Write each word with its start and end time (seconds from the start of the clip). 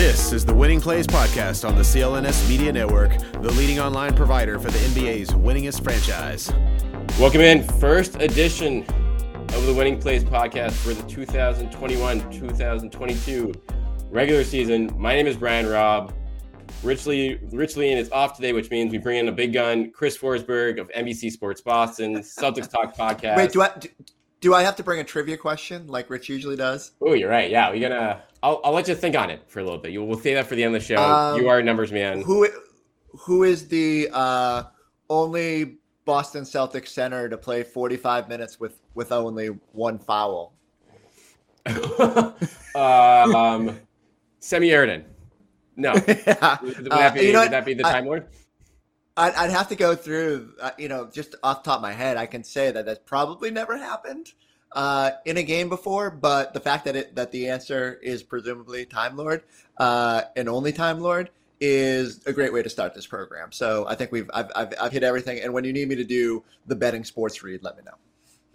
This 0.00 0.32
is 0.32 0.46
the 0.46 0.54
Winning 0.54 0.80
Plays 0.80 1.06
Podcast 1.06 1.68
on 1.68 1.76
the 1.76 1.82
CLNS 1.82 2.48
Media 2.48 2.72
Network, 2.72 3.18
the 3.32 3.52
leading 3.52 3.80
online 3.80 4.16
provider 4.16 4.58
for 4.58 4.70
the 4.70 4.78
NBA's 4.78 5.28
winningest 5.28 5.84
franchise. 5.84 6.50
Welcome 7.20 7.42
in, 7.42 7.62
first 7.78 8.16
edition 8.16 8.84
of 8.84 9.66
the 9.66 9.74
Winning 9.74 10.00
Plays 10.00 10.24
Podcast 10.24 10.72
for 10.72 10.94
the 10.94 11.02
2021 11.02 12.30
2022 12.30 13.52
regular 14.08 14.42
season. 14.42 14.90
My 14.96 15.12
name 15.12 15.26
is 15.26 15.36
Brian 15.36 15.66
Robb. 15.66 16.14
Richly, 16.82 17.38
Richly, 17.52 17.88
and 17.88 17.96
Lean 17.96 17.98
is 17.98 18.10
off 18.10 18.34
today, 18.34 18.54
which 18.54 18.70
means 18.70 18.92
we 18.92 18.96
bring 18.96 19.18
in 19.18 19.28
a 19.28 19.32
big 19.32 19.52
gun, 19.52 19.90
Chris 19.90 20.16
Forsberg 20.16 20.80
of 20.80 20.88
NBC 20.92 21.30
Sports 21.30 21.60
Boston, 21.60 22.16
Celtics 22.20 22.70
Talk 22.70 22.96
Podcast. 22.96 23.36
Wait, 23.36 23.52
do 23.52 23.60
I 23.60 23.70
do, 23.78 23.88
do 24.40 24.54
I 24.54 24.62
have 24.62 24.76
to 24.76 24.82
bring 24.82 25.00
a 25.00 25.04
trivia 25.04 25.36
question 25.36 25.86
like 25.86 26.08
Rich 26.10 26.28
usually 26.28 26.56
does? 26.56 26.92
Oh, 27.00 27.12
you're 27.12 27.30
right. 27.30 27.50
Yeah, 27.50 27.70
we're 27.70 27.88
gonna. 27.88 28.22
I'll, 28.42 28.60
I'll 28.64 28.72
let 28.72 28.88
you 28.88 28.94
think 28.94 29.16
on 29.16 29.30
it 29.30 29.42
for 29.46 29.60
a 29.60 29.64
little 29.64 29.78
bit. 29.78 29.92
You, 29.92 30.02
we'll 30.02 30.18
say 30.18 30.34
that 30.34 30.46
for 30.46 30.54
the 30.54 30.64
end 30.64 30.74
of 30.74 30.80
the 30.80 30.86
show. 30.86 31.02
Um, 31.02 31.40
you 31.40 31.48
are 31.48 31.58
a 31.58 31.62
numbers 31.62 31.92
man. 31.92 32.22
Who 32.22 32.48
who 33.18 33.44
is 33.44 33.68
the 33.68 34.08
uh, 34.12 34.64
only 35.10 35.76
Boston 36.04 36.44
Celtics 36.44 36.88
center 36.88 37.28
to 37.28 37.36
play 37.36 37.62
45 37.62 38.28
minutes 38.28 38.58
with 38.58 38.80
with 38.94 39.12
only 39.12 39.48
one 39.72 39.98
foul? 39.98 40.54
um, 41.66 42.34
Semih 44.40 44.74
Erden. 44.74 45.04
No. 45.76 45.92
yeah. 46.26 46.58
Would, 46.62 46.74
that 46.90 47.14
be, 47.14 47.20
Uh, 47.20 47.22
you 47.22 47.32
know 47.32 47.42
would 47.42 47.52
that 47.52 47.64
be 47.64 47.74
the 47.74 47.82
Time 47.82 48.06
Lord? 48.06 48.26
I'd, 49.20 49.34
I'd 49.34 49.50
have 49.50 49.68
to 49.68 49.76
go 49.76 49.94
through, 49.94 50.54
uh, 50.60 50.70
you 50.78 50.88
know, 50.88 51.06
just 51.12 51.34
off 51.42 51.62
the 51.62 51.70
top 51.70 51.76
of 51.78 51.82
my 51.82 51.92
head, 51.92 52.16
I 52.16 52.24
can 52.26 52.42
say 52.42 52.70
that 52.70 52.86
that's 52.86 53.00
probably 53.04 53.50
never 53.50 53.76
happened 53.76 54.32
uh, 54.72 55.10
in 55.26 55.36
a 55.36 55.42
game 55.42 55.68
before. 55.68 56.10
But 56.10 56.54
the 56.54 56.60
fact 56.60 56.86
that 56.86 56.96
it 56.96 57.14
that 57.16 57.30
the 57.30 57.48
answer 57.48 57.98
is 58.02 58.22
presumably 58.22 58.86
Time 58.86 59.16
Lord 59.16 59.42
uh, 59.76 60.22
and 60.36 60.48
only 60.48 60.72
Time 60.72 61.00
Lord 61.00 61.30
is 61.60 62.20
a 62.26 62.32
great 62.32 62.52
way 62.52 62.62
to 62.62 62.70
start 62.70 62.94
this 62.94 63.06
program. 63.06 63.52
So 63.52 63.86
I 63.86 63.94
think 63.94 64.10
we've 64.10 64.30
I've, 64.32 64.50
I've, 64.56 64.74
I've 64.80 64.92
hit 64.92 65.02
everything. 65.02 65.40
And 65.40 65.52
when 65.52 65.64
you 65.64 65.72
need 65.74 65.88
me 65.88 65.96
to 65.96 66.04
do 66.04 66.42
the 66.66 66.74
betting 66.74 67.04
sports 67.04 67.42
read, 67.42 67.62
let 67.62 67.76
me 67.76 67.82
know. 67.84 67.96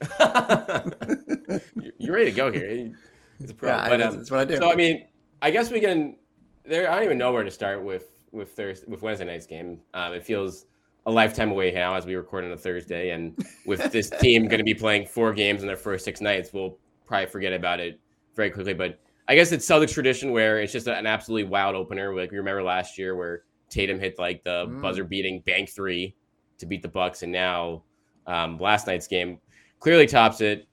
You're- 1.99 2.15
ready 2.15 2.31
to 2.31 2.35
go 2.35 2.51
here. 2.51 2.91
It's 3.39 3.51
a 3.51 3.53
pro. 3.53 3.69
Yeah, 3.69 3.89
but, 3.89 4.01
um, 4.01 4.17
that's 4.17 4.31
what 4.31 4.39
I 4.39 4.45
do. 4.45 4.57
So 4.57 4.71
I 4.71 4.75
mean, 4.75 5.05
I 5.41 5.51
guess 5.51 5.69
we 5.69 5.79
can. 5.79 6.15
There, 6.63 6.89
I 6.89 6.95
don't 6.95 7.03
even 7.03 7.17
know 7.19 7.31
where 7.31 7.43
to 7.43 7.51
start 7.51 7.83
with 7.83 8.14
with 8.31 8.51
Thursday 8.51 8.85
with 8.87 9.01
Wednesday 9.01 9.25
night's 9.25 9.45
game. 9.45 9.79
Um, 9.93 10.13
it 10.13 10.23
feels 10.23 10.65
a 11.05 11.11
lifetime 11.11 11.51
away 11.51 11.71
now 11.71 11.93
as 11.95 12.05
we 12.05 12.15
record 12.15 12.43
on 12.45 12.51
a 12.51 12.57
Thursday, 12.57 13.11
and 13.11 13.37
with 13.65 13.83
this 13.91 14.09
team 14.09 14.47
going 14.47 14.57
to 14.59 14.63
be 14.63 14.73
playing 14.73 15.05
four 15.05 15.33
games 15.33 15.61
in 15.61 15.67
their 15.67 15.77
first 15.77 16.03
six 16.05 16.21
nights, 16.21 16.51
we'll 16.53 16.77
probably 17.05 17.27
forget 17.27 17.53
about 17.53 17.79
it 17.79 17.99
very 18.35 18.49
quickly. 18.49 18.73
But 18.73 18.99
I 19.27 19.35
guess 19.35 19.51
it's 19.51 19.65
Celtics 19.67 19.93
tradition 19.93 20.31
where 20.31 20.59
it's 20.59 20.73
just 20.73 20.87
an 20.87 21.05
absolutely 21.05 21.49
wild 21.49 21.75
opener. 21.75 22.15
Like 22.15 22.31
we 22.31 22.37
remember 22.37 22.63
last 22.63 22.97
year 22.97 23.15
where 23.15 23.43
Tatum 23.69 23.99
hit 23.99 24.17
like 24.19 24.43
the 24.43 24.65
Mm. 24.67 24.81
buzzer 24.81 25.03
beating 25.03 25.41
bank 25.41 25.69
three 25.69 26.15
to 26.57 26.65
beat 26.65 26.81
the 26.81 26.87
Bucks, 26.87 27.23
and 27.23 27.31
now 27.31 27.83
um, 28.27 28.57
last 28.59 28.87
night's 28.87 29.07
game 29.07 29.39
clearly 29.79 30.07
tops 30.07 30.41
it. 30.41 30.67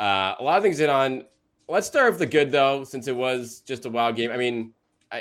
Uh, 0.00 0.34
a 0.38 0.42
lot 0.42 0.56
of 0.58 0.62
things 0.62 0.80
in 0.80 0.90
on. 0.90 1.24
Let's 1.68 1.86
start 1.86 2.10
with 2.10 2.18
the 2.18 2.26
good 2.26 2.50
though, 2.52 2.84
since 2.84 3.08
it 3.08 3.16
was 3.16 3.60
just 3.60 3.86
a 3.86 3.90
wild 3.90 4.16
game. 4.16 4.30
I 4.30 4.36
mean, 4.36 4.74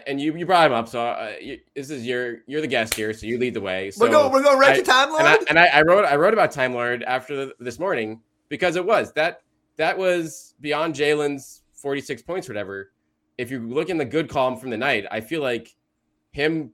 and 0.08 0.20
you 0.20 0.36
you 0.36 0.46
brought 0.46 0.68
him 0.68 0.74
up, 0.74 0.88
so 0.88 1.02
uh, 1.02 1.34
you, 1.42 1.60
this 1.76 1.90
is 1.90 2.06
your 2.06 2.38
you're 2.48 2.62
the 2.62 2.68
guest 2.68 2.96
here, 2.96 3.14
so 3.14 3.26
you 3.26 3.38
lead 3.38 3.54
the 3.54 3.62
way. 3.62 3.92
So 3.92 4.06
we're 4.06 4.12
going 4.12 4.32
we're 4.32 4.44
going 4.44 4.60
right 4.60 4.72
I- 4.72 4.78
to 4.78 4.84
Time 4.84 5.10
Lord. 5.10 5.22
and 5.22 5.30
I, 5.30 5.38
and 5.50 5.60
I, 5.60 5.66
I 5.68 5.82
wrote 5.82 6.06
I 6.06 6.16
wrote 6.16 6.34
about 6.34 6.52
Time 6.52 6.74
Lord 6.74 7.04
after 7.04 7.36
the, 7.36 7.54
this 7.60 7.80
morning 7.80 8.22
because 8.50 8.76
it 8.76 8.86
was 8.86 9.12
that 9.14 9.42
that 9.78 9.98
was 9.98 10.56
beyond 10.62 10.96
Jaylen's 10.96 11.64
46 11.76 12.22
points, 12.22 12.50
or 12.50 12.54
whatever. 12.54 12.92
If 13.38 13.52
you 13.52 13.60
look 13.60 13.90
in 13.90 13.98
the 13.98 14.06
good 14.06 14.30
column 14.30 14.58
from 14.58 14.70
the 14.70 14.78
night, 14.78 15.06
I 15.12 15.22
feel 15.22 15.42
like 15.42 15.76
him 16.32 16.72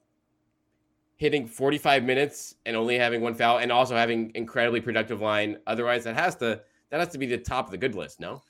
hitting 1.16 1.48
45 1.48 2.04
minutes 2.04 2.56
and 2.66 2.76
only 2.76 2.98
having 2.98 3.22
one 3.22 3.34
foul, 3.34 3.60
and 3.60 3.72
also 3.72 3.96
having 3.96 4.32
incredibly 4.36 4.82
productive 4.82 5.22
line. 5.22 5.58
Otherwise, 5.68 6.04
that 6.06 6.16
has 6.16 6.36
to 6.38 6.62
that 6.90 7.00
has 7.00 7.10
to 7.10 7.18
be 7.18 7.26
the 7.26 7.38
top 7.38 7.66
of 7.66 7.72
the 7.72 7.78
good 7.78 7.96
list. 7.96 8.20
No, 8.20 8.42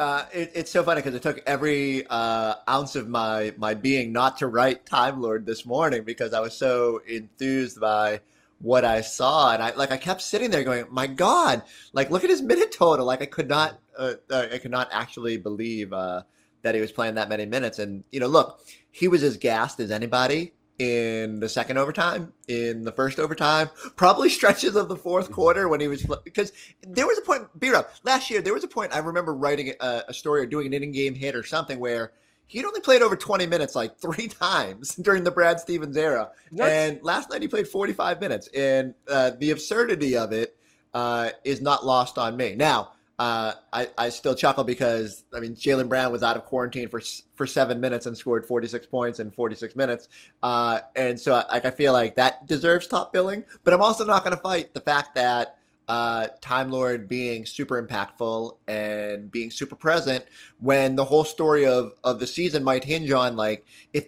Uh, 0.00 0.24
it, 0.32 0.50
it's 0.54 0.70
so 0.70 0.82
funny 0.82 1.02
because 1.02 1.14
it 1.14 1.20
took 1.20 1.42
every 1.46 2.06
uh, 2.06 2.54
ounce 2.66 2.96
of 2.96 3.06
my 3.06 3.52
my 3.58 3.74
being 3.74 4.12
not 4.12 4.38
to 4.38 4.46
write 4.46 4.86
Time 4.86 5.20
Lord 5.20 5.44
this 5.44 5.66
morning 5.66 6.04
because 6.04 6.32
I 6.32 6.40
was 6.40 6.56
so 6.56 7.02
enthused 7.06 7.78
by 7.78 8.22
what 8.60 8.82
I 8.82 9.02
saw, 9.02 9.52
and 9.52 9.62
I 9.62 9.74
like 9.74 9.92
I 9.92 9.98
kept 9.98 10.22
sitting 10.22 10.50
there 10.50 10.64
going, 10.64 10.86
"My 10.90 11.06
God! 11.06 11.62
Like, 11.92 12.10
look 12.10 12.24
at 12.24 12.30
his 12.30 12.40
minute 12.40 12.72
total! 12.72 13.04
Like, 13.04 13.20
I 13.20 13.26
could 13.26 13.46
not, 13.46 13.78
uh, 13.94 14.14
uh, 14.30 14.46
I 14.50 14.56
could 14.56 14.70
not 14.70 14.88
actually 14.90 15.36
believe 15.36 15.92
uh, 15.92 16.22
that 16.62 16.74
he 16.74 16.80
was 16.80 16.92
playing 16.92 17.16
that 17.16 17.28
many 17.28 17.44
minutes." 17.44 17.78
And 17.78 18.02
you 18.10 18.20
know, 18.20 18.26
look, 18.26 18.58
he 18.90 19.06
was 19.06 19.22
as 19.22 19.36
gassed 19.36 19.80
as 19.80 19.90
anybody 19.90 20.54
in 20.80 21.40
the 21.40 21.48
second 21.48 21.76
overtime, 21.76 22.32
in 22.48 22.84
the 22.84 22.92
first 22.92 23.20
overtime, 23.20 23.68
probably 23.96 24.30
stretches 24.30 24.76
of 24.76 24.88
the 24.88 24.96
fourth 24.96 25.30
quarter 25.30 25.68
when 25.68 25.78
he 25.78 25.88
was 25.88 26.06
because 26.24 26.52
there 26.80 27.06
was 27.06 27.18
a 27.18 27.20
point, 27.20 27.48
beat 27.60 27.74
up 27.74 27.92
last 28.02 28.30
year. 28.30 28.40
There 28.40 28.54
was 28.54 28.64
a 28.64 28.68
point 28.68 28.94
I 28.94 28.98
remember 29.00 29.34
writing 29.34 29.74
a, 29.78 30.04
a 30.08 30.14
story 30.14 30.40
or 30.40 30.46
doing 30.46 30.74
an 30.74 30.82
in-game 30.82 31.14
hit 31.14 31.36
or 31.36 31.44
something 31.44 31.78
where 31.78 32.12
he'd 32.46 32.64
only 32.64 32.80
played 32.80 33.02
over 33.02 33.14
20 33.14 33.46
minutes 33.46 33.76
like 33.76 33.98
three 34.00 34.26
times 34.28 34.94
during 34.94 35.22
the 35.22 35.30
Brad 35.30 35.60
Stevens 35.60 35.98
era, 35.98 36.30
Nuts. 36.50 36.70
and 36.70 37.02
last 37.02 37.30
night 37.30 37.42
he 37.42 37.48
played 37.48 37.68
45 37.68 38.18
minutes. 38.18 38.48
And 38.56 38.94
uh, 39.06 39.32
the 39.38 39.50
absurdity 39.50 40.16
of 40.16 40.32
it 40.32 40.56
uh, 40.94 41.28
is 41.44 41.60
not 41.60 41.84
lost 41.84 42.16
on 42.16 42.36
me. 42.36 42.54
Now. 42.56 42.92
Uh, 43.20 43.52
I, 43.70 43.88
I 43.98 44.08
still 44.08 44.34
chuckle 44.34 44.64
because 44.64 45.24
I 45.34 45.40
mean 45.40 45.54
Jaylen 45.54 45.90
Brown 45.90 46.10
was 46.10 46.22
out 46.22 46.38
of 46.38 46.46
quarantine 46.46 46.88
for 46.88 47.02
for 47.34 47.46
seven 47.46 47.78
minutes 47.78 48.06
and 48.06 48.16
scored 48.16 48.46
46 48.46 48.86
points 48.86 49.20
in 49.20 49.30
46 49.30 49.76
minutes, 49.76 50.08
uh, 50.42 50.80
and 50.96 51.20
so 51.20 51.32
like 51.52 51.66
I 51.66 51.70
feel 51.70 51.92
like 51.92 52.16
that 52.16 52.46
deserves 52.46 52.86
top 52.86 53.12
billing. 53.12 53.44
But 53.62 53.74
I'm 53.74 53.82
also 53.82 54.06
not 54.06 54.24
going 54.24 54.34
to 54.34 54.42
fight 54.42 54.72
the 54.72 54.80
fact 54.80 55.16
that 55.16 55.58
uh, 55.86 56.28
Time 56.40 56.70
Lord 56.70 57.08
being 57.08 57.44
super 57.44 57.82
impactful 57.82 58.56
and 58.66 59.30
being 59.30 59.50
super 59.50 59.76
present 59.76 60.24
when 60.58 60.96
the 60.96 61.04
whole 61.04 61.24
story 61.24 61.66
of 61.66 61.92
of 62.02 62.20
the 62.20 62.26
season 62.26 62.64
might 62.64 62.84
hinge 62.84 63.10
on 63.10 63.36
like 63.36 63.66
if 63.92 64.06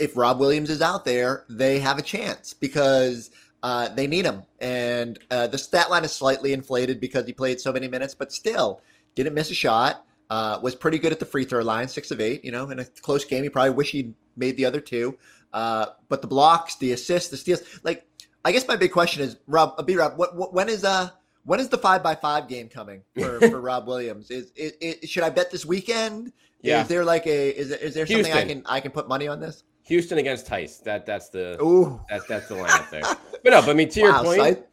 if 0.00 0.16
Rob 0.16 0.40
Williams 0.40 0.70
is 0.70 0.82
out 0.82 1.04
there, 1.04 1.44
they 1.48 1.78
have 1.78 1.98
a 1.98 2.02
chance 2.02 2.54
because 2.54 3.30
uh, 3.62 3.88
they 3.88 4.06
need 4.06 4.24
him. 4.24 4.42
And 4.60 5.18
uh, 5.30 5.46
the 5.46 5.58
stat 5.58 5.90
line 5.90 6.04
is 6.04 6.12
slightly 6.12 6.52
inflated 6.52 7.00
because 7.00 7.26
he 7.26 7.32
played 7.32 7.60
so 7.60 7.72
many 7.72 7.88
minutes, 7.88 8.14
but 8.14 8.32
still 8.32 8.80
didn't 9.14 9.34
miss 9.34 9.50
a 9.50 9.54
shot. 9.54 10.04
Uh, 10.30 10.60
was 10.62 10.74
pretty 10.74 10.98
good 10.98 11.10
at 11.10 11.18
the 11.18 11.24
free 11.24 11.44
throw 11.44 11.62
line, 11.62 11.88
six 11.88 12.10
of 12.10 12.20
eight. 12.20 12.44
You 12.44 12.52
know, 12.52 12.70
in 12.70 12.78
a 12.78 12.84
close 12.84 13.24
game, 13.24 13.42
he 13.42 13.48
probably 13.48 13.70
wish 13.70 13.90
he'd 13.90 14.14
made 14.36 14.56
the 14.56 14.66
other 14.66 14.80
two. 14.80 15.16
Uh, 15.52 15.86
but 16.08 16.20
the 16.20 16.28
blocks, 16.28 16.76
the 16.76 16.92
assists, 16.92 17.30
the 17.30 17.36
steals, 17.36 17.62
like 17.82 18.06
I 18.44 18.52
guess 18.52 18.68
my 18.68 18.76
big 18.76 18.92
question 18.92 19.22
is, 19.22 19.36
Rob, 19.46 19.74
uh, 19.78 19.82
B. 19.82 19.96
Rob, 19.96 20.18
what, 20.18 20.36
what, 20.36 20.52
when 20.52 20.68
is 20.68 20.84
uh 20.84 21.10
when 21.44 21.60
is 21.60 21.70
the 21.70 21.78
five 21.78 22.02
by 22.02 22.14
five 22.14 22.46
game 22.46 22.68
coming 22.68 23.02
for, 23.18 23.40
for 23.48 23.60
Rob 23.60 23.86
Williams? 23.86 24.30
Is 24.30 24.52
it, 24.54 25.08
should 25.08 25.22
I 25.22 25.30
bet 25.30 25.50
this 25.50 25.64
weekend? 25.64 26.32
Yeah. 26.60 26.82
Is 26.82 26.88
there 26.88 27.04
like 27.04 27.26
a 27.26 27.50
is 27.50 27.70
is 27.70 27.94
there 27.94 28.06
something 28.06 28.32
I 28.32 28.44
can 28.44 28.62
I 28.66 28.80
can 28.80 28.90
put 28.90 29.08
money 29.08 29.28
on 29.28 29.40
this? 29.40 29.62
Houston 29.88 30.18
against 30.18 30.46
Tice. 30.46 30.78
That 30.78 31.04
that's 31.06 31.28
the 31.30 31.60
Ooh, 31.62 32.00
that's 32.08 32.26
that's 32.26 32.48
the 32.48 32.54
lineup 32.54 32.88
there. 32.90 33.02
But 33.02 33.50
no, 33.50 33.60
but 33.60 33.70
I 33.70 33.72
mean 33.74 33.88
to 33.90 34.00
your 34.00 34.12
point, 34.22 34.40
sight. 34.40 34.66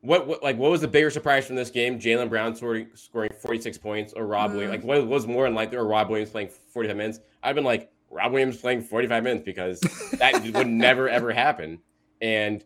what, 0.00 0.26
what 0.26 0.42
like 0.42 0.56
what 0.58 0.70
was 0.70 0.80
the 0.80 0.88
bigger 0.88 1.10
surprise 1.10 1.46
from 1.46 1.56
this 1.56 1.70
game? 1.70 1.98
Jaylen 1.98 2.28
Brown 2.28 2.54
scoring 2.54 2.88
scoring 2.94 3.30
46 3.40 3.78
points 3.78 4.12
or 4.12 4.26
Rob 4.26 4.50
Mm. 4.50 4.54
Williams? 4.54 4.70
Like 4.72 4.84
what 4.84 5.06
was 5.06 5.26
more 5.26 5.46
unlikely 5.46 5.76
or 5.78 5.86
Rob 5.86 6.08
Williams 6.10 6.30
playing 6.30 6.48
45 6.48 6.96
minutes? 6.96 7.20
I've 7.42 7.54
been 7.54 7.64
like 7.64 7.90
Rob 8.10 8.32
Williams 8.32 8.56
playing 8.56 8.82
45 8.82 9.22
minutes 9.22 9.44
because 9.44 9.80
that 10.18 10.42
would 10.54 10.66
never 10.66 11.08
ever 11.08 11.32
happen. 11.32 11.78
And 12.20 12.64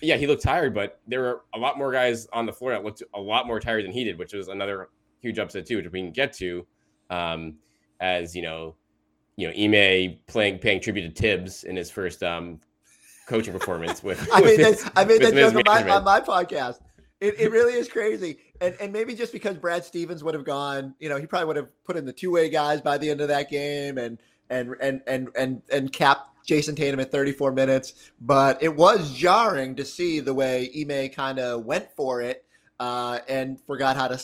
yeah, 0.00 0.16
he 0.16 0.26
looked 0.26 0.42
tired, 0.42 0.74
but 0.74 1.00
there 1.06 1.20
were 1.20 1.42
a 1.54 1.58
lot 1.58 1.76
more 1.78 1.92
guys 1.92 2.26
on 2.32 2.46
the 2.46 2.52
floor 2.52 2.70
that 2.72 2.84
looked 2.84 3.02
a 3.14 3.20
lot 3.20 3.46
more 3.46 3.60
tired 3.60 3.84
than 3.84 3.92
he 3.92 4.04
did, 4.04 4.18
which 4.18 4.32
was 4.32 4.48
another 4.48 4.88
huge 5.20 5.38
upset 5.38 5.66
too, 5.66 5.76
which 5.76 5.90
we 5.92 6.00
can 6.00 6.12
get 6.12 6.32
to. 6.34 6.66
Um, 7.10 7.56
as 8.00 8.34
you 8.34 8.42
know, 8.42 8.74
you 9.36 9.48
know, 9.48 9.54
Ime 9.54 10.18
playing 10.26 10.58
paying 10.58 10.80
tribute 10.80 11.14
to 11.14 11.22
Thibs 11.22 11.64
in 11.64 11.76
his 11.76 11.90
first 11.90 12.22
um 12.22 12.60
coaching 13.26 13.52
performance 13.52 14.02
with. 14.02 14.28
I 14.32 14.40
made 14.40 14.60
that 14.60 14.92
I 14.96 15.04
made 15.04 15.22
that 15.22 15.34
joke 15.34 15.54
on 15.54 15.62
my, 15.64 15.90
on 15.90 16.04
my 16.04 16.20
podcast. 16.20 16.80
It, 17.20 17.38
it 17.38 17.50
really 17.52 17.74
is 17.74 17.88
crazy, 17.88 18.38
and 18.60 18.74
and 18.80 18.92
maybe 18.92 19.14
just 19.14 19.32
because 19.32 19.56
Brad 19.56 19.84
Stevens 19.84 20.24
would 20.24 20.34
have 20.34 20.44
gone, 20.44 20.94
you 20.98 21.08
know, 21.08 21.18
he 21.18 21.26
probably 21.26 21.46
would 21.46 21.56
have 21.56 21.84
put 21.84 21.96
in 21.96 22.04
the 22.04 22.12
two 22.12 22.30
way 22.30 22.48
guys 22.48 22.80
by 22.80 22.98
the 22.98 23.10
end 23.10 23.20
of 23.20 23.28
that 23.28 23.48
game, 23.48 23.98
and 23.98 24.18
and 24.50 24.74
and 24.80 25.02
and 25.06 25.28
and 25.36 25.62
and 25.70 25.92
capped 25.92 26.46
Jayson 26.46 26.74
Tatum 26.74 27.00
at 27.00 27.10
34 27.12 27.52
minutes. 27.52 28.10
But 28.20 28.62
it 28.62 28.74
was 28.74 29.14
jarring 29.14 29.76
to 29.76 29.84
see 29.84 30.20
the 30.20 30.34
way 30.34 30.70
Ime 30.76 31.10
kind 31.10 31.38
of 31.38 31.64
went 31.64 31.88
for 31.96 32.22
it 32.22 32.44
uh, 32.80 33.20
and 33.28 33.60
forgot 33.60 33.96
how 33.96 34.08
to 34.08 34.20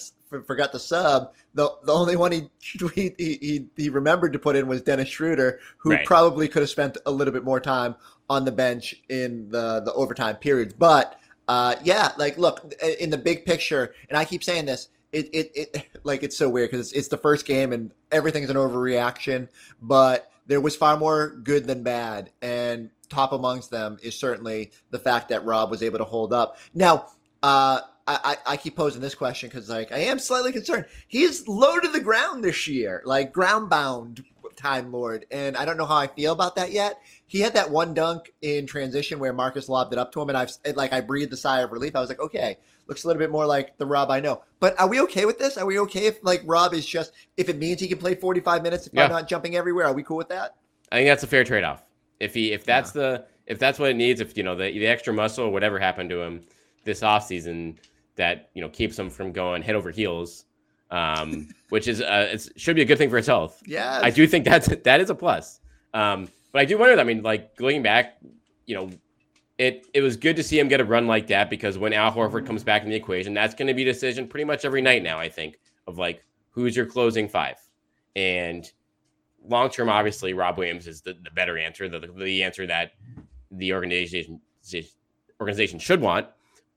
forgot 0.47 0.73
the 0.73 0.79
sub. 0.79 1.33
The 1.55 1.71
the 1.85 1.93
only 1.93 2.17
one 2.17 2.33
he 2.33 2.49
he 2.95 3.15
he, 3.19 3.67
he 3.77 3.89
remembered 3.89 4.33
to 4.35 4.39
put 4.39 4.57
in 4.57 4.67
was 4.69 4.83
Dennis 4.83 5.09
Schroeder, 5.09 5.61
who 5.79 5.91
Right. 5.91 6.07
probably 6.07 6.49
could 6.49 6.63
have 6.63 6.71
spent 6.71 6.99
a 7.07 7.11
little 7.11 7.33
bit 7.33 7.45
more 7.45 7.61
time 7.61 7.95
on 8.31 8.45
the 8.45 8.53
bench 8.53 8.95
in 9.09 9.49
the 9.51 9.81
the 9.81 9.93
overtime 9.95 10.37
periods. 10.37 10.75
But 10.75 11.19
uh, 11.49 11.77
yeah, 11.83 12.13
like 12.19 12.37
look 12.39 12.75
in 13.01 13.11
the 13.11 13.19
big 13.19 13.45
picture, 13.47 13.95
and 14.09 14.19
I 14.19 14.25
keep 14.25 14.45
saying 14.45 14.67
this. 14.67 14.89
It, 15.11 15.31
it, 15.33 15.51
it 15.55 15.87
like 16.05 16.23
it's 16.23 16.37
so 16.37 16.49
weird 16.51 16.71
because 16.71 16.89
it's, 16.89 16.99
it's 16.99 17.09
the 17.09 17.17
first 17.17 17.47
game 17.47 17.73
and 17.73 17.93
everything's 18.13 18.51
an 18.51 18.57
overreaction. 18.57 19.49
But 19.81 20.31
there 20.47 20.61
was 20.61 20.77
far 20.77 20.97
more 20.99 21.29
good 21.43 21.67
than 21.67 21.83
bad, 21.83 22.31
and 22.43 22.91
top 23.09 23.33
amongst 23.33 23.71
them 23.71 23.97
is 24.03 24.15
certainly 24.15 24.71
the 24.91 24.99
fact 24.99 25.31
that 25.31 25.45
Rob 25.47 25.71
was 25.71 25.83
able 25.83 25.97
to 25.99 26.05
hold 26.05 26.35
up. 26.35 26.59
Now, 26.75 27.07
uh, 27.43 27.81
I, 28.09 28.37
I 28.47 28.57
keep 28.57 28.75
posing 28.75 29.03
this 29.03 29.15
question 29.15 29.49
because 29.49 29.69
like 29.69 29.93
I 29.93 29.99
am 29.99 30.19
slightly 30.19 30.53
concerned. 30.53 30.87
He's 31.09 31.47
low 31.47 31.79
to 31.79 31.89
the 31.89 32.01
ground 32.01 32.43
this 32.43 32.67
year, 32.67 33.03
like 33.05 33.33
ground 33.33 33.69
bound 33.69 34.25
time 34.57 34.91
lord, 34.91 35.27
and 35.31 35.57
I 35.57 35.65
don't 35.65 35.77
know 35.77 35.87
how 35.87 35.97
I 35.97 36.07
feel 36.07 36.33
about 36.33 36.57
that 36.57 36.73
yet. 36.73 37.01
He 37.27 37.41
had 37.41 37.55
that 37.55 37.71
one 37.71 37.95
dunk 37.95 38.33
in 38.41 38.67
transition 38.67 39.19
where 39.19 39.33
Marcus 39.33 39.69
lobbed 39.69 39.93
it 39.93 39.99
up 39.99 40.13
to 40.13 40.23
him, 40.23 40.29
and 40.31 40.39
I've 40.39 40.51
like 40.75 40.93
I 40.93 41.01
breathed 41.01 41.33
a 41.33 41.37
sigh 41.37 41.61
of 41.61 41.71
relief. 41.71 41.95
I 41.95 42.01
was 42.01 42.09
like, 42.09 42.21
okay, 42.21 42.57
looks 42.87 43.05
a 43.05 43.07
little 43.07 43.21
bit 43.21 43.31
more 43.31 43.47
like 43.47 43.77
the 43.79 43.87
Rob 43.87 44.11
I 44.11 44.21
know. 44.21 44.43
But 44.59 44.79
are 44.81 44.89
we 44.89 45.01
okay 45.03 45.27
with 45.27 45.39
this? 45.39 45.57
Are 45.57 45.67
we 45.67 45.79
okay 45.81 46.07
if 46.07 46.19
like 46.23 46.43
Rob 46.45 46.75
is 46.75 46.87
just 46.87 47.13
if 47.37 47.49
it 47.49 47.59
means 47.59 47.81
he 47.81 47.89
can 47.89 47.99
play 47.99 48.15
45 48.15 48.63
minutes 48.63 48.87
if 48.87 48.95
yeah. 48.95 49.05
I'm 49.05 49.11
not 49.11 49.29
jumping 49.29 49.57
everywhere? 49.57 49.87
Are 49.87 49.93
we 49.93 50.03
cool 50.03 50.17
with 50.17 50.29
that? 50.31 50.57
I 50.91 50.97
think 50.97 51.09
that's 51.09 51.23
a 51.23 51.29
fair 51.29 51.45
trade 51.45 51.65
off. 51.65 51.83
If 52.21 52.35
he 52.35 52.53
if 52.53 52.65
that's 52.65 52.95
yeah. 52.95 53.03
the 53.03 53.25
if 53.47 53.59
that's 53.59 53.79
what 53.79 53.91
it 53.91 53.97
needs, 53.97 54.21
if 54.21 54.37
you 54.37 54.43
know 54.43 54.57
the 54.57 54.73
the 54.73 54.87
extra 54.87 55.13
muscle, 55.13 55.45
or 55.45 55.51
whatever 55.51 55.79
happened 55.79 56.11
to 56.11 56.23
him 56.23 56.43
this 56.85 57.01
offseason 57.01 57.77
that 58.19 58.51
you 58.55 58.61
know 58.61 58.69
keeps 58.69 58.99
him 58.99 59.09
from 59.11 59.33
going 59.33 59.63
head 59.63 59.75
over 59.75 59.91
heels, 59.91 60.45
um, 60.91 61.49
which 61.71 61.89
is 61.89 62.03
uh, 62.03 62.29
it 62.33 62.49
should 62.57 62.77
be 62.77 62.83
a 62.83 62.85
good 62.85 62.99
thing 62.99 63.11
for 63.11 63.17
his 63.17 63.27
health. 63.27 63.63
Yeah, 63.67 64.01
I 64.03 64.11
do 64.11 64.27
think 64.27 64.45
that's 64.45 64.69
that 64.69 65.01
is 65.01 65.11
a 65.11 65.15
plus. 65.15 65.61
Um, 65.95 66.29
but 66.53 66.61
I 66.61 66.65
do 66.65 66.79
wonder. 66.79 66.99
I 67.01 67.05
mean, 67.05 67.23
like 67.23 67.57
going 67.57 67.83
back, 67.83 68.19
you 68.67 68.75
know, 68.75 68.91
it 69.57 69.87
it 69.95 70.03
was 70.03 70.17
good 70.17 70.37
to 70.37 70.43
see 70.43 70.59
him 70.59 70.69
get 70.69 70.81
a 70.81 70.85
run 70.85 71.07
like 71.07 71.27
that 71.29 71.51
because 71.51 71.79
when 71.79 71.93
Al 71.93 72.13
Horford 72.13 72.47
comes 72.47 72.63
back 72.63 72.83
in 72.83 72.91
the 72.91 72.97
equation, 72.97 73.35
that's 73.35 73.55
going 73.55 73.69
to 73.69 73.75
be 73.75 73.83
a 73.83 73.87
decision 73.93 74.29
pretty 74.29 74.45
much 74.45 74.65
every 74.65 74.83
night 74.83 75.03
now. 75.03 75.19
I 75.19 75.29
think 75.29 75.59
of 75.87 75.99
like 75.99 76.25
who's 76.51 76.77
your 76.77 76.87
closing 76.87 77.29
five, 77.29 77.57
and 78.15 78.71
long 79.49 79.71
term, 79.71 79.89
obviously, 79.89 80.33
Rob 80.33 80.59
Williams 80.59 80.87
is 80.87 81.01
the, 81.01 81.15
the 81.23 81.31
better 81.31 81.59
answer, 81.59 81.89
the, 81.89 82.01
the 82.17 82.43
answer 82.43 82.67
that 82.67 82.93
the 83.51 83.73
organization 83.73 84.41
organization 85.41 85.79
should 85.79 86.01
want. 86.01 86.27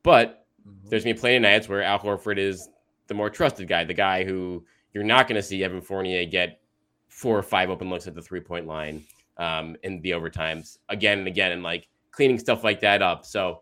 But 0.03 0.40
Mm-hmm. 0.67 0.89
There's 0.89 1.03
gonna 1.03 1.15
be 1.15 1.19
plenty 1.19 1.35
of 1.37 1.41
nights 1.41 1.67
where 1.69 1.83
Al 1.83 1.99
Horford 1.99 2.37
is 2.37 2.69
the 3.07 3.13
more 3.13 3.29
trusted 3.29 3.67
guy, 3.67 3.83
the 3.83 3.93
guy 3.93 4.23
who 4.23 4.63
you're 4.93 5.03
not 5.03 5.27
going 5.27 5.35
to 5.35 5.43
see 5.43 5.63
Evan 5.63 5.81
Fournier 5.81 6.25
get 6.25 6.61
four 7.07 7.37
or 7.37 7.43
five 7.43 7.69
open 7.69 7.89
looks 7.89 8.07
at 8.07 8.15
the 8.15 8.21
three 8.21 8.39
point 8.39 8.67
line 8.67 9.03
um, 9.37 9.75
in 9.83 10.01
the 10.01 10.11
overtimes 10.11 10.77
again 10.89 11.19
and 11.19 11.27
again, 11.27 11.51
and 11.51 11.63
like 11.63 11.87
cleaning 12.11 12.39
stuff 12.39 12.63
like 12.63 12.79
that 12.81 13.01
up. 13.01 13.25
So, 13.25 13.61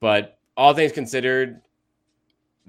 but 0.00 0.38
all 0.56 0.74
things 0.74 0.92
considered, 0.92 1.60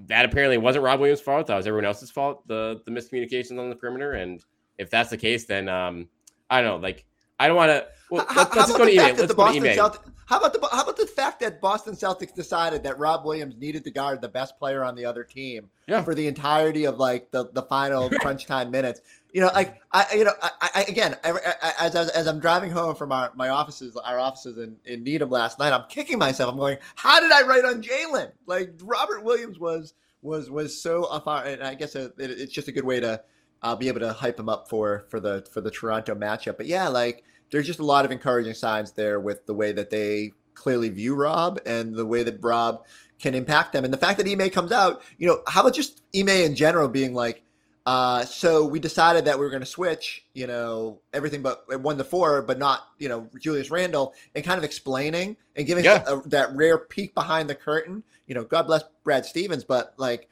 that 0.06 0.24
apparently 0.24 0.58
wasn't 0.58 0.84
Rob 0.84 1.00
Williams' 1.00 1.20
fault. 1.20 1.46
That 1.48 1.56
was 1.56 1.66
everyone 1.66 1.84
else's 1.84 2.10
fault. 2.10 2.46
The 2.46 2.80
the 2.84 2.90
miscommunications 2.90 3.58
on 3.58 3.68
the 3.68 3.76
perimeter, 3.76 4.12
and 4.12 4.44
if 4.78 4.90
that's 4.90 5.10
the 5.10 5.16
case, 5.16 5.46
then 5.46 5.68
um, 5.68 6.08
I 6.48 6.60
don't 6.60 6.80
know. 6.80 6.86
Like 6.86 7.04
I 7.38 7.48
don't 7.48 7.56
want 7.56 7.70
to. 7.70 7.86
Well, 8.10 8.26
let's, 8.36 8.54
let's 8.54 8.72
go 8.72 8.84
to 8.84 8.92
email. 8.92 9.14
Let's 9.14 9.34
go 9.34 9.50
to 9.50 9.56
email. 9.56 9.94
How 10.30 10.38
about 10.38 10.52
the 10.52 10.68
how 10.70 10.84
about 10.84 10.96
the 10.96 11.08
fact 11.08 11.40
that 11.40 11.60
Boston 11.60 11.94
Celtics 11.94 12.32
decided 12.32 12.84
that 12.84 12.96
Rob 13.00 13.24
Williams 13.24 13.56
needed 13.56 13.82
to 13.82 13.90
guard 13.90 14.20
the 14.20 14.28
best 14.28 14.56
player 14.60 14.84
on 14.84 14.94
the 14.94 15.04
other 15.04 15.24
team 15.24 15.68
yeah. 15.88 16.04
for 16.04 16.14
the 16.14 16.28
entirety 16.28 16.84
of 16.84 16.98
like 16.98 17.32
the, 17.32 17.50
the 17.52 17.62
final 17.62 18.08
crunch 18.20 18.46
time 18.46 18.70
minutes? 18.70 19.00
You 19.32 19.40
know, 19.40 19.50
like 19.52 19.80
I, 19.90 20.06
you 20.14 20.22
know, 20.22 20.32
I, 20.40 20.50
I 20.60 20.82
again, 20.82 21.16
I, 21.24 21.32
I, 21.32 21.72
as, 21.80 21.96
as, 21.96 22.10
as 22.10 22.28
I'm 22.28 22.38
driving 22.38 22.70
home 22.70 22.94
from 22.94 23.10
our 23.10 23.32
my 23.34 23.48
offices, 23.48 23.96
our 23.96 24.20
offices 24.20 24.56
in, 24.56 24.76
in 24.84 25.02
Needham 25.02 25.30
last 25.30 25.58
night, 25.58 25.72
I'm 25.72 25.88
kicking 25.88 26.18
myself. 26.18 26.52
I'm 26.52 26.58
going, 26.58 26.78
how 26.94 27.18
did 27.18 27.32
I 27.32 27.42
write 27.42 27.64
on 27.64 27.82
Jaylen? 27.82 28.30
Like 28.46 28.74
Robert 28.84 29.24
Williams 29.24 29.58
was 29.58 29.94
was 30.22 30.48
was 30.48 30.80
so 30.80 31.06
afar, 31.06 31.44
and 31.44 31.60
I 31.60 31.74
guess 31.74 31.96
it, 31.96 32.14
it's 32.18 32.52
just 32.52 32.68
a 32.68 32.72
good 32.72 32.84
way 32.84 33.00
to 33.00 33.20
I'll 33.62 33.74
be 33.74 33.88
able 33.88 34.00
to 34.00 34.12
hype 34.12 34.38
him 34.38 34.48
up 34.48 34.68
for 34.68 35.06
for 35.08 35.18
the 35.18 35.44
for 35.50 35.60
the 35.60 35.72
Toronto 35.72 36.14
matchup. 36.14 36.56
But 36.56 36.66
yeah, 36.66 36.86
like 36.86 37.24
there's 37.50 37.66
just 37.66 37.80
a 37.80 37.84
lot 37.84 38.04
of 38.04 38.12
encouraging 38.12 38.54
signs 38.54 38.92
there 38.92 39.20
with 39.20 39.46
the 39.46 39.54
way 39.54 39.72
that 39.72 39.90
they 39.90 40.32
clearly 40.54 40.88
view 40.88 41.14
Rob 41.14 41.60
and 41.66 41.94
the 41.94 42.06
way 42.06 42.22
that 42.22 42.42
Rob 42.42 42.84
can 43.18 43.34
impact 43.34 43.72
them. 43.72 43.84
And 43.84 43.92
the 43.92 43.98
fact 43.98 44.18
that 44.18 44.28
Ime 44.28 44.50
comes 44.50 44.72
out, 44.72 45.02
you 45.18 45.26
know, 45.26 45.40
how 45.46 45.62
about 45.62 45.74
just 45.74 46.02
Ime 46.14 46.28
in 46.28 46.54
general 46.54 46.88
being 46.88 47.14
like, 47.14 47.42
uh, 47.86 48.24
so 48.24 48.64
we 48.64 48.78
decided 48.78 49.24
that 49.24 49.38
we 49.38 49.44
were 49.44 49.50
going 49.50 49.62
to 49.62 49.66
switch, 49.66 50.24
you 50.34 50.46
know, 50.46 51.00
everything 51.12 51.42
but 51.42 51.64
one 51.80 51.96
to 51.96 52.04
four, 52.04 52.42
but 52.42 52.58
not, 52.58 52.88
you 52.98 53.08
know, 53.08 53.28
Julius 53.40 53.70
Randle, 53.70 54.14
and 54.34 54.44
kind 54.44 54.58
of 54.58 54.64
explaining 54.64 55.36
and 55.56 55.66
giving 55.66 55.84
yeah. 55.84 56.04
a, 56.06 56.20
that 56.28 56.54
rare 56.54 56.78
peek 56.78 57.14
behind 57.14 57.48
the 57.48 57.54
curtain. 57.54 58.02
You 58.26 58.34
know, 58.34 58.44
God 58.44 58.66
bless 58.66 58.84
Brad 59.02 59.24
Stevens, 59.24 59.64
but 59.64 59.94
like 59.96 60.28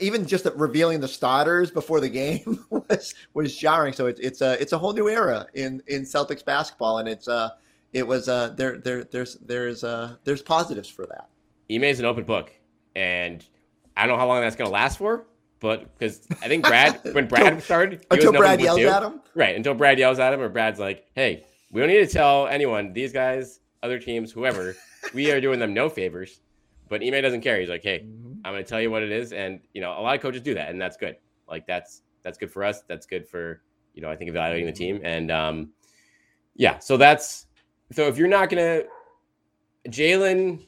even 0.00 0.26
just 0.26 0.46
revealing 0.54 1.00
the 1.00 1.08
starters 1.08 1.70
before 1.70 2.00
the 2.00 2.08
game 2.08 2.64
was 2.70 3.14
was 3.34 3.56
jarring. 3.56 3.92
So 3.92 4.06
it's 4.06 4.20
it's 4.20 4.40
a 4.40 4.60
it's 4.60 4.72
a 4.72 4.78
whole 4.78 4.92
new 4.92 5.08
era 5.08 5.46
in 5.54 5.82
in 5.86 6.02
Celtics 6.02 6.44
basketball, 6.44 6.98
and 6.98 7.08
it's 7.08 7.28
uh 7.28 7.50
it 7.92 8.06
was 8.06 8.28
uh 8.28 8.50
there 8.50 8.78
there 8.78 9.04
there's 9.04 9.36
there's 9.36 9.84
uh 9.84 10.16
there's 10.24 10.42
positives 10.42 10.88
for 10.88 11.06
that. 11.06 11.28
Ime 11.70 11.84
is 11.84 12.00
an 12.00 12.06
open 12.06 12.24
book, 12.24 12.52
and 12.94 13.44
I 13.96 14.06
don't 14.06 14.16
know 14.16 14.20
how 14.20 14.26
long 14.26 14.40
that's 14.40 14.56
going 14.56 14.68
to 14.68 14.72
last 14.72 14.98
for, 14.98 15.26
but 15.60 15.98
because 15.98 16.26
I 16.42 16.48
think 16.48 16.64
Brad 16.64 17.00
when 17.12 17.26
Brad 17.26 17.62
started 17.62 18.06
until 18.10 18.32
Brad 18.32 18.60
yells 18.60 18.80
at 18.80 19.02
him, 19.02 19.20
right? 19.34 19.56
Until 19.56 19.74
Brad 19.74 19.98
yells 19.98 20.18
at 20.18 20.32
him, 20.32 20.40
or 20.40 20.48
Brad's 20.48 20.78
like, 20.78 21.06
"Hey, 21.14 21.44
we 21.70 21.80
don't 21.80 21.90
need 21.90 22.06
to 22.06 22.12
tell 22.12 22.46
anyone 22.46 22.92
these 22.92 23.12
guys, 23.12 23.60
other 23.82 23.98
teams, 23.98 24.32
whoever, 24.32 24.76
we 25.14 25.30
are 25.30 25.40
doing 25.40 25.58
them 25.58 25.74
no 25.74 25.88
favors." 25.88 26.40
But 26.88 27.02
Ime 27.02 27.20
doesn't 27.20 27.40
care. 27.40 27.58
He's 27.58 27.70
like, 27.70 27.82
"Hey." 27.82 28.04
Mm-hmm 28.06 28.27
I'm 28.48 28.54
going 28.54 28.64
to 28.64 28.68
tell 28.68 28.80
you 28.80 28.90
what 28.90 29.02
it 29.02 29.12
is, 29.12 29.32
and 29.32 29.60
you 29.74 29.80
know, 29.80 29.90
a 29.90 30.00
lot 30.00 30.16
of 30.16 30.22
coaches 30.22 30.40
do 30.40 30.54
that, 30.54 30.70
and 30.70 30.80
that's 30.80 30.96
good. 30.96 31.16
Like 31.48 31.66
that's 31.66 32.02
that's 32.22 32.38
good 32.38 32.50
for 32.50 32.64
us. 32.64 32.82
That's 32.88 33.06
good 33.06 33.28
for 33.28 33.62
you 33.94 34.02
know, 34.02 34.10
I 34.10 34.16
think 34.16 34.30
evaluating 34.30 34.66
the 34.66 34.72
team, 34.72 35.00
and 35.04 35.30
um, 35.30 35.70
yeah. 36.54 36.78
So 36.78 36.96
that's 36.96 37.46
so 37.92 38.06
if 38.08 38.16
you're 38.16 38.28
not 38.28 38.48
gonna 38.48 38.84
Jaylen, 39.88 40.66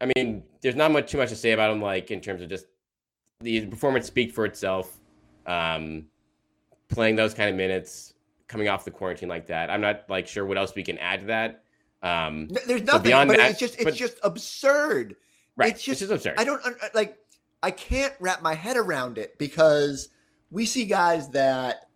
I 0.00 0.12
mean, 0.14 0.42
there's 0.60 0.76
not 0.76 0.90
much 0.90 1.10
too 1.10 1.18
much 1.18 1.30
to 1.30 1.36
say 1.36 1.52
about 1.52 1.72
him, 1.72 1.80
like 1.80 2.10
in 2.10 2.20
terms 2.20 2.42
of 2.42 2.48
just 2.48 2.66
the 3.40 3.66
performance 3.66 4.06
speak 4.06 4.32
for 4.32 4.44
itself. 4.44 4.98
Um, 5.46 6.06
playing 6.88 7.16
those 7.16 7.34
kind 7.34 7.48
of 7.48 7.56
minutes, 7.56 8.14
coming 8.48 8.68
off 8.68 8.84
the 8.84 8.90
quarantine 8.90 9.28
like 9.28 9.46
that. 9.46 9.70
I'm 9.70 9.80
not 9.80 10.04
like 10.08 10.26
sure 10.26 10.44
what 10.44 10.58
else 10.58 10.74
we 10.74 10.82
can 10.82 10.98
add 10.98 11.20
to 11.20 11.26
that. 11.26 11.64
Um, 12.02 12.48
There's 12.66 12.82
nothing, 12.82 12.86
so 12.86 12.98
beyond 12.98 13.28
but 13.28 13.38
that, 13.38 13.50
it's 13.52 13.60
just 13.60 13.74
it's 13.76 13.84
but, 13.84 13.94
just 13.94 14.18
absurd 14.22 15.16
Right. 15.56 15.72
It's 15.72 15.82
just, 15.82 16.02
it's 16.02 16.10
absurd. 16.10 16.34
I 16.38 16.44
don't 16.44 16.64
uh, 16.64 16.70
like. 16.94 17.16
I 17.62 17.70
can't 17.70 18.12
wrap 18.20 18.42
my 18.42 18.54
head 18.54 18.76
around 18.76 19.18
it 19.18 19.38
because 19.38 20.10
we 20.50 20.66
see 20.66 20.84
guys 20.84 21.30
that 21.30 21.88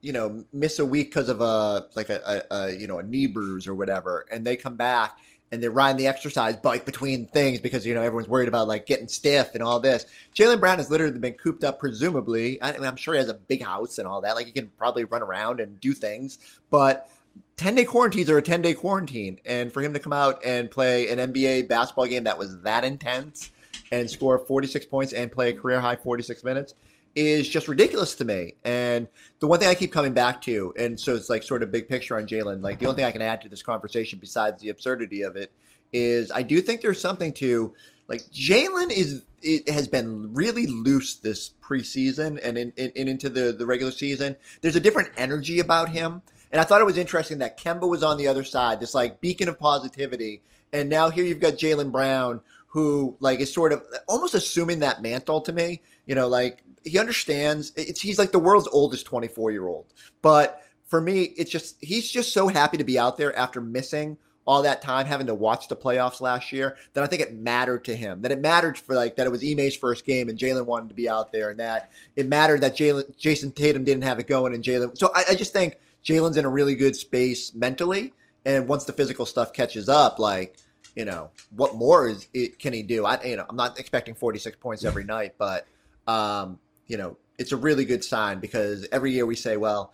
you 0.00 0.12
know 0.12 0.44
miss 0.52 0.78
a 0.78 0.84
week 0.84 1.10
because 1.10 1.28
of 1.28 1.40
a 1.40 1.86
like 1.96 2.08
a, 2.08 2.44
a, 2.50 2.54
a, 2.54 2.70
you 2.72 2.86
know 2.86 2.98
a 2.98 3.02
knee 3.02 3.26
bruise 3.26 3.66
or 3.66 3.74
whatever, 3.74 4.26
and 4.30 4.46
they 4.46 4.56
come 4.56 4.76
back 4.76 5.18
and 5.50 5.62
they're 5.62 5.70
riding 5.70 5.96
the 5.96 6.06
exercise 6.06 6.56
bike 6.56 6.84
between 6.84 7.26
things 7.28 7.60
because 7.60 7.86
you 7.86 7.94
know 7.94 8.02
everyone's 8.02 8.28
worried 8.28 8.48
about 8.48 8.68
like 8.68 8.86
getting 8.86 9.08
stiff 9.08 9.54
and 9.54 9.62
all 9.62 9.80
this. 9.80 10.06
Jaylen 10.34 10.60
Brown 10.60 10.78
has 10.78 10.90
literally 10.90 11.18
been 11.18 11.34
cooped 11.34 11.64
up, 11.64 11.78
presumably. 11.78 12.62
I 12.62 12.72
mean, 12.72 12.84
I 12.84 12.88
am 12.88 12.96
sure 12.96 13.14
he 13.14 13.18
has 13.18 13.28
a 13.28 13.34
big 13.34 13.62
house 13.62 13.98
and 13.98 14.06
all 14.06 14.20
that. 14.20 14.36
Like 14.36 14.46
he 14.46 14.52
can 14.52 14.68
probably 14.78 15.04
run 15.04 15.22
around 15.22 15.60
and 15.60 15.80
do 15.80 15.92
things, 15.92 16.38
but 16.70 17.10
10 17.56 17.74
day 17.74 17.84
quarantines 17.84 18.30
are 18.30 18.38
a 18.38 18.42
10 18.42 18.62
day 18.62 18.74
quarantine. 18.74 19.40
And 19.44 19.72
for 19.72 19.82
him 19.82 19.92
to 19.92 19.98
come 19.98 20.12
out 20.12 20.44
and 20.44 20.70
play 20.70 21.08
an 21.08 21.18
NBA 21.32 21.68
basketball 21.68 22.06
game 22.06 22.24
that 22.24 22.38
was 22.38 22.60
that 22.62 22.84
intense 22.84 23.50
and 23.90 24.08
score 24.10 24.38
46 24.38 24.86
points 24.86 25.12
and 25.12 25.30
play 25.30 25.50
a 25.50 25.52
career 25.54 25.80
high 25.80 25.96
46 25.96 26.44
minutes 26.44 26.74
is 27.14 27.48
just 27.48 27.66
ridiculous 27.66 28.14
to 28.16 28.24
me. 28.24 28.54
And 28.64 29.08
the 29.40 29.48
one 29.48 29.58
thing 29.58 29.68
I 29.68 29.74
keep 29.74 29.92
coming 29.92 30.12
back 30.12 30.40
to, 30.42 30.72
and 30.78 30.98
so 30.98 31.14
it's 31.14 31.28
like 31.28 31.42
sort 31.42 31.62
of 31.62 31.72
big 31.72 31.88
picture 31.88 32.16
on 32.16 32.26
Jaylen, 32.26 32.62
like 32.62 32.78
the 32.78 32.86
only 32.86 32.96
thing 32.96 33.04
I 33.06 33.10
can 33.10 33.22
add 33.22 33.40
to 33.42 33.48
this 33.48 33.62
conversation 33.62 34.18
besides 34.20 34.62
the 34.62 34.68
absurdity 34.68 35.22
of 35.22 35.36
it 35.36 35.52
is 35.92 36.30
I 36.30 36.42
do 36.42 36.60
think 36.60 36.80
there's 36.80 37.00
something 37.00 37.32
to 37.34 37.74
like 38.08 38.22
Jaylen 38.30 38.90
is 38.90 39.24
it 39.42 39.68
has 39.68 39.88
been 39.88 40.34
really 40.34 40.66
loose 40.66 41.16
this 41.16 41.52
preseason 41.62 42.40
and 42.42 42.58
in, 42.58 42.72
in, 42.76 42.90
in, 42.90 43.08
into 43.08 43.28
the, 43.28 43.52
the 43.52 43.66
regular 43.66 43.92
season. 43.92 44.36
There's 44.60 44.76
a 44.76 44.80
different 44.80 45.10
energy 45.16 45.60
about 45.60 45.88
him 45.88 46.22
and 46.52 46.60
I 46.60 46.64
thought 46.64 46.80
it 46.80 46.86
was 46.86 46.98
interesting 46.98 47.38
that 47.38 47.58
Kemba 47.58 47.88
was 47.88 48.02
on 48.02 48.16
the 48.16 48.28
other 48.28 48.44
side, 48.44 48.80
this 48.80 48.94
like 48.94 49.20
beacon 49.20 49.48
of 49.48 49.58
positivity. 49.58 50.42
And 50.72 50.88
now 50.88 51.10
here 51.10 51.24
you've 51.24 51.40
got 51.40 51.54
Jaylen 51.54 51.92
Brown, 51.92 52.40
who 52.66 53.16
like 53.20 53.40
is 53.40 53.52
sort 53.52 53.72
of 53.72 53.82
almost 54.06 54.34
assuming 54.34 54.80
that 54.80 55.02
mantle 55.02 55.40
to 55.42 55.52
me. 55.52 55.82
You 56.06 56.14
know, 56.14 56.28
like 56.28 56.62
he 56.84 56.98
understands. 56.98 57.72
It's 57.76 58.00
he's 58.00 58.18
like 58.18 58.32
the 58.32 58.38
world's 58.38 58.68
oldest 58.68 59.06
24 59.06 59.50
year 59.50 59.66
old. 59.66 59.86
But 60.22 60.62
for 60.86 61.00
me, 61.00 61.22
it's 61.36 61.50
just 61.50 61.76
he's 61.80 62.10
just 62.10 62.32
so 62.32 62.48
happy 62.48 62.76
to 62.78 62.84
be 62.84 62.98
out 62.98 63.16
there 63.16 63.36
after 63.36 63.60
missing 63.60 64.16
all 64.46 64.62
that 64.62 64.80
time 64.80 65.04
having 65.04 65.26
to 65.26 65.34
watch 65.34 65.68
the 65.68 65.76
playoffs 65.76 66.22
last 66.22 66.52
year 66.52 66.78
that 66.94 67.04
I 67.04 67.06
think 67.06 67.20
it 67.20 67.34
mattered 67.34 67.84
to 67.84 67.94
him. 67.94 68.22
That 68.22 68.32
it 68.32 68.40
mattered 68.40 68.78
for 68.78 68.94
like 68.94 69.16
that 69.16 69.26
it 69.26 69.30
was 69.30 69.44
Ime's 69.44 69.76
first 69.76 70.06
game 70.06 70.30
and 70.30 70.38
Jaylen 70.38 70.64
wanted 70.64 70.88
to 70.88 70.94
be 70.94 71.08
out 71.08 71.30
there, 71.32 71.50
and 71.50 71.60
that 71.60 71.90
it 72.16 72.26
mattered 72.26 72.62
that 72.62 72.74
Jaylen 72.74 73.14
Jayson 73.18 73.54
Tatum 73.54 73.84
didn't 73.84 74.04
have 74.04 74.18
it 74.18 74.26
going 74.26 74.54
and 74.54 74.64
Jaylen. 74.64 74.96
So 74.96 75.10
I, 75.14 75.24
I 75.30 75.34
just 75.34 75.52
think 75.52 75.76
Jaylen's 76.04 76.36
in 76.36 76.44
a 76.44 76.48
really 76.48 76.74
good 76.74 76.96
space 76.96 77.54
mentally, 77.54 78.12
and 78.44 78.68
once 78.68 78.84
the 78.84 78.92
physical 78.92 79.26
stuff 79.26 79.52
catches 79.52 79.88
up, 79.88 80.18
like 80.18 80.56
you 80.94 81.04
know, 81.04 81.30
what 81.54 81.76
more 81.76 82.08
is 82.08 82.26
it, 82.34 82.58
can 82.58 82.72
he 82.72 82.82
do? 82.82 83.04
I 83.04 83.22
you 83.22 83.36
know, 83.36 83.46
I'm 83.48 83.56
not 83.56 83.78
expecting 83.78 84.14
46 84.14 84.56
points 84.56 84.84
every 84.84 85.04
night, 85.04 85.34
but 85.38 85.66
um, 86.06 86.58
you 86.86 86.96
know, 86.96 87.16
it's 87.38 87.52
a 87.52 87.56
really 87.56 87.84
good 87.84 88.02
sign 88.02 88.40
because 88.40 88.86
every 88.90 89.12
year 89.12 89.24
we 89.24 89.36
say, 89.36 89.56
well, 89.56 89.92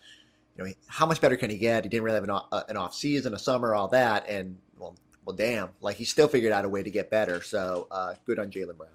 you 0.57 0.65
know, 0.65 0.71
how 0.87 1.05
much 1.05 1.21
better 1.21 1.37
can 1.37 1.51
he 1.51 1.59
get? 1.59 1.85
He 1.85 1.91
didn't 1.91 2.05
really 2.05 2.15
have 2.15 2.25
an, 2.25 2.31
off, 2.31 2.47
uh, 2.53 2.63
an 2.69 2.77
off 2.77 2.95
season, 2.95 3.35
a 3.35 3.39
summer, 3.39 3.75
all 3.75 3.89
that, 3.89 4.29
and 4.29 4.57
well, 4.79 4.97
well, 5.27 5.37
damn, 5.37 5.71
like 5.81 5.97
he 5.97 6.05
still 6.05 6.29
figured 6.29 6.53
out 6.53 6.65
a 6.65 6.69
way 6.69 6.83
to 6.83 6.91
get 6.91 7.11
better. 7.11 7.43
So 7.43 7.87
uh, 7.91 8.15
good 8.25 8.39
on 8.39 8.51
Jaylen 8.51 8.77
Brown. 8.77 8.91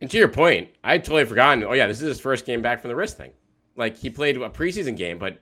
And 0.00 0.10
to 0.10 0.18
your 0.18 0.28
point, 0.28 0.70
I 0.82 0.92
had 0.92 1.04
totally 1.04 1.24
forgotten. 1.24 1.64
Oh 1.64 1.72
yeah, 1.72 1.86
this 1.86 2.00
is 2.00 2.08
his 2.08 2.20
first 2.20 2.44
game 2.44 2.60
back 2.60 2.80
from 2.80 2.88
the 2.88 2.96
wrist 2.96 3.16
thing. 3.16 3.30
Like 3.76 3.96
he 3.96 4.10
played 4.10 4.36
a 4.36 4.48
preseason 4.50 4.96
game, 4.96 5.18
but 5.18 5.38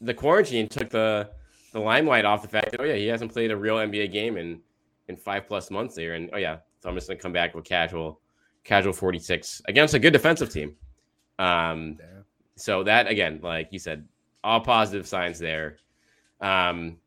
the 0.00 0.14
quarantine 0.14 0.68
took 0.68 0.90
the 0.90 1.30
the 1.72 1.80
limelight 1.80 2.24
off 2.24 2.42
the 2.42 2.48
fact 2.48 2.70
that 2.70 2.80
oh 2.80 2.84
yeah, 2.84 2.94
he 2.94 3.06
hasn't 3.06 3.32
played 3.32 3.50
a 3.50 3.56
real 3.56 3.76
NBA 3.76 4.12
game 4.12 4.36
in 4.36 4.60
in 5.08 5.16
five 5.16 5.46
plus 5.46 5.70
months 5.70 5.94
there. 5.94 6.14
And 6.14 6.30
oh 6.32 6.38
yeah, 6.38 6.58
so 6.80 6.88
I'm 6.88 6.94
just 6.94 7.08
gonna 7.08 7.20
come 7.20 7.32
back 7.32 7.54
with 7.54 7.64
casual 7.64 8.20
casual 8.64 8.92
46 8.92 9.62
against 9.68 9.94
a 9.94 9.98
good 9.98 10.12
defensive 10.12 10.50
team. 10.50 10.74
Um, 11.38 11.98
yeah. 12.00 12.22
so 12.56 12.82
that 12.82 13.08
again, 13.08 13.40
like 13.42 13.68
you 13.72 13.78
said, 13.78 14.06
all 14.42 14.60
positive 14.60 15.06
signs 15.06 15.38
there. 15.38 15.76
Um, 16.40 16.98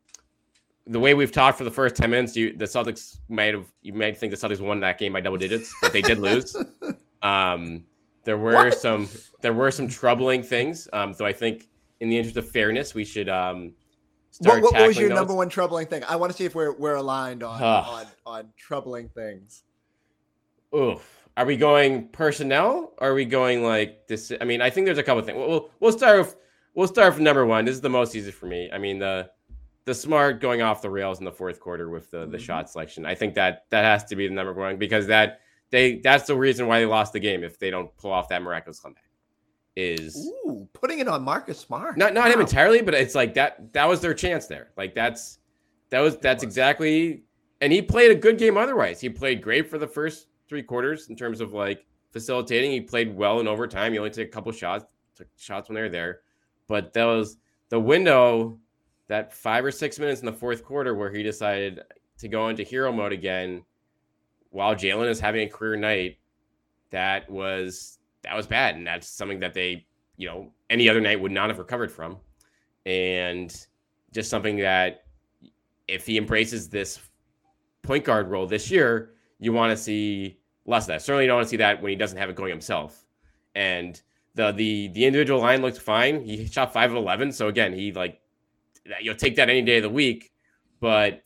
the 0.88 1.00
way 1.00 1.14
we've 1.14 1.32
talked 1.32 1.58
for 1.58 1.64
the 1.64 1.72
first 1.72 1.96
10 1.96 2.10
minutes, 2.10 2.36
you 2.36 2.56
the 2.56 2.66
Celtics 2.66 3.18
might 3.28 3.54
have 3.54 3.66
you 3.82 3.94
might 3.94 4.18
think 4.18 4.32
the 4.32 4.38
Celtics 4.38 4.60
won 4.60 4.80
that 4.80 4.98
game 4.98 5.14
by 5.14 5.22
double 5.22 5.38
digits, 5.38 5.74
but 5.82 5.94
they 5.94 6.02
did 6.02 6.20
lose. 6.20 6.56
Um, 7.22 7.84
there 8.24 8.38
were 8.38 8.54
what? 8.54 8.78
some 8.78 9.10
there 9.42 9.54
were 9.54 9.72
some 9.72 9.90
troubling 9.90 10.42
things. 10.42 10.88
Um, 10.94 11.14
so 11.14 11.26
I 11.26 11.34
think 11.34 11.68
in 12.00 12.10
the 12.10 12.18
interest 12.18 12.38
of 12.38 12.50
fairness, 12.50 12.94
we 12.94 13.06
should 13.06 13.30
um 13.30 13.74
what, 14.40 14.62
what, 14.62 14.88
was 14.88 14.98
your 14.98 15.10
those. 15.10 15.18
number 15.18 15.34
one 15.34 15.50
troubling 15.50 15.88
thing? 15.88 16.04
I 16.08 16.16
want 16.16 16.32
to 16.32 16.38
see 16.38 16.46
if 16.46 16.56
we're 16.56 16.74
we're 16.74 16.96
aligned 16.96 17.44
on 17.44 17.62
on, 17.62 18.06
on 18.26 18.50
troubling 18.58 19.10
things. 19.10 19.64
Oof. 20.76 21.16
Are 21.36 21.46
we 21.46 21.58
going 21.58 22.10
personnel? 22.10 22.94
are 23.00 23.14
we 23.14 23.26
going 23.26 23.64
like 23.64 24.08
this? 24.08 24.32
I 24.40 24.44
mean, 24.46 24.62
I 24.62 24.70
think 24.70 24.86
there's 24.86 24.98
a 24.98 25.04
couple 25.04 25.24
things. 25.24 25.38
We'll 25.38 25.70
we'll 25.80 25.92
start 25.92 26.20
with 26.20 26.36
we'll 26.74 26.88
start 26.88 27.14
with 27.14 27.22
number 27.22 27.46
one. 27.46 27.66
This 27.66 27.76
is 27.76 27.82
the 27.82 27.90
most 27.90 28.16
easy 28.16 28.32
for 28.32 28.46
me. 28.46 28.70
I 28.72 28.78
mean 28.78 29.00
the 29.00 29.30
the 29.86 29.96
smart 29.96 30.40
going 30.40 30.62
off 30.62 30.82
the 30.82 30.90
rails 30.90 31.20
in 31.20 31.26
the 31.26 31.32
fourth 31.32 31.60
quarter 31.60 31.90
with 31.90 32.12
the 32.12 32.20
the 32.20 32.38
mm-hmm. 32.38 32.38
shot 32.38 32.70
selection. 32.70 33.06
I 33.06 33.16
think 33.16 33.34
that 33.36 33.66
that 33.72 33.84
has 33.84 34.06
to 34.06 34.16
be 34.16 34.28
the 34.28 34.34
number 34.34 34.54
one 34.54 34.78
because 34.78 35.08
that 35.08 35.42
they 35.72 36.00
that's 36.00 36.28
the 36.28 36.36
reason 36.36 36.68
why 36.68 36.80
they 36.80 36.86
lost 36.86 37.14
the 37.14 37.20
game 37.20 37.44
if 37.44 37.60
they 37.60 37.70
don't 37.72 37.96
pull 37.98 38.12
off 38.12 38.30
that 38.30 38.42
miraculous 38.42 38.80
comeback 38.80 39.09
is 39.80 40.16
Ooh, 40.46 40.68
putting 40.74 41.00
it 41.00 41.08
on 41.08 41.24
Marcus 41.24 41.60
Smart. 41.60 41.98
Not 41.98 42.14
not 42.14 42.28
wow. 42.28 42.34
him 42.34 42.42
entirely, 42.42 42.82
but 42.82 42.94
it's 42.94 43.16
like 43.16 43.34
that 43.36 43.74
that 43.74 43.88
was 43.88 44.02
their 44.02 44.14
chance 44.14 44.48
there. 44.48 44.70
Like 44.78 44.94
that's 44.94 45.40
that 45.90 46.00
was 46.00 46.18
that's 46.18 46.44
exactly 46.44 47.24
and 47.62 47.74
he 47.74 47.82
played 47.82 48.12
a 48.12 48.16
good 48.16 48.38
game 48.38 48.58
otherwise. 48.58 49.02
He 49.02 49.10
played 49.10 49.42
great 49.42 49.70
for 49.70 49.78
the 49.78 49.88
first 49.88 50.28
three 50.48 50.64
quarters 50.64 51.10
in 51.10 51.16
terms 51.16 51.42
of 51.42 51.54
like 51.54 51.86
facilitating. 52.12 52.72
He 52.72 52.82
played 52.82 53.16
well 53.16 53.40
in 53.40 53.48
overtime. 53.48 53.92
He 53.92 54.00
only 54.00 54.12
took 54.12 54.28
a 54.28 54.32
couple 54.32 54.52
shots, 54.52 54.94
took 55.16 55.28
shots 55.38 55.70
when 55.70 55.76
they 55.76 55.82
were 55.82 55.90
there. 55.90 56.22
But 56.68 56.94
that 56.94 57.06
was 57.06 57.38
the 57.70 57.80
window 57.80 58.60
that 59.08 59.34
five 59.34 59.66
or 59.66 59.72
six 59.72 60.00
minutes 60.00 60.22
in 60.22 60.26
the 60.26 60.34
fourth 60.34 60.64
quarter 60.64 60.96
where 60.96 61.12
he 61.12 61.24
decided 61.24 61.82
to 62.20 62.28
go 62.28 62.50
into 62.50 62.64
hero 62.64 62.92
mode 62.92 63.12
again 63.12 63.64
while 64.52 64.76
Jaylen 64.76 65.10
is 65.10 65.20
having 65.20 65.42
a 65.42 65.50
career 65.50 65.76
night. 65.76 66.18
That 66.92 67.30
was 67.30 67.99
that 68.24 68.36
was 68.36 68.48
bad, 68.48 68.76
and 68.76 68.86
that's 68.86 69.08
something 69.08 69.40
that 69.40 69.54
they, 69.54 69.86
you 70.18 70.28
know, 70.28 70.52
any 70.70 70.90
other 70.90 71.02
night 71.02 71.20
would 71.20 71.32
not 71.32 71.50
have 71.50 71.60
recovered 71.60 71.92
from, 71.92 72.18
and 72.86 73.68
just 74.12 74.30
something 74.30 74.58
that 74.58 75.04
if 75.88 76.06
he 76.06 76.18
embraces 76.18 76.70
this 76.70 77.00
point 77.82 78.04
guard 78.04 78.30
role 78.30 78.46
this 78.46 78.70
year, 78.70 79.14
you 79.40 79.54
want 79.54 79.76
to 79.76 79.82
see 79.82 80.40
less 80.66 80.84
of 80.84 80.88
that. 80.88 81.02
Certainly, 81.02 81.24
you 81.24 81.28
don't 81.28 81.38
want 81.38 81.48
to 81.48 81.50
see 81.50 81.58
that 81.58 81.82
when 81.82 81.90
he 81.90 81.96
doesn't 81.96 82.18
have 82.18 82.30
it 82.30 82.36
going 82.36 82.50
himself. 82.50 83.06
And 83.56 84.00
the 84.36 84.52
the 84.52 84.90
the 84.90 85.06
individual 85.06 85.40
line 85.40 85.62
looked 85.62 85.80
fine. 85.80 86.22
He 86.22 86.46
shot 86.48 86.74
five 86.74 86.92
of 86.92 86.98
eleven, 86.98 87.32
so 87.32 87.48
again, 87.48 87.74
he 87.74 87.92
like 87.92 88.22
you'll 89.02 89.16
take 89.16 89.36
that 89.36 89.50
any 89.50 89.62
day 89.62 89.78
of 89.78 89.84
the 89.84 89.90
week. 89.90 90.32
But 90.80 91.24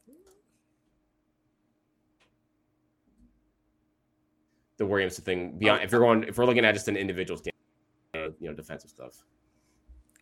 the 4.84 4.92
Williamson 4.92 5.24
thing 5.24 5.58
beyond 5.58 5.84
if 5.84 5.92
you're 5.92 6.02
going 6.02 6.24
if 6.24 6.38
we're 6.38 6.46
looking 6.46 6.66
at 6.66 6.74
just 6.74 6.88
an 6.88 6.98
individual 6.98 7.38
standard, 7.40 8.36
you 8.40 8.50
know, 8.50 8.54
defensive 8.54 8.90
stuff. 8.90 9.24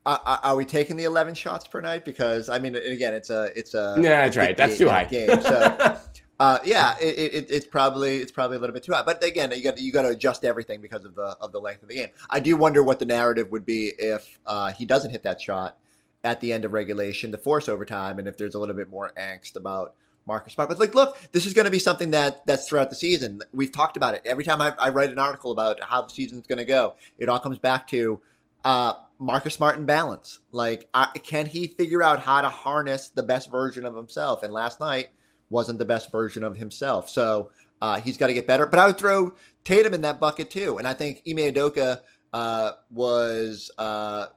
Uh, 0.06 0.38
are 0.42 0.56
we 0.56 0.66
taking 0.66 0.98
the 0.98 1.04
11 1.04 1.36
shots 1.36 1.68
per 1.68 1.80
night? 1.80 2.06
Because 2.06 2.50
I 2.50 2.60
mean, 2.60 2.76
again, 2.76 3.14
it's 3.14 3.30
a 3.30 3.52
it's 3.56 3.74
a 3.74 3.96
yeah, 3.98 4.24
that's 4.24 4.38
right. 4.38 4.58
That's 4.58 4.78
too 4.78 4.90
high. 4.90 5.06
Game, 5.06 5.30
so 5.42 5.98
uh, 6.40 6.60
yeah, 6.64 6.96
it, 7.00 7.34
it, 7.34 7.52
it's 7.52 7.68
probably 7.68 8.18
it's 8.18 8.32
probably 8.32 8.58
a 8.58 8.60
little 8.60 8.74
bit 8.74 8.84
too 8.84 8.94
high. 8.94 9.04
But 9.04 9.24
again, 9.24 9.52
you 9.52 9.64
got 9.64 9.80
you 9.80 9.92
got 9.92 10.04
to 10.04 10.10
adjust 10.10 10.44
everything 10.44 10.82
because 10.82 11.06
of 11.06 11.16
the 11.16 11.36
of 11.40 11.52
the 11.52 11.60
length 11.60 11.84
of 11.84 11.90
the 11.90 11.96
game. 11.96 12.10
I 12.30 12.40
do 12.40 12.58
wonder 12.58 12.82
what 12.84 13.00
the 13.00 13.06
narrative 13.06 13.52
would 13.52 13.66
be 13.66 13.94
if 14.00 14.40
uh, 14.46 14.72
he 14.72 14.86
doesn't 14.86 15.12
hit 15.12 15.24
that 15.24 15.40
shot 15.40 15.78
at 16.24 16.40
the 16.40 16.54
end 16.54 16.66
of 16.66 16.74
regulation 16.74 17.32
to 17.32 17.38
force 17.38 17.70
overtime, 17.70 18.18
and 18.20 18.28
if 18.28 18.38
there's 18.38 18.56
a 18.56 18.60
little 18.60 18.76
bit 18.76 18.90
more 18.90 19.12
angst 19.18 19.56
about 19.56 19.94
Marcus 20.32 20.54
Smart. 20.54 20.70
But 20.70 20.80
like, 20.80 20.96
look, 20.96 21.18
this 21.34 21.46
is 21.46 21.54
going 21.54 21.66
to 21.66 21.72
be 21.72 21.78
something 21.78 22.12
that 22.12 22.46
that's 22.46 22.70
throughout 22.70 22.90
the 22.90 22.96
season. 22.96 23.42
We've 23.52 23.72
talked 23.72 23.98
about 23.98 24.14
it 24.14 24.22
every 24.24 24.46
time 24.46 24.62
I, 24.62 24.74
I 24.80 24.88
write 24.88 25.10
an 25.10 25.20
article 25.20 25.52
about 25.52 25.84
how 25.84 26.04
the 26.04 26.10
season's 26.10 26.48
going 26.48 26.60
to 26.60 26.66
go. 26.66 26.96
It 27.18 27.28
all 27.28 27.40
comes 27.40 27.60
back 27.60 27.86
to 27.90 28.22
uh, 28.64 28.94
Marcus 29.20 29.56
Smart 29.56 29.78
and 29.78 29.86
balance. 29.86 30.40
Like, 30.54 30.88
uh, 30.94 31.12
can 31.12 31.48
he 31.48 31.68
figure 31.68 32.02
out 32.02 32.22
how 32.22 32.40
to 32.40 32.48
harness 32.48 33.10
the 33.10 33.24
best 33.24 33.52
version 33.52 33.86
of 33.86 33.94
himself? 33.94 34.44
And 34.44 34.54
last 34.54 34.80
night 34.80 35.10
wasn't 35.50 35.80
the 35.80 35.86
best 35.86 36.14
version 36.14 36.46
of 36.46 36.56
himself. 36.56 37.10
So 37.10 37.52
uh, 37.82 38.00
he's 38.00 38.16
got 38.16 38.28
to 38.28 38.34
get 38.34 38.48
better. 38.48 38.66
But 38.66 38.80
I 38.80 38.88
would 38.88 38.98
throw 38.98 39.34
Tatum 39.66 39.94
in 39.94 40.02
that 40.02 40.22
bucket 40.22 40.50
too. 40.50 40.78
And 40.78 40.88
I 40.88 40.94
think 40.94 41.24
Ime 41.28 41.54
Udoka 41.54 42.00
uh, 42.32 42.72
was, 42.90 43.70
uh, 43.78 44.28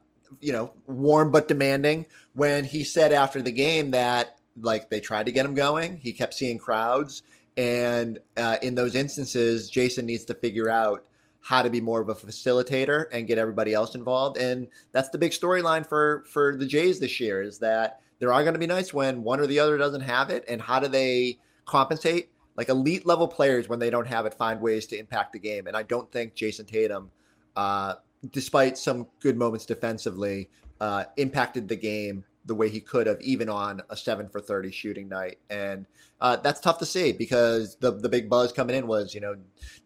you 0.40 0.52
know, 0.52 0.72
warm 0.88 1.30
but 1.30 1.46
demanding 1.46 2.06
when 2.34 2.64
he 2.64 2.82
said 2.82 3.12
after 3.12 3.40
the 3.40 3.52
game 3.52 3.92
that 3.92 4.38
like 4.60 4.90
they 4.90 5.00
tried 5.00 5.26
to 5.26 5.32
get 5.32 5.46
him 5.46 5.54
going. 5.54 5.96
He 5.96 6.12
kept 6.12 6.34
seeing 6.34 6.58
crowds, 6.58 7.22
and 7.56 8.18
uh, 8.36 8.56
in 8.62 8.74
those 8.74 8.94
instances, 8.94 9.70
Jayson 9.70 10.04
needs 10.04 10.24
to 10.26 10.34
figure 10.34 10.68
out 10.68 11.04
how 11.40 11.60
to 11.60 11.68
be 11.68 11.80
more 11.80 12.00
of 12.00 12.08
a 12.08 12.14
facilitator 12.14 13.04
and 13.12 13.26
get 13.26 13.36
everybody 13.36 13.74
else 13.74 13.94
involved. 13.94 14.38
And 14.38 14.66
that's 14.92 15.10
the 15.10 15.18
big 15.18 15.32
storyline 15.32 15.86
for 15.86 16.24
for 16.28 16.56
the 16.56 16.66
Jays 16.66 17.00
this 17.00 17.20
year 17.20 17.42
is 17.42 17.58
that 17.58 18.00
there 18.18 18.32
are 18.32 18.42
going 18.42 18.54
to 18.54 18.58
be 18.58 18.66
nights 18.66 18.94
when 18.94 19.22
one 19.22 19.40
or 19.40 19.46
the 19.46 19.58
other 19.58 19.76
doesn't 19.76 20.00
have 20.00 20.30
it, 20.30 20.44
and 20.48 20.60
how 20.60 20.80
do 20.80 20.88
they 20.88 21.38
compensate? 21.66 22.30
Like 22.56 22.68
elite 22.68 23.04
level 23.04 23.26
players, 23.26 23.68
when 23.68 23.80
they 23.80 23.90
don't 23.90 24.06
have 24.06 24.26
it, 24.26 24.34
find 24.34 24.60
ways 24.60 24.86
to 24.86 24.98
impact 24.98 25.32
the 25.32 25.40
game. 25.40 25.66
And 25.66 25.76
I 25.76 25.82
don't 25.82 26.10
think 26.12 26.34
Jayson 26.34 26.66
Tatum, 26.66 27.10
uh, 27.56 27.94
despite 28.30 28.78
some 28.78 29.08
good 29.18 29.36
moments 29.36 29.66
defensively, 29.66 30.50
uh, 30.80 31.04
impacted 31.16 31.66
the 31.66 31.76
game 31.76 32.24
the 32.46 32.54
way 32.54 32.68
he 32.68 32.80
could 32.80 33.06
have, 33.06 33.20
even 33.20 33.48
on 33.48 33.80
a 33.90 33.96
seven 33.96 34.28
for 34.28 34.40
30 34.40 34.70
shooting 34.70 35.08
night. 35.08 35.38
And 35.50 35.86
uh, 36.20 36.36
that's 36.36 36.60
tough 36.60 36.78
to 36.78 36.86
see 36.86 37.12
because 37.12 37.76
the, 37.76 37.92
the 37.92 38.08
big 38.08 38.28
buzz 38.28 38.52
coming 38.52 38.76
in 38.76 38.86
was, 38.86 39.14
you 39.14 39.20
know, 39.20 39.36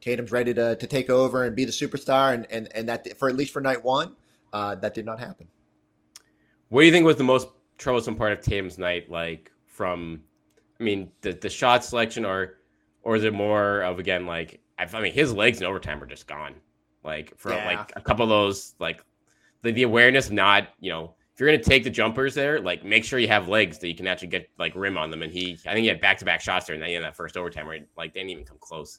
Tatum's 0.00 0.32
ready 0.32 0.52
to, 0.54 0.76
to 0.76 0.86
take 0.86 1.10
over 1.10 1.44
and 1.44 1.54
be 1.54 1.64
the 1.64 1.72
superstar. 1.72 2.34
And, 2.34 2.46
and, 2.50 2.68
and 2.74 2.88
that, 2.88 3.16
for 3.18 3.28
at 3.28 3.36
least 3.36 3.52
for 3.52 3.60
night 3.60 3.84
one, 3.84 4.16
uh, 4.52 4.74
that 4.76 4.94
did 4.94 5.06
not 5.06 5.20
happen. 5.20 5.46
What 6.68 6.82
do 6.82 6.86
you 6.86 6.92
think 6.92 7.06
was 7.06 7.16
the 7.16 7.24
most 7.24 7.48
troublesome 7.78 8.16
part 8.16 8.32
of 8.32 8.40
Tatum's 8.40 8.78
night? 8.78 9.10
Like 9.10 9.50
from, 9.66 10.22
I 10.80 10.82
mean, 10.82 11.10
the, 11.20 11.32
the 11.32 11.50
shot 11.50 11.84
selection 11.84 12.24
or, 12.24 12.58
or 13.02 13.16
is 13.16 13.24
it 13.24 13.32
more 13.32 13.82
of, 13.82 13.98
again, 13.98 14.26
like, 14.26 14.60
I 14.78 15.00
mean, 15.00 15.12
his 15.12 15.32
legs 15.32 15.60
in 15.60 15.66
overtime 15.66 16.02
are 16.02 16.06
just 16.06 16.26
gone. 16.26 16.54
Like, 17.04 17.36
for 17.36 17.52
yeah. 17.52 17.66
like 17.66 17.92
a 17.96 18.00
couple 18.00 18.24
of 18.24 18.28
those, 18.28 18.74
like, 18.78 19.02
the, 19.62 19.72
the 19.72 19.84
awareness 19.84 20.26
of 20.26 20.32
not, 20.32 20.68
you 20.80 20.90
know, 20.90 21.14
if 21.38 21.42
you're 21.42 21.50
going 21.50 21.60
to 21.60 21.70
take 21.70 21.84
the 21.84 21.90
jumpers 21.90 22.34
there, 22.34 22.58
like 22.58 22.84
make 22.84 23.04
sure 23.04 23.20
you 23.20 23.28
have 23.28 23.46
legs 23.46 23.78
that 23.78 23.86
you 23.86 23.94
can 23.94 24.08
actually 24.08 24.26
get 24.26 24.50
like 24.58 24.74
rim 24.74 24.98
on 24.98 25.08
them. 25.08 25.22
And 25.22 25.30
he, 25.32 25.56
I 25.68 25.72
think 25.72 25.84
he 25.84 25.86
had 25.86 26.00
back 26.00 26.18
to 26.18 26.24
back 26.24 26.40
shots 26.40 26.66
there 26.66 26.74
in 26.74 26.80
that, 26.80 26.90
in 26.90 27.00
that 27.02 27.14
first 27.14 27.36
overtime 27.36 27.68
where 27.68 27.78
like 27.96 28.12
they 28.12 28.18
didn't 28.18 28.30
even 28.30 28.44
come 28.44 28.56
close. 28.58 28.98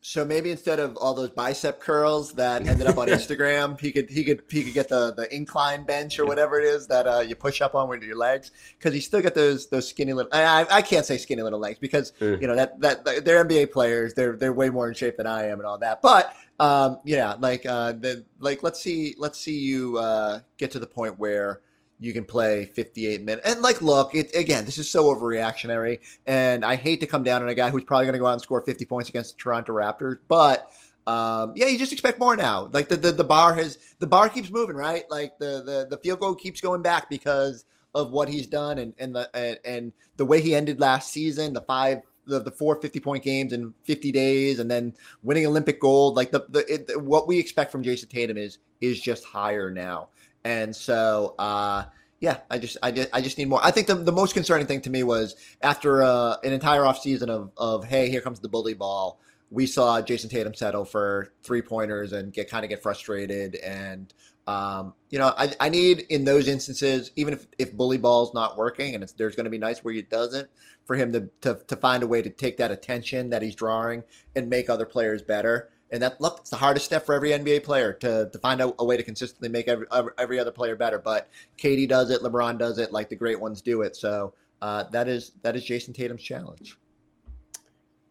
So 0.00 0.24
maybe 0.24 0.50
instead 0.50 0.80
of 0.80 0.96
all 0.96 1.14
those 1.14 1.30
bicep 1.30 1.78
curls 1.78 2.32
that 2.32 2.66
ended 2.66 2.88
up 2.88 2.98
on 2.98 3.06
Instagram, 3.08 3.80
he 3.80 3.92
could 3.92 4.10
he 4.10 4.24
could 4.24 4.42
he 4.50 4.64
could 4.64 4.74
get 4.74 4.88
the 4.88 5.14
the 5.14 5.32
incline 5.32 5.84
bench 5.84 6.18
or 6.18 6.26
whatever 6.26 6.58
it 6.58 6.64
is 6.66 6.88
that 6.88 7.06
uh, 7.06 7.20
you 7.20 7.36
push 7.36 7.60
up 7.62 7.76
on 7.76 7.88
with 7.88 8.02
your 8.02 8.16
legs 8.16 8.50
because 8.76 8.92
he 8.92 8.98
still 8.98 9.22
got 9.22 9.34
those 9.34 9.68
those 9.68 9.88
skinny 9.88 10.12
little. 10.12 10.30
I, 10.34 10.66
I 10.68 10.82
can't 10.82 11.06
say 11.06 11.16
skinny 11.16 11.40
little 11.40 11.60
legs 11.60 11.78
because 11.78 12.12
mm. 12.20 12.38
you 12.38 12.48
know 12.48 12.56
that 12.56 12.80
that 12.80 13.24
they're 13.24 13.44
NBA 13.44 13.70
players. 13.70 14.12
They're 14.12 14.36
they're 14.36 14.52
way 14.52 14.70
more 14.70 14.88
in 14.88 14.94
shape 14.94 15.16
than 15.16 15.28
I 15.28 15.46
am 15.46 15.60
and 15.60 15.66
all 15.66 15.78
that. 15.78 16.02
But 16.02 16.34
um, 16.60 16.98
yeah, 17.04 17.34
like 17.38 17.66
uh, 17.66 17.92
the 17.92 18.24
like 18.38 18.62
let's 18.62 18.80
see 18.80 19.14
let's 19.18 19.38
see 19.38 19.58
you 19.58 19.98
uh, 19.98 20.40
get 20.56 20.70
to 20.72 20.78
the 20.78 20.86
point 20.86 21.18
where 21.18 21.60
you 22.00 22.12
can 22.12 22.24
play 22.24 22.66
58 22.66 23.22
minutes. 23.22 23.48
And 23.48 23.62
like, 23.62 23.80
look, 23.80 24.14
it, 24.14 24.34
again, 24.34 24.64
this 24.64 24.78
is 24.78 24.90
so 24.90 25.04
overreactionary, 25.14 26.00
and 26.26 26.64
I 26.64 26.76
hate 26.76 27.00
to 27.00 27.06
come 27.06 27.22
down 27.22 27.42
on 27.42 27.48
a 27.48 27.54
guy 27.54 27.70
who's 27.70 27.84
probably 27.84 28.06
going 28.06 28.14
to 28.14 28.18
go 28.18 28.26
out 28.26 28.34
and 28.34 28.42
score 28.42 28.60
50 28.60 28.84
points 28.84 29.08
against 29.08 29.36
the 29.36 29.42
Toronto 29.42 29.72
Raptors, 29.72 30.18
but 30.28 30.70
um, 31.06 31.52
yeah, 31.54 31.66
you 31.66 31.78
just 31.78 31.92
expect 31.92 32.18
more 32.18 32.36
now. 32.36 32.68
Like 32.72 32.88
the, 32.88 32.96
the 32.96 33.12
the 33.12 33.24
bar 33.24 33.54
has 33.54 33.78
the 33.98 34.06
bar 34.06 34.28
keeps 34.28 34.50
moving, 34.50 34.76
right? 34.76 35.04
Like 35.10 35.38
the 35.38 35.62
the 35.64 35.86
the 35.90 35.98
field 35.98 36.20
goal 36.20 36.34
keeps 36.34 36.60
going 36.60 36.82
back 36.82 37.10
because 37.10 37.64
of 37.94 38.10
what 38.10 38.28
he's 38.28 38.46
done 38.46 38.78
and 38.78 38.94
and 38.98 39.14
the 39.14 39.28
and, 39.36 39.58
and 39.64 39.92
the 40.16 40.24
way 40.24 40.40
he 40.40 40.54
ended 40.54 40.80
last 40.80 41.12
season, 41.12 41.52
the 41.52 41.60
five 41.60 42.00
the, 42.26 42.40
the 42.40 42.50
four 42.50 42.80
50 42.80 43.00
point 43.00 43.22
games 43.22 43.52
in 43.52 43.74
50 43.84 44.12
days 44.12 44.58
and 44.58 44.70
then 44.70 44.94
winning 45.22 45.46
Olympic 45.46 45.80
gold. 45.80 46.16
Like 46.16 46.30
the, 46.30 46.46
the 46.48 46.72
it, 46.72 47.02
what 47.02 47.26
we 47.26 47.38
expect 47.38 47.72
from 47.72 47.82
Jayson 47.82 48.08
Tatum 48.08 48.36
is 48.36 48.58
is 48.80 49.00
just 49.00 49.24
higher 49.24 49.70
now. 49.70 50.08
And 50.44 50.74
so 50.74 51.34
uh 51.38 51.84
yeah, 52.20 52.38
I 52.50 52.58
just 52.58 52.78
I 52.82 52.90
just 52.90 53.08
I 53.12 53.20
just 53.20 53.36
need 53.36 53.48
more. 53.48 53.60
I 53.62 53.70
think 53.70 53.86
the, 53.86 53.96
the 53.96 54.12
most 54.12 54.34
concerning 54.34 54.66
thing 54.66 54.80
to 54.82 54.90
me 54.90 55.02
was 55.02 55.36
after 55.60 56.02
uh, 56.02 56.36
an 56.42 56.52
entire 56.52 56.82
offseason 56.82 57.28
of 57.28 57.50
of 57.56 57.84
hey, 57.84 58.08
here 58.08 58.22
comes 58.22 58.40
the 58.40 58.48
bully 58.48 58.72
ball. 58.72 59.20
We 59.50 59.66
saw 59.66 60.00
Jayson 60.00 60.30
Tatum 60.30 60.54
settle 60.54 60.84
for 60.84 61.32
three 61.42 61.60
pointers 61.60 62.12
and 62.12 62.32
get 62.32 62.48
kind 62.48 62.64
of 62.64 62.70
get 62.70 62.82
frustrated 62.82 63.56
and 63.56 64.12
um, 64.46 64.94
you 65.10 65.18
know, 65.18 65.32
I, 65.36 65.54
I 65.58 65.68
need 65.68 66.00
in 66.10 66.24
those 66.24 66.48
instances, 66.48 67.10
even 67.16 67.32
if, 67.32 67.46
if 67.58 67.72
bully 67.72 67.96
ball's 67.96 68.34
not 68.34 68.58
working 68.58 68.94
and 68.94 69.02
it's, 69.02 69.12
there's 69.12 69.34
going 69.34 69.44
to 69.44 69.50
be 69.50 69.58
nights 69.58 69.82
where 69.82 69.94
it 69.94 70.10
doesn't, 70.10 70.48
for 70.84 70.96
him 70.96 71.12
to, 71.12 71.28
to, 71.40 71.60
to 71.66 71.76
find 71.76 72.02
a 72.02 72.06
way 72.06 72.22
to 72.22 72.30
take 72.30 72.56
that 72.58 72.70
attention 72.70 73.30
that 73.30 73.42
he's 73.42 73.54
drawing 73.54 74.02
and 74.36 74.48
make 74.48 74.68
other 74.68 74.84
players 74.84 75.22
better. 75.22 75.70
And 75.90 76.02
that 76.02 76.20
look, 76.20 76.38
it's 76.40 76.50
the 76.50 76.56
hardest 76.56 76.86
step 76.86 77.06
for 77.06 77.14
every 77.14 77.30
NBA 77.30 77.62
player 77.62 77.92
to, 77.94 78.28
to 78.30 78.38
find 78.38 78.60
a, 78.60 78.74
a 78.78 78.84
way 78.84 78.96
to 78.96 79.02
consistently 79.02 79.48
make 79.48 79.68
every, 79.68 79.86
every 80.18 80.38
other 80.38 80.50
player 80.50 80.76
better. 80.76 80.98
But 80.98 81.28
KD 81.58 81.88
does 81.88 82.10
it, 82.10 82.22
LeBron 82.22 82.58
does 82.58 82.78
it, 82.78 82.92
like 82.92 83.08
the 83.08 83.16
great 83.16 83.40
ones 83.40 83.62
do 83.62 83.82
it. 83.82 83.94
So 83.94 84.34
uh, 84.60 84.84
that 84.84 85.08
is 85.08 85.32
that 85.42 85.56
is 85.56 85.64
Jayson 85.64 85.94
Tatum's 85.94 86.22
challenge. 86.22 86.78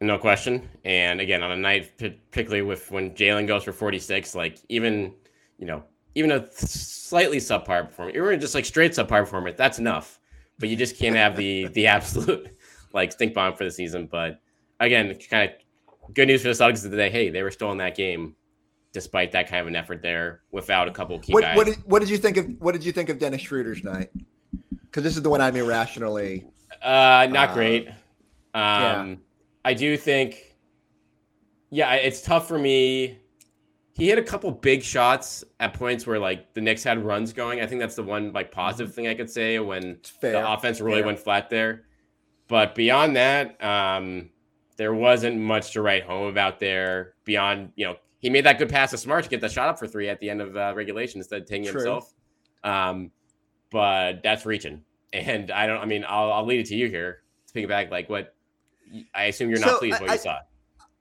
No 0.02 0.18
question. 0.18 0.70
And 0.86 1.20
again, 1.20 1.42
on 1.42 1.52
a 1.52 1.58
night 1.58 1.98
particularly 1.98 2.62
with 2.62 2.92
when 2.92 3.12
Jaylen 3.12 3.48
goes 3.48 3.64
for 3.64 3.72
46, 3.72 4.36
like 4.36 4.60
even 4.70 5.14
you 5.58 5.66
know 5.66 5.84
even 6.16 6.32
a 6.32 6.48
slightly 6.52 7.38
subpar 7.38 7.88
performance, 7.88 8.16
even 8.16 8.40
just 8.40 8.54
like 8.54 8.66
straight 8.66 8.92
subpar 8.92 9.22
performance, 9.22 9.58
that's 9.58 9.80
enough. 9.80 10.20
But 10.60 10.70
you 10.70 10.76
just 10.76 10.98
can't 10.98 11.16
have 11.16 11.36
the 11.36 11.68
the 11.68 11.88
absolute 11.96 12.53
like 12.94 13.12
stink 13.12 13.34
bomb 13.34 13.56
for 13.56 13.64
the 13.64 13.72
season. 13.72 14.08
But 14.12 14.40
again, 14.80 15.16
kind 15.30 15.50
of 15.50 16.14
good 16.14 16.28
news 16.28 16.42
for 16.42 16.50
the 16.50 16.54
Celtics 16.54 16.82
today. 16.82 17.10
Hey, 17.10 17.30
they 17.30 17.44
were 17.44 17.52
still 17.52 17.72
in 17.72 17.78
that 17.80 17.96
game 17.96 18.36
despite 18.92 19.32
that 19.32 19.50
kind 19.50 19.62
of 19.62 19.68
an 19.68 19.76
effort 19.76 20.04
there 20.04 20.42
without 20.52 20.88
a 20.88 20.92
couple 20.92 21.18
key 21.18 21.34
what, 21.34 21.42
guys. 21.42 21.58
What 21.58 21.66
did, 21.66 21.78
what 21.86 22.00
did 22.00 22.10
you 22.10 22.18
think 22.18 22.38
of 22.38 22.48
what 22.60 22.74
did 22.74 22.86
you 22.86 22.92
think 22.92 23.10
of 23.10 23.20
Dennis 23.20 23.42
Schroeder's 23.42 23.84
night? 23.84 24.12
Because 24.86 25.04
this 25.04 25.18
is 25.18 25.24
the 25.24 25.30
one 25.30 25.42
I'm 25.42 25.56
irrationally. 25.56 26.46
Uh, 26.82 27.28
not 27.32 27.50
uh, 27.50 27.54
great. 27.54 27.88
Um, 27.88 27.94
yeah. 28.54 29.16
I 29.66 29.74
do 29.74 29.98
think, 29.98 30.56
yeah, 31.72 31.94
it's 31.96 32.22
tough 32.22 32.48
for 32.48 32.60
me 32.60 33.18
he 33.96 34.08
hit 34.08 34.18
a 34.18 34.24
couple 34.24 34.52
big 34.52 34.84
shots 34.84 35.44
at 35.60 35.74
points 35.74 36.08
where 36.08 36.20
like 36.20 36.54
the 36.54 36.62
Knicks 36.62 36.84
had 36.84 37.04
runs 37.04 37.32
going. 37.32 37.62
I 37.62 37.68
think 37.68 37.80
that's 37.80 37.96
the 37.96 38.04
one 38.04 38.32
like 38.34 38.52
positive 38.52 38.88
mm-hmm. 38.88 38.96
thing 38.96 39.08
I 39.08 39.14
could 39.14 39.30
say 39.30 39.60
when 39.60 40.00
the 40.22 40.52
offense 40.52 40.82
really 40.82 41.00
Fair. 41.00 41.06
went 41.06 41.20
flat 41.20 41.50
there. 41.50 41.86
But 42.48 42.76
beyond 42.76 43.16
that, 43.16 43.64
um, 43.64 44.30
there 44.78 44.94
wasn't 44.94 45.40
much 45.40 45.74
to 45.74 45.82
write 45.82 46.04
home 46.04 46.28
about 46.28 46.60
there. 46.60 47.14
Beyond, 47.26 47.72
you 47.76 47.86
know, 47.86 47.96
he 48.20 48.30
made 48.30 48.46
that 48.46 48.58
good 48.58 48.70
pass 48.70 48.92
to 48.92 48.98
Smart 48.98 49.24
to 49.26 49.30
get 49.30 49.42
the 49.42 49.50
shot 49.50 49.70
up 49.70 49.80
for 49.80 49.88
three 49.88 50.10
at 50.10 50.20
the 50.20 50.30
end 50.30 50.42
of 50.42 50.56
uh, 50.56 50.74
regulation 50.76 51.20
instead 51.20 51.42
of 51.42 51.48
taking 51.48 51.66
himself. 51.66 52.14
Um, 52.64 53.12
but 53.72 54.24
that's 54.24 54.46
reaching. 54.46 54.84
And 55.16 55.52
I 55.52 55.68
don't. 55.68 55.80
I 55.80 55.86
mean, 55.86 56.04
I'll, 56.08 56.34
I'll 56.34 56.46
lead 56.48 56.62
it 56.62 56.66
to 56.70 56.76
you 56.76 56.90
here. 56.90 57.22
To 57.46 57.50
Speaking 57.50 57.70
back, 57.70 57.92
like 57.92 58.10
what 58.10 58.34
I 59.14 59.26
assume 59.26 59.52
you're 59.52 59.60
not 59.60 59.70
so 59.70 59.78
pleased 59.78 59.98
I, 59.98 60.02
what 60.02 60.12
you 60.12 60.18
saw. 60.18 60.40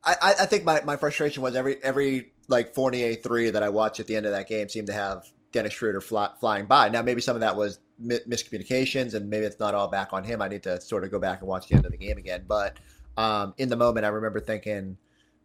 I, 0.05 0.35
I 0.41 0.47
think 0.47 0.65
my, 0.65 0.83
my 0.83 0.97
frustration 0.97 1.43
was 1.43 1.57
every 1.57 1.83
every 1.83 2.33
like 2.49 2.75
Fournier 2.75 3.15
three 3.15 3.49
that 3.49 3.63
I 3.63 3.69
watched 3.69 4.01
at 4.01 4.07
the 4.07 4.17
end 4.17 4.27
of 4.27 4.33
that 4.33 4.49
game 4.49 4.69
seemed 4.69 4.89
to 4.89 4.93
have 4.93 5.25
Dennis 5.53 5.73
Schroeder 5.73 6.03
fly, 6.03 6.31
flying 6.41 6.67
by. 6.67 6.89
Now 6.89 7.03
maybe 7.03 7.21
some 7.21 7.37
of 7.37 7.41
that 7.41 7.57
was 7.57 7.79
miscommunications, 8.03 9.15
and 9.15 9.29
maybe 9.29 9.47
it's 9.47 9.61
not 9.61 9.75
all 9.75 9.89
back 9.89 10.13
on 10.13 10.25
him. 10.25 10.43
I 10.43 10.49
need 10.49 10.63
to 10.65 10.81
sort 10.81 11.05
of 11.05 11.11
go 11.11 11.19
back 11.19 11.41
and 11.41 11.49
watch 11.49 11.69
the 11.69 11.77
end 11.77 11.85
of 11.85 11.93
the 11.93 11.99
game 11.99 12.19
again. 12.19 12.45
But 12.47 12.77
um, 13.17 13.55
in 13.59 13.69
the 13.69 13.77
moment, 13.77 14.07
I 14.07 14.11
remember 14.11 14.41
thinking, 14.41 14.97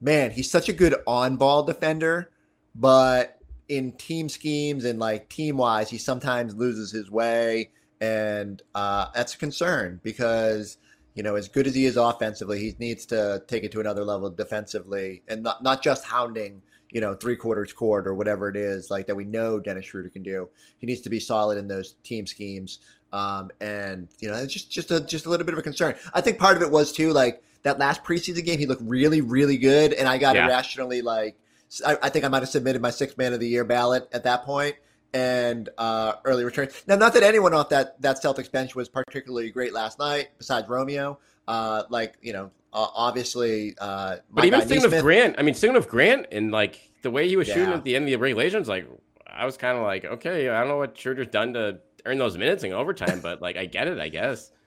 man, 0.02 0.32
he's 0.32 0.50
such 0.50 0.70
a 0.70 0.74
good 0.74 0.96
on 1.06 1.38
ball 1.38 1.64
defender, 1.64 2.32
but 2.76 3.40
in 3.70 3.92
team 3.94 4.30
schemes 4.30 4.86
and 4.86 5.00
like 5.00 5.30
team 5.30 5.58
wise, 5.58 5.90
he 5.90 5.98
sometimes 5.98 6.56
loses 6.56 6.92
his 6.92 7.12
way, 7.12 7.72
and 8.02 8.62
uh, 8.76 9.08
that's 9.14 9.34
a 9.34 9.38
concern 9.38 10.00
because 10.04 10.78
you 11.18 11.24
know, 11.24 11.36
as 11.36 11.50
good 11.50 11.66
as 11.66 11.74
he 11.74 11.86
is 11.86 11.98
offensively, 11.98 12.60
he 12.60 12.76
needs 12.78 13.08
to 13.08 13.42
take 13.48 13.64
it 13.64 13.72
to 13.72 13.80
another 13.80 14.06
level 14.06 14.30
defensively 14.30 15.24
and 15.28 15.42
not, 15.42 15.64
not 15.64 15.82
just 15.82 16.06
hounding, 16.06 16.62
you 16.92 17.02
know, 17.02 17.14
three 17.14 17.36
quarters 17.36 17.74
court 17.74 18.08
or 18.08 18.14
whatever 18.14 18.50
it 18.50 18.56
is 18.56 18.90
like 18.90 19.08
that 19.08 19.16
we 19.16 19.26
know 19.26 19.60
Dennis 19.60 19.86
Schroeder 19.86 20.10
can 20.10 20.24
do. 20.24 20.50
He 20.78 20.88
needs 20.88 21.02
to 21.02 21.10
be 21.10 21.20
solid 21.20 21.58
in 21.58 21.68
those 21.68 21.94
team 22.04 22.26
schemes. 22.26 22.80
Um, 23.14 23.52
and 23.62 24.08
you 24.20 24.30
know, 24.30 24.36
it's 24.36 24.54
just 24.54 24.72
just 24.72 24.92
a 24.92 25.00
just 25.00 25.26
a 25.26 25.30
little 25.30 25.46
bit 25.46 25.54
of 25.54 25.60
a 25.60 25.64
concern. 25.64 25.96
I 26.14 26.22
think 26.22 26.40
part 26.40 26.58
of 26.58 26.64
it 26.64 26.72
was 26.72 26.92
too 26.92 27.14
like 27.14 27.44
that 27.64 27.80
last 27.80 28.04
preseason 28.04 28.44
game. 28.46 28.60
He 28.60 28.66
looked 28.66 28.84
really 28.84 29.22
really 29.22 29.58
good, 29.58 29.94
and 29.94 30.08
I 30.08 30.18
got 30.18 30.36
yeah. 30.36 30.46
irrationally 30.46 31.02
like 31.02 31.38
I, 31.86 31.98
I 32.04 32.10
think 32.10 32.26
I 32.26 32.28
might 32.28 32.42
have 32.42 32.50
submitted 32.50 32.82
my 32.82 32.92
sixth 32.92 33.18
man 33.18 33.34
of 33.34 33.40
the 33.40 33.48
year 33.48 33.64
ballot 33.64 34.08
at 34.12 34.24
that 34.24 34.44
point 34.44 34.76
and 35.14 35.70
uh, 35.78 36.14
early 36.26 36.44
returns. 36.44 36.84
Now, 36.86 36.96
not 36.96 37.14
that 37.14 37.24
anyone 37.24 37.54
off 37.54 37.70
that 37.70 38.02
that 38.02 38.22
Celtics 38.22 38.52
bench 38.52 38.76
was 38.76 38.90
particularly 38.90 39.50
great 39.52 39.74
last 39.74 40.00
night, 40.00 40.30
besides 40.38 40.68
Romeo. 40.68 41.20
Uh, 41.48 41.84
like 41.90 42.16
you 42.22 42.34
know, 42.34 42.52
uh, 42.74 42.88
obviously. 42.94 43.76
Uh, 43.80 44.18
but 44.30 44.46
even 44.46 44.62
thinking 44.62 44.92
of 44.92 45.02
Grant, 45.02 45.36
I 45.38 45.44
mean, 45.44 45.54
thinking 45.54 45.78
of 45.78 45.88
Grant 45.88 46.28
and 46.32 46.52
like 46.52 46.92
the 47.04 47.12
way 47.12 47.28
he 47.28 47.36
was 47.36 47.48
yeah. 47.48 47.56
shooting 47.56 47.74
at 47.74 47.84
the 47.84 47.96
end 47.96 48.06
of 48.06 48.10
the 48.10 48.18
regulations, 48.18 48.68
like 48.68 48.88
I 49.26 49.46
was 49.46 49.58
kind 49.58 49.78
of 49.78 49.84
like, 49.84 50.06
okay, 50.06 50.50
I 50.50 50.60
don't 50.60 50.70
know 50.70 50.78
what 50.78 50.98
Schroeder's 50.98 51.28
done 51.28 51.54
to 51.54 51.80
earn 52.06 52.18
those 52.18 52.38
minutes 52.38 52.64
in 52.64 52.74
overtime, 52.74 53.20
but 53.22 53.42
like 53.42 53.58
I 53.58 53.66
get 53.66 53.88
it, 53.88 54.00
I 54.00 54.10
guess. 54.10 54.52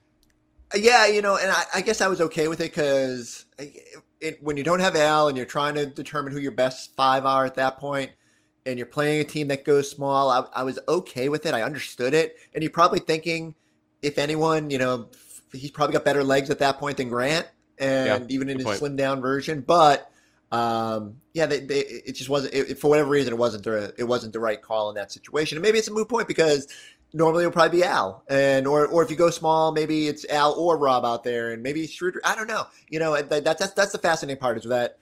Yeah, 0.73 1.05
you 1.05 1.21
know, 1.21 1.35
and 1.35 1.51
I, 1.51 1.63
I 1.75 1.81
guess 1.81 1.99
I 1.99 2.07
was 2.07 2.21
okay 2.21 2.47
with 2.47 2.61
it 2.61 2.71
because 2.71 3.45
when 4.39 4.55
you 4.55 4.63
don't 4.63 4.79
have 4.79 4.95
Al 4.95 5.27
and 5.27 5.35
you're 5.35 5.45
trying 5.45 5.75
to 5.75 5.85
determine 5.85 6.31
who 6.31 6.39
your 6.39 6.53
best 6.53 6.95
five 6.95 7.25
are 7.25 7.43
at 7.43 7.55
that 7.55 7.77
point, 7.77 8.11
and 8.65 8.77
you're 8.77 8.85
playing 8.85 9.21
a 9.21 9.23
team 9.23 9.47
that 9.47 9.65
goes 9.65 9.89
small, 9.89 10.29
I, 10.29 10.45
I, 10.61 10.63
was 10.63 10.79
okay 10.87 11.29
with 11.29 11.45
it. 11.45 11.53
I 11.53 11.63
understood 11.63 12.13
it. 12.13 12.37
And 12.53 12.63
you're 12.63 12.71
probably 12.71 12.99
thinking, 12.99 13.55
if 14.01 14.17
anyone, 14.17 14.69
you 14.69 14.77
know, 14.77 15.09
he's 15.53 15.71
probably 15.71 15.93
got 15.93 16.05
better 16.05 16.23
legs 16.23 16.49
at 16.49 16.59
that 16.59 16.77
point 16.77 16.97
than 16.97 17.09
Grant, 17.09 17.47
and 17.79 18.07
yeah, 18.07 18.35
even 18.35 18.49
in 18.49 18.57
his 18.57 18.65
point. 18.65 18.79
slim 18.79 18.95
down 18.95 19.21
version. 19.21 19.61
But 19.61 20.11
um, 20.51 21.17
yeah, 21.33 21.45
they, 21.45 21.59
they, 21.59 21.79
it 21.79 22.13
just 22.13 22.29
wasn't. 22.29 22.53
It, 22.53 22.79
for 22.79 22.89
whatever 22.89 23.09
reason, 23.09 23.33
it 23.33 23.37
wasn't 23.37 23.63
the 23.63 23.93
it 23.97 24.03
wasn't 24.03 24.33
the 24.33 24.39
right 24.39 24.61
call 24.61 24.89
in 24.89 24.95
that 24.95 25.11
situation. 25.11 25.57
And 25.57 25.63
maybe 25.63 25.77
it's 25.77 25.87
a 25.87 25.93
moot 25.93 26.09
point 26.09 26.27
because 26.27 26.67
normally 27.13 27.43
it'll 27.43 27.53
probably 27.53 27.79
be 27.79 27.83
Al, 27.83 28.23
and 28.29 28.67
or 28.67 28.87
or 28.87 29.03
if 29.03 29.09
you 29.09 29.17
go 29.17 29.29
small, 29.29 29.71
maybe 29.71 30.07
it's 30.07 30.25
Al 30.29 30.53
or 30.53 30.77
Rob 30.77 31.05
out 31.05 31.23
there, 31.23 31.51
and 31.51 31.63
maybe 31.63 31.87
Schroeder. 31.87 32.21
I 32.23 32.35
don't 32.35 32.47
know. 32.47 32.65
You 32.89 32.99
know, 32.99 33.21
that, 33.21 33.43
that's 33.43 33.71
that's 33.71 33.91
the 33.91 33.97
fascinating 33.97 34.39
part 34.39 34.57
is 34.57 34.63
that 34.65 34.97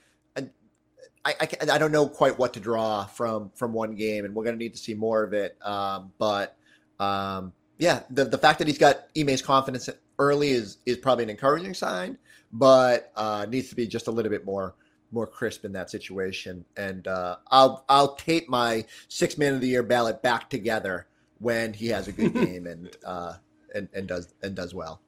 I, 1.25 1.35
I, 1.41 1.73
I, 1.73 1.77
don't 1.77 1.91
know 1.91 2.07
quite 2.07 2.39
what 2.39 2.53
to 2.53 2.59
draw 2.59 3.05
from 3.05 3.51
from 3.55 3.73
one 3.73 3.95
game, 3.95 4.25
and 4.25 4.33
we're 4.33 4.43
going 4.43 4.55
to 4.55 4.59
need 4.59 4.73
to 4.73 4.79
see 4.79 4.93
more 4.93 5.23
of 5.23 5.33
it. 5.33 5.57
Um, 5.61 6.13
but 6.17 6.55
um, 6.99 7.53
yeah, 7.77 8.01
the 8.09 8.25
the 8.25 8.37
fact 8.37 8.59
that 8.59 8.67
he's 8.67 8.77
got 8.77 9.07
Ime's 9.17 9.41
confidence 9.41 9.89
early 10.19 10.49
is 10.49 10.77
is 10.85 10.97
probably 10.97 11.23
an 11.23 11.29
encouraging 11.29 11.73
sign, 11.73 12.17
but 12.51 13.11
uh, 13.15 13.45
needs 13.49 13.69
to 13.69 13.75
be 13.75 13.87
just 13.87 14.07
a 14.07 14.11
little 14.11 14.29
bit 14.29 14.45
more 14.45 14.75
more 15.11 15.25
crisp 15.25 15.65
in 15.65 15.71
that 15.73 15.89
situation. 15.89 16.63
And 16.77 17.07
uh, 17.07 17.37
I'll 17.49 17.85
I'll 17.89 18.15
tape 18.15 18.49
my 18.49 18.85
six 19.07 19.37
man 19.37 19.55
of 19.55 19.61
the 19.61 19.67
year 19.67 19.83
ballot 19.83 20.21
back 20.21 20.49
together 20.49 21.07
when 21.39 21.73
he 21.73 21.87
has 21.87 22.07
a 22.07 22.11
good 22.11 22.33
game 22.45 22.67
and 22.67 22.95
uh, 23.05 23.33
and 23.73 23.89
and 23.93 24.07
does 24.07 24.33
and 24.43 24.55
does 24.55 24.75
well. 24.75 25.01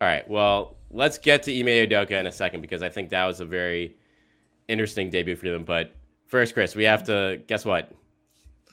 All 0.00 0.08
right. 0.08 0.28
Well, 0.28 0.76
let's 0.90 1.18
get 1.18 1.44
to 1.44 1.58
Ime 1.58 1.88
Udoka 1.88 2.12
in 2.12 2.26
a 2.26 2.32
second 2.32 2.60
because 2.60 2.82
I 2.82 2.88
think 2.88 3.10
that 3.10 3.24
was 3.26 3.40
a 3.40 3.44
very 3.44 3.96
interesting 4.68 5.10
debut 5.10 5.36
for 5.36 5.48
them. 5.48 5.64
But 5.64 5.94
first, 6.26 6.54
Chris, 6.54 6.74
we 6.74 6.84
have 6.84 7.04
to 7.04 7.40
guess 7.46 7.64
what? 7.64 7.92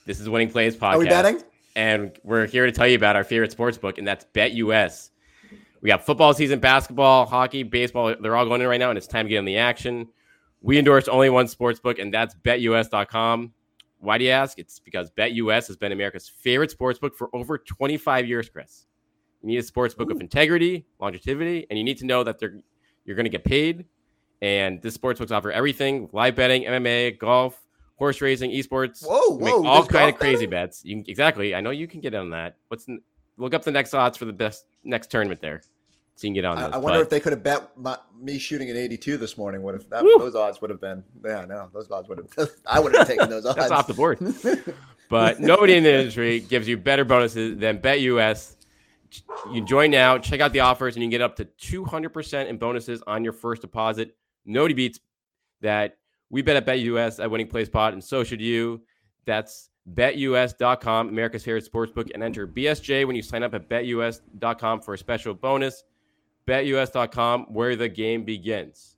This 0.05 0.19
is 0.19 0.27
Winning 0.27 0.49
Plays 0.49 0.75
podcast. 0.75 0.93
Are 0.93 0.99
we 0.99 1.05
betting? 1.05 1.43
And 1.75 2.11
we're 2.23 2.47
here 2.47 2.65
to 2.65 2.71
tell 2.71 2.87
you 2.87 2.95
about 2.95 3.15
our 3.15 3.23
favorite 3.23 3.51
sports 3.51 3.77
book, 3.77 3.97
and 3.97 4.05
that's 4.05 4.25
BetUS. 4.33 5.10
We 5.81 5.87
got 5.87 6.05
football 6.05 6.33
season, 6.33 6.59
basketball, 6.59 7.25
hockey, 7.25 7.63
baseball. 7.63 8.15
They're 8.19 8.35
all 8.35 8.45
going 8.45 8.61
in 8.61 8.67
right 8.67 8.79
now, 8.79 8.89
and 8.89 8.97
it's 8.97 9.07
time 9.07 9.25
to 9.25 9.29
get 9.29 9.39
in 9.39 9.45
the 9.45 9.57
action. 9.57 10.07
We 10.61 10.77
endorse 10.77 11.07
only 11.07 11.29
one 11.29 11.47
sports 11.47 11.79
book, 11.79 11.97
and 11.97 12.13
that's 12.13 12.35
betus.com. 12.35 13.53
Why 13.99 14.17
do 14.17 14.25
you 14.25 14.31
ask? 14.31 14.59
It's 14.59 14.79
because 14.79 15.09
BetUS 15.11 15.67
has 15.67 15.77
been 15.77 15.91
America's 15.91 16.29
favorite 16.29 16.71
sports 16.71 16.99
book 16.99 17.15
for 17.15 17.29
over 17.33 17.57
25 17.57 18.27
years, 18.27 18.49
Chris. 18.49 18.85
You 19.41 19.49
need 19.49 19.57
a 19.57 19.63
sports 19.63 19.95
book 19.95 20.09
Ooh. 20.09 20.15
of 20.15 20.21
integrity, 20.21 20.85
longevity, 20.99 21.65
and 21.69 21.77
you 21.77 21.83
need 21.83 21.97
to 21.97 22.05
know 22.05 22.23
that 22.23 22.39
they're 22.39 22.55
you're 23.05 23.15
going 23.15 23.25
to 23.25 23.31
get 23.31 23.43
paid 23.43 23.85
and 24.41 24.81
this 24.81 24.97
sportsbooks 24.97 25.31
offer 25.31 25.51
everything: 25.51 26.09
live 26.11 26.35
betting, 26.35 26.63
MMA, 26.63 27.19
golf, 27.19 27.59
horse 27.95 28.21
racing, 28.21 28.51
esports. 28.51 29.05
Whoa, 29.05 29.37
whoa! 29.37 29.65
all 29.65 29.85
kind 29.85 30.09
of 30.09 30.19
crazy 30.19 30.45
betting? 30.45 30.49
bets. 30.49 30.83
You 30.83 30.95
can, 30.97 31.05
exactly. 31.07 31.55
I 31.55 31.61
know 31.61 31.69
you 31.69 31.87
can 31.87 32.01
get 32.01 32.13
in 32.13 32.19
on 32.19 32.29
that. 32.31 32.57
What's 32.67 32.87
look 33.41 33.53
up 33.53 33.63
the 33.63 33.71
next 33.71 33.93
odds 33.93 34.17
for 34.17 34.25
the 34.25 34.33
best 34.33 34.65
next 34.83 35.07
tournament 35.07 35.41
there, 35.41 35.61
so 36.15 36.27
you 36.27 36.29
can 36.29 36.33
get 36.33 36.45
on. 36.45 36.57
Those. 36.57 36.71
I, 36.71 36.75
I 36.75 36.77
wonder 36.77 36.99
but, 36.99 37.03
if 37.03 37.09
they 37.09 37.19
could 37.19 37.33
have 37.33 37.43
bet 37.43 37.77
my, 37.77 37.97
me 38.19 38.37
shooting 38.37 38.69
an 38.69 38.77
82 38.77 39.17
this 39.17 39.37
morning. 39.37 39.61
What 39.61 39.75
if 39.75 39.89
that, 39.89 40.03
those 40.03 40.35
odds 40.35 40.61
would 40.61 40.69
have 40.69 40.79
been? 40.79 41.03
Yeah, 41.25 41.45
no, 41.45 41.69
those 41.73 41.89
odds 41.91 42.07
would 42.07 42.19
have. 42.19 42.49
I 42.65 42.79
would 42.79 42.95
have 42.95 43.07
taken 43.07 43.29
those 43.29 43.45
odds. 43.47 43.57
That's 43.57 43.71
off 43.71 43.87
the 43.87 43.93
board. 43.93 44.19
but 45.09 45.39
nobody 45.39 45.75
in 45.75 45.83
the 45.83 45.93
industry 45.93 46.39
gives 46.39 46.67
you 46.67 46.77
better 46.77 47.03
bonuses 47.03 47.57
than 47.57 47.79
BetUS. 47.79 48.55
You 49.51 49.65
join 49.65 49.91
now, 49.91 50.17
check 50.17 50.39
out 50.39 50.53
the 50.53 50.61
offers, 50.61 50.95
and 50.95 51.03
you 51.03 51.07
can 51.07 51.11
get 51.11 51.21
up 51.21 51.35
to 51.35 51.45
200% 51.45 52.47
in 52.47 52.57
bonuses 52.57 53.03
on 53.05 53.25
your 53.25 53.33
first 53.33 53.61
deposit. 53.61 54.15
Nobody 54.45 54.73
beats 54.73 54.99
that. 55.59 55.97
We 56.29 56.41
bet 56.41 56.55
at 56.55 56.65
BetUS 56.65 57.21
at 57.21 57.29
Winning 57.29 57.47
Plays 57.47 57.67
Pod, 57.67 57.91
and 57.91 58.01
so 58.01 58.23
should 58.23 58.39
you. 58.39 58.83
That's 59.25 59.69
betus.com, 59.95 61.09
America's 61.09 61.43
favorite 61.43 61.69
sportsbook, 61.71 62.11
and 62.13 62.23
enter 62.23 62.47
BSJ 62.47 63.05
when 63.05 63.15
you 63.15 63.21
sign 63.21 63.43
up 63.43 63.53
at 63.53 63.69
betus.com 63.69 64.81
for 64.81 64.93
a 64.93 64.97
special 64.97 65.33
bonus. 65.33 65.83
betus.com, 66.47 67.45
where 67.53 67.75
the 67.75 67.89
game 67.89 68.23
begins. 68.23 68.95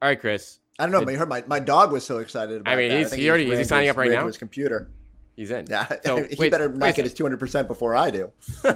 All 0.00 0.08
right, 0.08 0.20
Chris. 0.20 0.58
I 0.78 0.84
don't 0.84 0.92
know. 0.92 1.04
but 1.04 1.12
you 1.12 1.18
heard 1.18 1.28
my, 1.28 1.44
my 1.46 1.60
dog 1.60 1.92
was 1.92 2.04
so 2.04 2.18
excited 2.18 2.60
about 2.62 2.72
I 2.72 2.76
mean, 2.76 2.88
that. 2.88 2.98
he's, 2.98 3.10
think 3.10 3.22
he 3.22 3.28
already 3.28 3.50
is 3.50 3.58
he 3.58 3.64
signing 3.64 3.86
his- 3.86 3.90
up 3.92 3.96
right 3.98 4.10
now? 4.10 4.26
His 4.26 4.38
computer. 4.38 4.90
He's 5.36 5.50
in. 5.50 5.66
Yeah, 5.68 5.86
So, 6.04 6.24
he 6.30 6.36
wait, 6.38 6.50
better 6.50 6.68
not 6.68 6.94
get 6.94 7.04
his 7.04 7.14
two 7.14 7.24
hundred 7.24 7.40
percent 7.40 7.68
before 7.68 7.94
I 7.94 8.10
do. 8.10 8.30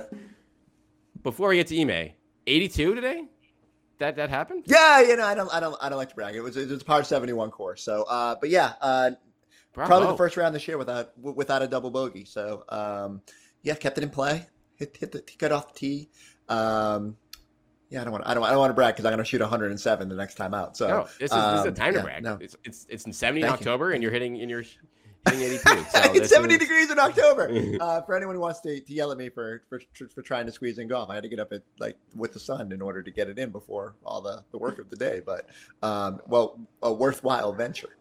Before 1.23 1.49
we 1.49 1.57
get 1.57 1.67
to 1.69 1.81
Ime, 1.81 2.13
82 2.47 2.95
today? 2.95 3.25
That 3.99 4.15
that 4.17 4.31
happened? 4.31 4.63
Yeah, 4.67 5.01
you 5.01 5.17
know, 5.17 5.25
I 5.25 5.35
don't, 5.35 5.53
I 5.53 5.59
don't, 5.59 5.75
I 5.81 5.89
don't 5.89 5.99
like 5.99 6.11
to 6.11 6.15
brag. 6.15 6.37
It 6.37 6.41
was, 6.41 6.57
it 6.57 6.69
was 6.69 6.83
a 6.83 6.85
par 6.85 7.03
seventy 7.03 7.33
one 7.33 7.51
course. 7.51 7.83
So, 7.83 8.05
uh, 8.05 8.37
but 8.41 8.51
yeah, 8.51 8.75
uh, 8.81 9.13
probably 9.85 10.09
the 10.09 10.17
first 10.17 10.37
round 10.37 10.55
this 10.55 10.67
year 10.67 10.79
without 10.79 11.19
without 11.21 11.63
a 11.63 11.67
double 11.69 11.91
bogey. 11.91 12.25
So, 12.25 12.65
um, 12.69 13.23
yeah, 13.63 13.75
kept 13.75 13.99
it 13.99 14.05
in 14.05 14.11
play. 14.11 14.47
Hit 14.77 14.97
hit 14.99 15.13
the 15.13 15.21
cut 15.39 15.53
off 15.53 15.73
the 15.75 15.79
tee. 15.79 16.11
Um, 16.49 17.17
yeah, 17.91 18.01
I 18.01 18.05
don't 18.05 18.13
want, 18.13 18.27
I 18.27 18.35
don't, 18.35 18.43
I 18.43 18.51
don't 18.51 18.59
want 18.59 18.71
to 18.71 18.75
brag 18.75 18.95
because 18.95 19.05
I'm 19.05 19.13
going 19.13 19.19
to 19.19 19.25
shoot 19.25 19.41
107 19.41 20.09
the 20.09 20.15
next 20.17 20.35
time 20.35 20.55
out. 20.55 20.77
So, 20.77 20.89
No, 20.89 21.03
this 21.05 21.13
is, 21.13 21.19
this 21.21 21.31
is 21.31 21.35
a 21.67 21.69
um, 21.69 21.75
time 21.75 21.93
to 21.93 21.99
yeah, 22.01 22.03
brag. 22.05 22.23
no. 22.25 22.37
It's, 22.41 22.57
it's 22.65 22.87
it's 22.89 23.07
in 23.07 23.13
70 23.13 23.41
in 23.43 23.47
Thank 23.49 23.61
you. 23.61 23.67
October, 23.71 23.93
and 23.93 24.03
you're 24.03 24.11
hitting 24.13 24.41
and 24.41 24.51
you're 24.51 24.63
hitting 24.63 25.41
82. 25.43 25.59
So 25.65 26.01
it's 26.11 26.19
this 26.21 26.31
70 26.31 26.55
is- 26.55 26.61
degrees 26.61 26.91
in 26.91 26.99
October. 26.99 27.49
Uh, 27.81 28.01
for 28.03 28.17
anyone 28.17 28.35
who 28.35 28.41
wants 28.41 28.61
to, 28.61 28.81
to 28.81 28.93
yell 28.93 29.13
at 29.13 29.19
me 29.19 29.29
for, 29.29 29.63
for 29.69 29.81
for 30.15 30.23
trying 30.23 30.47
to 30.47 30.53
squeeze 30.53 30.79
in 30.79 30.89
golf, 30.89 31.11
I 31.11 31.15
had 31.15 31.23
to 31.23 31.29
get 31.29 31.39
up 31.39 31.53
at 31.53 31.63
like 31.79 31.97
with 32.15 32.33
the 32.33 32.41
sun 32.41 32.73
in 32.73 32.81
order 32.83 33.03
to 33.03 33.11
get 33.11 33.29
it 33.29 33.39
in 33.39 33.51
before 33.51 33.95
all 34.05 34.21
the, 34.21 34.43
the 34.51 34.59
work 34.59 34.79
of 34.81 34.91
the 34.91 34.97
day. 34.97 35.21
But 35.25 35.49
um, 35.83 36.21
well, 36.27 36.59
a 36.83 36.93
worthwhile 36.93 37.53
venture. 37.53 37.97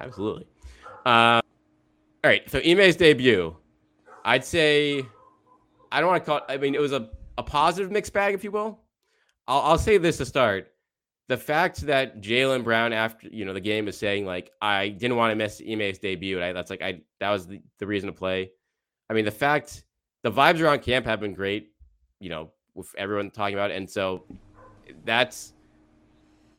Absolutely. 0.00 0.46
Uh, 1.06 1.40
all 2.22 2.30
right. 2.30 2.48
So 2.50 2.58
Ime's 2.60 2.96
debut, 2.96 3.56
I'd 4.24 4.44
say, 4.44 5.04
I 5.92 6.00
don't 6.00 6.08
want 6.10 6.24
to 6.24 6.26
call 6.26 6.38
it, 6.38 6.44
I 6.48 6.56
mean, 6.56 6.74
it 6.74 6.80
was 6.80 6.92
a, 6.92 7.10
a 7.38 7.42
positive 7.42 7.90
mixed 7.90 8.12
bag, 8.12 8.34
if 8.34 8.44
you 8.44 8.50
will. 8.50 8.80
I'll, 9.46 9.60
I'll 9.60 9.78
say 9.78 9.98
this 9.98 10.16
to 10.18 10.26
start. 10.26 10.72
The 11.28 11.36
fact 11.36 11.80
that 11.82 12.20
Jaylen 12.20 12.64
Brown, 12.64 12.92
after, 12.92 13.28
you 13.28 13.44
know, 13.44 13.54
the 13.54 13.60
game 13.60 13.88
is 13.88 13.96
saying, 13.96 14.26
like, 14.26 14.50
I 14.60 14.88
didn't 14.88 15.16
want 15.16 15.32
to 15.32 15.36
miss 15.36 15.60
Ime's 15.60 15.98
debut. 15.98 16.42
I, 16.42 16.52
that's 16.52 16.70
like, 16.70 16.82
I, 16.82 17.00
that 17.20 17.30
was 17.30 17.46
the, 17.46 17.62
the 17.78 17.86
reason 17.86 18.08
to 18.08 18.12
play. 18.12 18.50
I 19.08 19.14
mean, 19.14 19.24
the 19.24 19.30
fact, 19.30 19.84
the 20.22 20.30
vibes 20.30 20.60
around 20.60 20.82
camp 20.82 21.06
have 21.06 21.20
been 21.20 21.34
great, 21.34 21.72
you 22.20 22.30
know, 22.30 22.50
with 22.74 22.88
everyone 22.98 23.30
talking 23.30 23.54
about 23.54 23.70
it. 23.70 23.76
And 23.76 23.88
so 23.88 24.24
that's, 25.04 25.52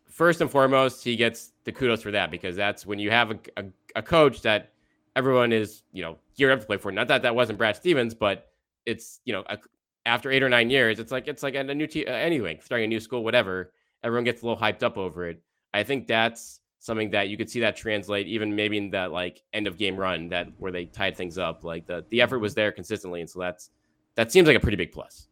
first 0.10 0.42
and 0.42 0.50
foremost, 0.50 1.04
he 1.04 1.16
gets 1.16 1.52
the 1.66 1.72
kudos 1.72 2.02
for 2.02 2.12
that 2.12 2.32
because 2.32 2.56
that's 2.56 2.86
when 2.86 3.00
you 3.00 3.12
have 3.12 3.32
a, 3.32 3.40
a, 3.58 3.66
a 3.98 4.02
coach 4.02 4.42
that 4.44 4.72
everyone 5.16 5.52
is, 5.52 5.84
you 5.92 6.02
know, 6.02 6.18
geared 6.38 6.54
up 6.54 6.62
to 6.62 6.66
play 6.66 6.78
for. 6.78 6.92
Not 6.92 7.08
that 7.10 7.24
that 7.24 7.36
wasn't 7.36 7.58
Brad 7.58 7.76
Stevens, 7.76 8.14
but 8.14 8.52
it's, 8.86 9.20
you 9.26 9.34
know, 9.34 9.44
a, 9.50 9.58
after 10.06 10.32
eight 10.32 10.44
or 10.44 10.50
nine 10.50 10.70
years, 10.70 11.00
it's 11.00 11.12
like 11.12 11.28
it's 11.28 11.44
like 11.44 11.56
a 11.56 11.64
new 11.64 11.88
team. 11.88 12.06
Uh, 12.08 12.12
anyway, 12.12 12.60
starting 12.64 12.86
a 12.86 12.88
new 12.88 13.00
school, 13.00 13.24
whatever. 13.24 13.72
Everyone 14.04 14.24
gets 14.24 14.44
a 14.44 14.46
little 14.46 14.62
hyped 14.62 14.84
up 14.84 14.98
over 14.98 15.28
it. 15.28 15.42
I 15.74 15.84
think 15.84 16.08
that's 16.08 16.60
something 16.80 17.10
that 17.10 17.30
you 17.30 17.38
could 17.38 17.50
see 17.50 17.62
that 17.62 17.76
translate 17.76 18.28
even 18.28 18.56
maybe 18.56 18.78
in 18.78 18.92
that 18.92 19.12
like 19.12 19.42
end 19.54 19.66
of 19.66 19.78
game 19.78 19.98
run 19.98 20.30
that 20.30 20.48
where 20.60 20.72
they 20.72 20.86
tied 20.86 21.18
things 21.18 21.40
up. 21.40 21.64
Like 21.64 21.88
the 21.88 22.06
the 22.10 22.22
effort 22.22 22.40
was 22.40 22.54
there 22.54 22.72
consistently, 22.72 23.22
and 23.22 23.30
so 23.30 23.40
that's 23.40 23.72
that 24.16 24.32
seems 24.32 24.48
like 24.48 24.58
a 24.58 24.60
pretty 24.60 24.78
big 24.78 24.92
plus. 24.92 25.28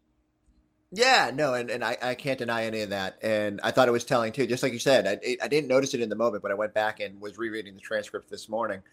Yeah, 0.96 1.32
no, 1.34 1.56
and, 1.56 1.72
and 1.72 1.84
I, 1.84 1.98
I 2.04 2.14
can't 2.14 2.38
deny 2.38 2.66
any 2.66 2.82
of 2.82 2.92
that. 2.92 3.18
And 3.24 3.60
I 3.64 3.72
thought 3.72 3.88
it 3.88 3.92
was 3.92 4.04
telling 4.04 4.32
too. 4.32 4.46
Just 4.46 4.62
like 4.62 4.74
you 4.74 4.80
said, 4.80 5.08
I, 5.08 5.38
I 5.42 5.48
didn't 5.48 5.68
notice 5.68 5.96
it 5.96 6.02
in 6.02 6.10
the 6.10 6.16
moment, 6.16 6.44
but 6.44 6.52
I 6.52 6.54
went 6.54 6.76
back 6.76 7.00
and 7.00 7.20
was 7.20 7.36
rereading 7.40 7.74
the 7.74 7.82
transcript 7.82 8.30
this 8.30 8.48
morning. 8.48 8.84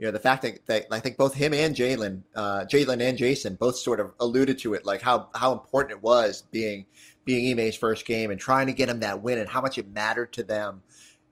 You 0.00 0.06
know, 0.06 0.10
the 0.10 0.18
fact 0.18 0.42
that, 0.42 0.66
that 0.66 0.86
I 0.90 0.98
think 0.98 1.16
both 1.16 1.32
him 1.32 1.54
and 1.54 1.76
Jaylen, 1.76 2.22
uh, 2.34 2.64
Jaylen 2.68 3.00
and 3.00 3.16
Jayson, 3.16 3.56
both 3.56 3.76
sort 3.76 4.00
of 4.00 4.12
alluded 4.18 4.58
to 4.58 4.74
it, 4.74 4.84
like 4.84 5.00
how 5.00 5.28
how 5.36 5.52
important 5.52 5.92
it 5.92 6.02
was 6.02 6.42
being 6.50 6.86
being 7.24 7.56
Ime's 7.56 7.76
first 7.76 8.04
game 8.04 8.32
and 8.32 8.40
trying 8.40 8.66
to 8.66 8.72
get 8.72 8.88
him 8.88 8.98
that 9.00 9.22
win, 9.22 9.38
and 9.38 9.48
how 9.48 9.60
much 9.60 9.78
it 9.78 9.88
mattered 9.88 10.32
to 10.32 10.42
them. 10.42 10.82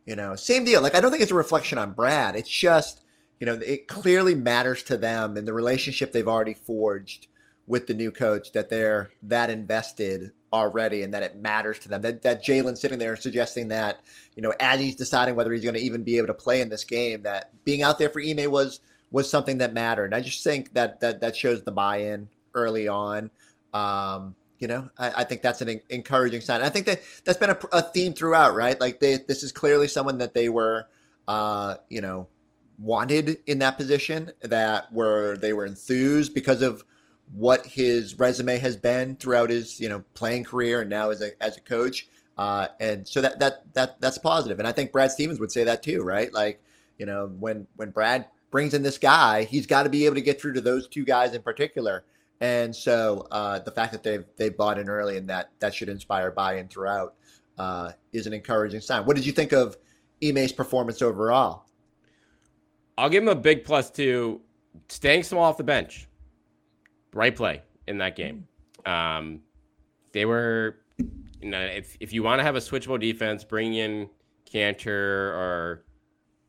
You 0.06 0.14
know, 0.14 0.36
same 0.36 0.64
deal. 0.64 0.82
Like 0.82 0.94
I 0.94 1.00
don't 1.00 1.10
think 1.10 1.24
it's 1.24 1.32
a 1.32 1.34
reflection 1.34 1.78
on 1.78 1.94
Brad. 1.94 2.36
It's 2.36 2.48
just 2.48 3.02
you 3.40 3.46
know 3.46 3.54
it 3.54 3.88
clearly 3.88 4.36
matters 4.36 4.84
to 4.84 4.96
them 4.96 5.36
and 5.36 5.48
the 5.48 5.52
relationship 5.52 6.12
they've 6.12 6.28
already 6.28 6.54
forged 6.54 7.26
with 7.66 7.86
the 7.86 7.94
new 7.94 8.10
coach 8.10 8.52
that 8.52 8.68
they're 8.68 9.10
that 9.22 9.50
invested 9.50 10.32
already 10.52 11.02
and 11.02 11.14
that 11.14 11.22
it 11.22 11.36
matters 11.36 11.78
to 11.80 11.88
them. 11.88 12.02
That 12.02 12.22
that 12.22 12.44
Jaylen 12.44 12.76
sitting 12.76 12.98
there 12.98 13.16
suggesting 13.16 13.68
that, 13.68 14.00
you 14.36 14.42
know, 14.42 14.52
as 14.60 14.80
he's 14.80 14.96
deciding 14.96 15.34
whether 15.34 15.52
he's 15.52 15.62
going 15.62 15.74
to 15.74 15.80
even 15.80 16.02
be 16.02 16.18
able 16.18 16.26
to 16.28 16.34
play 16.34 16.60
in 16.60 16.68
this 16.68 16.84
game, 16.84 17.22
that 17.22 17.52
being 17.64 17.82
out 17.82 17.98
there 17.98 18.10
for 18.10 18.20
Ime 18.20 18.50
was 18.50 18.80
was 19.10 19.30
something 19.30 19.58
that 19.58 19.72
mattered. 19.72 20.14
I 20.14 20.20
just 20.20 20.42
think 20.42 20.72
that 20.74 21.00
that 21.00 21.20
that 21.20 21.36
shows 21.36 21.62
the 21.62 21.72
buy-in 21.72 22.28
early 22.54 22.88
on. 22.88 23.30
Um, 23.72 24.34
you 24.58 24.68
know, 24.68 24.88
I, 24.98 25.12
I 25.22 25.24
think 25.24 25.42
that's 25.42 25.60
an 25.60 25.68
en- 25.68 25.80
encouraging 25.90 26.40
sign. 26.40 26.62
I 26.62 26.68
think 26.68 26.86
that 26.86 27.00
that's 27.24 27.38
been 27.38 27.50
a, 27.50 27.58
a 27.72 27.82
theme 27.82 28.12
throughout, 28.12 28.54
right? 28.54 28.80
Like 28.80 29.00
they, 29.00 29.16
this 29.16 29.42
is 29.42 29.50
clearly 29.50 29.88
someone 29.88 30.18
that 30.18 30.34
they 30.34 30.48
were, 30.48 30.86
uh, 31.26 31.76
you 31.88 32.00
know, 32.00 32.28
wanted 32.78 33.38
in 33.46 33.58
that 33.58 33.76
position. 33.76 34.30
That 34.42 34.92
were 34.92 35.36
they 35.36 35.52
were 35.52 35.66
enthused 35.66 36.34
because 36.34 36.62
of 36.62 36.84
what 37.34 37.64
his 37.66 38.18
resume 38.18 38.58
has 38.58 38.76
been 38.76 39.16
throughout 39.16 39.50
his 39.50 39.80
you 39.80 39.88
know 39.88 40.04
playing 40.14 40.44
career 40.44 40.82
and 40.82 40.90
now 40.90 41.10
as 41.10 41.22
a 41.22 41.42
as 41.42 41.56
a 41.56 41.60
coach. 41.60 42.08
Uh, 42.38 42.68
and 42.80 43.06
so 43.06 43.20
that 43.20 43.38
that 43.38 43.62
that 43.74 44.00
that's 44.00 44.18
positive. 44.18 44.58
And 44.58 44.68
I 44.68 44.72
think 44.72 44.92
Brad 44.92 45.10
Stevens 45.10 45.40
would 45.40 45.52
say 45.52 45.64
that 45.64 45.82
too, 45.82 46.02
right? 46.02 46.32
Like 46.32 46.62
you 46.98 47.06
know 47.06 47.30
when 47.38 47.66
when 47.76 47.90
Brad 47.90 48.26
brings 48.50 48.74
in 48.74 48.82
this 48.82 48.98
guy, 48.98 49.44
he's 49.44 49.66
got 49.66 49.84
to 49.84 49.88
be 49.88 50.06
able 50.06 50.14
to 50.16 50.20
get 50.20 50.40
through 50.40 50.52
to 50.54 50.60
those 50.60 50.86
two 50.88 51.04
guys 51.04 51.34
in 51.34 51.42
particular. 51.42 52.04
And 52.40 52.74
so 52.74 53.26
uh, 53.30 53.60
the 53.60 53.70
fact 53.70 53.92
that 53.92 54.02
they've 54.02 54.24
they 54.36 54.48
bought 54.48 54.78
in 54.78 54.88
early 54.88 55.16
and 55.16 55.28
that 55.28 55.50
that 55.60 55.74
should 55.74 55.88
inspire 55.88 56.30
buy-in 56.30 56.68
throughout 56.68 57.14
uh, 57.58 57.92
is 58.12 58.26
an 58.26 58.32
encouraging 58.32 58.80
sign. 58.80 59.04
What 59.04 59.16
did 59.16 59.26
you 59.26 59.32
think 59.32 59.52
of 59.52 59.76
Ime's 60.22 60.52
performance 60.52 61.02
overall? 61.02 61.64
I'll 62.98 63.08
give 63.08 63.22
him 63.22 63.28
a 63.28 63.34
big 63.34 63.64
plus 63.64 63.90
to 63.92 64.40
staying 64.88 65.22
small 65.22 65.44
off 65.44 65.56
the 65.56 65.64
bench. 65.64 66.08
Right 67.14 67.34
play 67.34 67.62
in 67.86 67.98
that 67.98 68.16
game. 68.16 68.46
Um, 68.86 69.40
they 70.12 70.24
were, 70.24 70.78
you 70.98 71.50
know, 71.50 71.60
if 71.60 71.96
if 72.00 72.12
you 72.12 72.22
want 72.22 72.40
to 72.40 72.42
have 72.42 72.56
a 72.56 72.60
switchable 72.60 73.00
defense, 73.00 73.44
bring 73.44 73.74
in 73.74 74.08
Kanter 74.50 74.88
or 74.88 75.84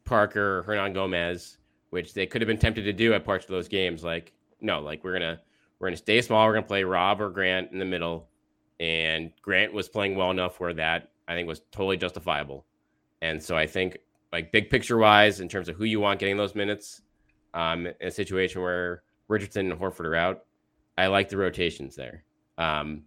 Parker 0.06 0.60
or 0.60 0.63
Hernangomez, 0.63 1.58
which 1.89 2.13
they 2.13 2.26
could 2.26 2.41
have 2.41 2.47
been 2.47 2.58
tempted 2.58 2.84
to 2.84 2.93
do 2.93 3.13
at 3.13 3.23
parts 3.23 3.45
of 3.45 3.52
those 3.52 3.67
games. 3.67 4.04
Like, 4.04 4.34
no, 4.62 4.80
like 4.80 5.04
we're 5.04 5.13
gonna 5.13 5.39
we're 5.80 5.88
gonna 5.88 5.97
stay 5.97 6.21
small. 6.21 6.45
We're 6.45 6.54
gonna 6.54 6.65
play 6.65 6.84
Rob 6.84 7.21
or 7.21 7.30
Grant 7.30 7.71
in 7.71 7.80
the 7.80 7.86
middle, 7.86 8.30
and 8.80 9.32
Grant 9.41 9.73
was 9.73 9.89
playing 9.89 10.15
well 10.15 10.32
enough 10.32 10.60
where 10.60 10.73
that 10.73 11.12
I 11.28 11.34
think 11.34 11.47
was 11.47 11.62
totally 11.71 11.97
justifiable. 11.97 12.65
And 13.21 13.41
so 13.41 13.56
I 13.56 13.67
think 13.67 13.97
like 14.32 14.52
big 14.52 14.69
picture 14.69 14.97
wise, 14.97 15.39
in 15.39 15.47
terms 15.47 15.69
of 15.69 15.76
who 15.76 15.86
you 15.86 15.99
want 15.99 16.19
getting 16.19 16.38
those 16.38 16.56
minutes, 16.56 17.02
um, 17.54 17.88
in 17.88 17.93
a 18.02 18.12
situation 18.12 18.62
where 18.62 19.04
Richardson 19.28 19.71
and 19.71 19.80
Horford 19.80 20.06
are 20.06 20.15
out, 20.15 20.45
I 20.97 21.08
like 21.08 21.29
the 21.29 21.38
rotations 21.38 21.95
there. 21.95 22.23
Um, 22.58 23.03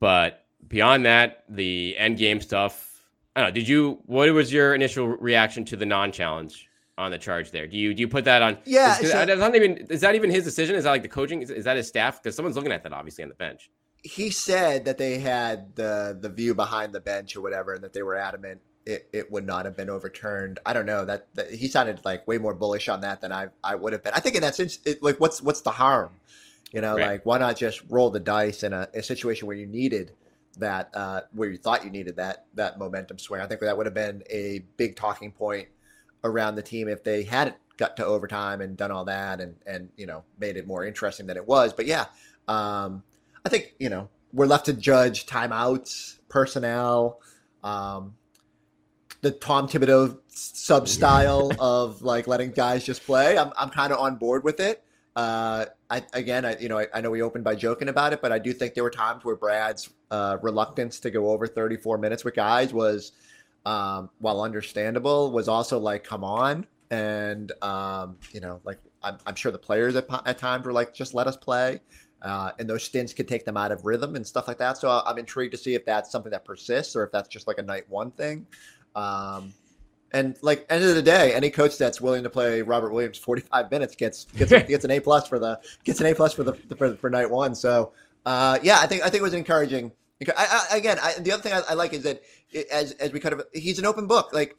but 0.00 0.46
beyond 0.66 1.06
that, 1.06 1.44
the 1.48 1.96
end 1.96 2.18
game 2.18 2.40
stuff. 2.40 2.90
I 3.36 3.40
don't 3.40 3.50
know. 3.50 3.54
Did 3.54 3.68
you? 3.68 4.00
What 4.06 4.32
was 4.32 4.52
your 4.52 4.74
initial 4.74 5.06
reaction 5.08 5.64
to 5.66 5.76
the 5.76 5.86
non-challenge 5.86 6.68
on 6.96 7.10
the 7.10 7.18
charge 7.18 7.50
there? 7.50 7.66
Do 7.66 7.76
you 7.76 7.94
do 7.94 8.00
you 8.00 8.08
put 8.08 8.24
that 8.26 8.42
on? 8.42 8.58
Yeah, 8.64 8.98
is, 9.00 9.10
so- 9.10 9.24
not 9.24 9.56
even. 9.56 9.78
Is 9.90 10.00
that 10.02 10.14
even 10.14 10.30
his 10.30 10.44
decision? 10.44 10.76
Is 10.76 10.84
that 10.84 10.90
like 10.90 11.02
the 11.02 11.08
coaching? 11.08 11.42
Is, 11.42 11.50
is 11.50 11.64
that 11.64 11.76
his 11.76 11.88
staff? 11.88 12.22
Because 12.22 12.36
someone's 12.36 12.56
looking 12.56 12.72
at 12.72 12.82
that 12.82 12.92
obviously 12.92 13.24
on 13.24 13.28
the 13.28 13.34
bench. 13.34 13.70
he 14.02 14.30
said 14.30 14.84
that 14.84 14.98
they 14.98 15.18
had 15.18 15.74
the 15.76 16.16
the 16.20 16.28
view 16.28 16.54
behind 16.54 16.92
the 16.92 17.00
bench 17.00 17.36
or 17.36 17.40
whatever, 17.40 17.74
and 17.74 17.82
that 17.82 17.92
they 17.92 18.02
were 18.02 18.16
adamant 18.16 18.60
it, 18.86 19.08
it 19.12 19.32
would 19.32 19.46
not 19.46 19.64
have 19.64 19.76
been 19.76 19.90
overturned. 19.90 20.58
I 20.66 20.72
don't 20.72 20.86
know 20.86 21.04
that, 21.04 21.28
that 21.34 21.50
he 21.50 21.68
sounded 21.68 22.04
like 22.04 22.26
way 22.28 22.38
more 22.38 22.54
bullish 22.54 22.88
on 22.88 23.00
that 23.00 23.20
than 23.20 23.32
I 23.32 23.48
I 23.62 23.74
would 23.74 23.92
have 23.92 24.02
been. 24.02 24.12
I 24.14 24.20
think 24.20 24.34
in 24.36 24.42
that 24.42 24.54
sense, 24.54 24.78
it, 24.84 25.02
like 25.02 25.18
what's 25.20 25.40
what's 25.42 25.62
the 25.62 25.70
harm? 25.70 26.10
You 26.74 26.80
know, 26.80 26.96
Right. 26.96 27.06
like 27.06 27.26
why 27.26 27.38
not 27.38 27.56
just 27.56 27.82
roll 27.88 28.10
the 28.10 28.18
dice 28.20 28.64
in 28.64 28.72
a, 28.72 28.88
a 28.92 29.02
situation 29.02 29.46
where 29.46 29.56
you 29.56 29.66
needed 29.66 30.12
that 30.58 30.90
uh, 30.94 31.20
where 31.32 31.48
you 31.48 31.56
thought 31.56 31.84
you 31.84 31.90
needed 31.90 32.16
that 32.16 32.46
that 32.54 32.78
momentum 32.78 33.18
swing. 33.18 33.40
I 33.40 33.46
think 33.46 33.60
that 33.60 33.76
would 33.76 33.86
have 33.86 33.94
been 33.94 34.22
a 34.28 34.64
big 34.76 34.96
talking 34.96 35.30
point 35.30 35.68
around 36.24 36.56
the 36.56 36.62
team 36.62 36.88
if 36.88 37.04
they 37.04 37.22
had 37.22 37.54
got 37.76 37.96
to 37.96 38.04
overtime 38.04 38.60
and 38.60 38.76
done 38.76 38.90
all 38.90 39.04
that 39.04 39.40
and 39.40 39.54
and 39.66 39.88
you 39.96 40.06
know 40.06 40.24
made 40.38 40.56
it 40.56 40.66
more 40.66 40.84
interesting 40.84 41.26
than 41.26 41.36
it 41.36 41.46
was. 41.46 41.72
But 41.72 41.86
yeah, 41.86 42.06
um, 42.48 43.02
I 43.44 43.48
think 43.48 43.74
you 43.78 43.88
know 43.88 44.08
we're 44.32 44.46
left 44.46 44.66
to 44.66 44.72
judge 44.72 45.26
timeouts, 45.26 46.18
personnel, 46.28 47.20
um, 47.62 48.14
the 49.20 49.30
Tom 49.30 49.68
Thibodeau 49.68 50.18
sub 50.28 50.88
style 50.88 51.52
of 51.60 52.02
like 52.02 52.26
letting 52.26 52.50
guys 52.50 52.84
just 52.84 53.04
play. 53.04 53.38
I'm 53.38 53.52
I'm 53.56 53.70
kind 53.70 53.92
of 53.92 54.00
on 54.00 54.16
board 54.16 54.42
with 54.42 54.58
it. 54.60 54.82
Uh, 55.16 55.66
I 55.94 56.02
again, 56.12 56.44
I 56.44 56.58
you 56.58 56.68
know 56.68 56.78
I, 56.78 56.86
I 56.92 57.00
know 57.00 57.10
we 57.10 57.22
opened 57.22 57.44
by 57.44 57.54
joking 57.54 57.88
about 57.88 58.12
it, 58.12 58.20
but 58.20 58.32
I 58.32 58.38
do 58.38 58.52
think 58.52 58.74
there 58.74 58.82
were 58.82 58.90
times 58.90 59.24
where 59.24 59.36
Brad's 59.36 59.90
uh, 60.10 60.38
reluctance 60.42 60.98
to 61.00 61.10
go 61.10 61.30
over 61.30 61.46
34 61.46 61.98
minutes 61.98 62.24
with 62.24 62.34
guys 62.34 62.72
was, 62.72 63.12
um, 63.64 64.10
while 64.18 64.40
understandable, 64.42 65.30
was 65.30 65.48
also 65.48 65.78
like, 65.78 66.02
come 66.02 66.24
on. 66.24 66.66
and 66.90 67.52
um, 67.62 68.16
you 68.32 68.40
know, 68.40 68.60
like 68.64 68.78
I'm, 69.02 69.18
I'm 69.26 69.34
sure 69.34 69.52
the 69.52 69.58
players 69.58 69.94
at, 69.96 70.06
at 70.26 70.38
times 70.38 70.66
were 70.66 70.72
like, 70.72 70.94
just 70.94 71.14
let 71.14 71.26
us 71.26 71.36
play. 71.36 71.80
Uh, 72.22 72.50
and 72.58 72.68
those 72.68 72.82
stints 72.82 73.12
could 73.12 73.28
take 73.28 73.44
them 73.44 73.56
out 73.56 73.70
of 73.70 73.84
rhythm 73.84 74.16
and 74.16 74.26
stuff 74.26 74.48
like 74.48 74.58
that. 74.58 74.78
So 74.78 75.02
I'm 75.06 75.18
intrigued 75.18 75.52
to 75.52 75.58
see 75.58 75.74
if 75.74 75.84
that's 75.84 76.10
something 76.10 76.30
that 76.32 76.44
persists 76.44 76.96
or 76.96 77.04
if 77.04 77.12
that's 77.12 77.28
just 77.28 77.46
like 77.46 77.58
a 77.58 77.62
night 77.62 77.84
one 77.88 78.10
thing. 78.12 78.46
Um, 78.96 79.52
and 80.14 80.38
like 80.42 80.64
end 80.70 80.84
of 80.84 80.94
the 80.94 81.02
day, 81.02 81.34
any 81.34 81.50
coach 81.50 81.76
that's 81.76 82.00
willing 82.00 82.22
to 82.22 82.30
play 82.30 82.62
Robert 82.62 82.92
Williams 82.92 83.18
45 83.18 83.70
minutes 83.70 83.96
gets 83.96 84.24
gets, 84.36 84.50
gets 84.50 84.84
an 84.84 84.92
A 84.92 85.00
plus 85.00 85.28
for 85.28 85.40
the 85.40 85.60
gets 85.82 86.00
an 86.00 86.06
A 86.06 86.14
plus 86.14 86.32
for 86.32 86.44
the 86.44 86.54
for, 86.76 86.94
for 86.94 87.10
night 87.10 87.28
one. 87.28 87.54
So 87.54 87.92
uh, 88.24 88.58
yeah, 88.62 88.78
I 88.78 88.86
think 88.86 89.02
I 89.02 89.06
think 89.06 89.20
it 89.20 89.22
was 89.22 89.34
encouraging. 89.34 89.90
I, 90.36 90.66
I, 90.70 90.76
again, 90.76 90.98
I, 91.02 91.14
the 91.18 91.32
other 91.32 91.42
thing 91.42 91.52
I, 91.52 91.60
I, 91.68 91.74
like 91.74 91.92
is 91.92 92.04
that 92.04 92.22
it, 92.50 92.68
as 92.70 92.92
as 92.92 93.12
we 93.12 93.18
kind 93.18 93.34
of 93.34 93.42
he's 93.52 93.80
an 93.80 93.86
open 93.86 94.06
book. 94.06 94.32
Like 94.32 94.56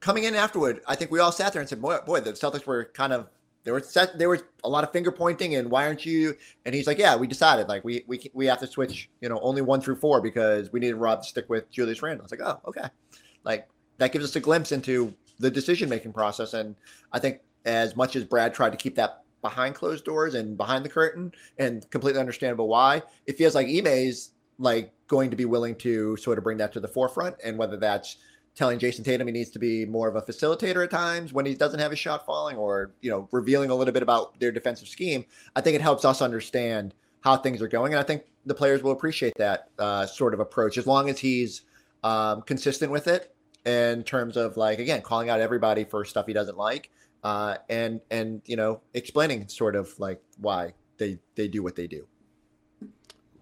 coming 0.00 0.24
in 0.24 0.34
afterward, 0.34 0.80
I 0.86 0.96
think 0.96 1.12
we 1.12 1.20
all 1.20 1.32
sat 1.32 1.52
there 1.52 1.60
and 1.62 1.68
said, 1.68 1.80
"Boy, 1.80 1.98
boy, 2.04 2.20
the 2.20 2.32
Celtics 2.32 2.66
were 2.66 2.90
kind 2.92 3.12
of 3.12 3.28
there 3.62 3.74
was 3.74 3.88
set, 3.88 4.18
there 4.18 4.28
was 4.28 4.42
a 4.64 4.68
lot 4.68 4.82
of 4.82 4.92
finger 4.92 5.12
pointing 5.12 5.54
and 5.54 5.70
why 5.70 5.86
aren't 5.86 6.04
you?" 6.04 6.36
And 6.66 6.74
he's 6.74 6.88
like, 6.88 6.98
"Yeah, 6.98 7.14
we 7.14 7.28
decided 7.28 7.68
like 7.68 7.84
we 7.84 8.02
we 8.08 8.30
we 8.34 8.46
have 8.46 8.58
to 8.58 8.66
switch, 8.66 9.08
you 9.20 9.28
know, 9.28 9.38
only 9.42 9.62
one 9.62 9.80
through 9.80 9.96
four 9.96 10.20
because 10.20 10.72
we 10.72 10.80
needed 10.80 10.96
Rob 10.96 11.22
to 11.22 11.28
stick 11.28 11.48
with 11.48 11.70
Julius 11.70 12.02
Randle." 12.02 12.24
I 12.24 12.24
was 12.24 12.32
like, 12.32 12.40
"Oh, 12.42 12.68
okay." 12.68 12.88
Like 13.44 13.68
that 13.98 14.12
gives 14.12 14.24
us 14.24 14.36
a 14.36 14.40
glimpse 14.40 14.72
into 14.72 15.14
the 15.38 15.50
decision 15.50 15.88
making 15.88 16.12
process, 16.12 16.54
and 16.54 16.74
I 17.12 17.18
think 17.18 17.40
as 17.64 17.96
much 17.96 18.16
as 18.16 18.24
Brad 18.24 18.54
tried 18.54 18.70
to 18.70 18.76
keep 18.76 18.94
that 18.96 19.22
behind 19.42 19.74
closed 19.74 20.04
doors 20.04 20.34
and 20.34 20.56
behind 20.56 20.84
the 20.84 20.88
curtain, 20.88 21.32
and 21.58 21.88
completely 21.90 22.20
understandable 22.20 22.68
why, 22.68 23.02
it 23.26 23.38
feels 23.38 23.54
like 23.54 23.68
Ime's 23.68 24.30
like 24.58 24.92
going 25.06 25.30
to 25.30 25.36
be 25.36 25.44
willing 25.44 25.76
to 25.76 26.16
sort 26.16 26.38
of 26.38 26.44
bring 26.44 26.58
that 26.58 26.72
to 26.72 26.80
the 26.80 26.88
forefront, 26.88 27.36
and 27.44 27.56
whether 27.56 27.76
that's 27.76 28.16
telling 28.54 28.78
Jayson 28.78 29.04
Tatum 29.04 29.28
he 29.28 29.32
needs 29.32 29.50
to 29.50 29.58
be 29.60 29.84
more 29.84 30.08
of 30.08 30.16
a 30.16 30.22
facilitator 30.22 30.82
at 30.82 30.90
times 30.90 31.32
when 31.32 31.46
he 31.46 31.54
doesn't 31.54 31.78
have 31.78 31.92
his 31.92 32.00
shot 32.00 32.26
falling, 32.26 32.56
or 32.56 32.92
you 33.00 33.10
know, 33.10 33.28
revealing 33.30 33.70
a 33.70 33.74
little 33.74 33.94
bit 33.94 34.02
about 34.02 34.38
their 34.40 34.50
defensive 34.50 34.88
scheme. 34.88 35.24
I 35.54 35.60
think 35.60 35.76
it 35.76 35.80
helps 35.80 36.04
us 36.04 36.20
understand 36.20 36.94
how 37.20 37.36
things 37.36 37.62
are 37.62 37.68
going, 37.68 37.92
and 37.92 38.00
I 38.00 38.02
think 38.02 38.24
the 38.46 38.54
players 38.54 38.82
will 38.82 38.92
appreciate 38.92 39.34
that 39.38 39.68
uh, 39.78 40.06
sort 40.06 40.34
of 40.34 40.40
approach 40.40 40.78
as 40.78 40.86
long 40.86 41.08
as 41.08 41.18
he's 41.18 41.62
um, 42.02 42.42
consistent 42.42 42.90
with 42.90 43.06
it 43.06 43.34
in 43.64 44.02
terms 44.02 44.36
of 44.36 44.56
like 44.56 44.78
again 44.78 45.02
calling 45.02 45.28
out 45.28 45.40
everybody 45.40 45.84
for 45.84 46.04
stuff 46.04 46.26
he 46.26 46.32
doesn't 46.32 46.56
like, 46.56 46.90
uh, 47.22 47.56
and 47.68 48.00
and 48.10 48.42
you 48.46 48.56
know 48.56 48.80
explaining 48.94 49.48
sort 49.48 49.76
of 49.76 49.98
like 49.98 50.22
why 50.38 50.72
they 50.98 51.18
they 51.34 51.48
do 51.48 51.62
what 51.62 51.76
they 51.76 51.86
do. 51.86 52.06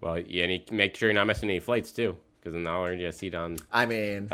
Well, 0.01 0.19
yeah, 0.19 0.43
and 0.43 0.53
you 0.53 0.59
make 0.71 0.95
sure 0.95 1.09
you're 1.09 1.15
not 1.15 1.27
missing 1.27 1.49
any 1.49 1.59
flights 1.59 1.91
too, 1.91 2.15
because 2.39 2.53
then 2.53 2.67
I'll 2.67 2.81
already 2.81 3.05
a 3.05 3.11
seat 3.11 3.35
on. 3.35 3.57
I 3.71 3.85
mean, 3.85 4.29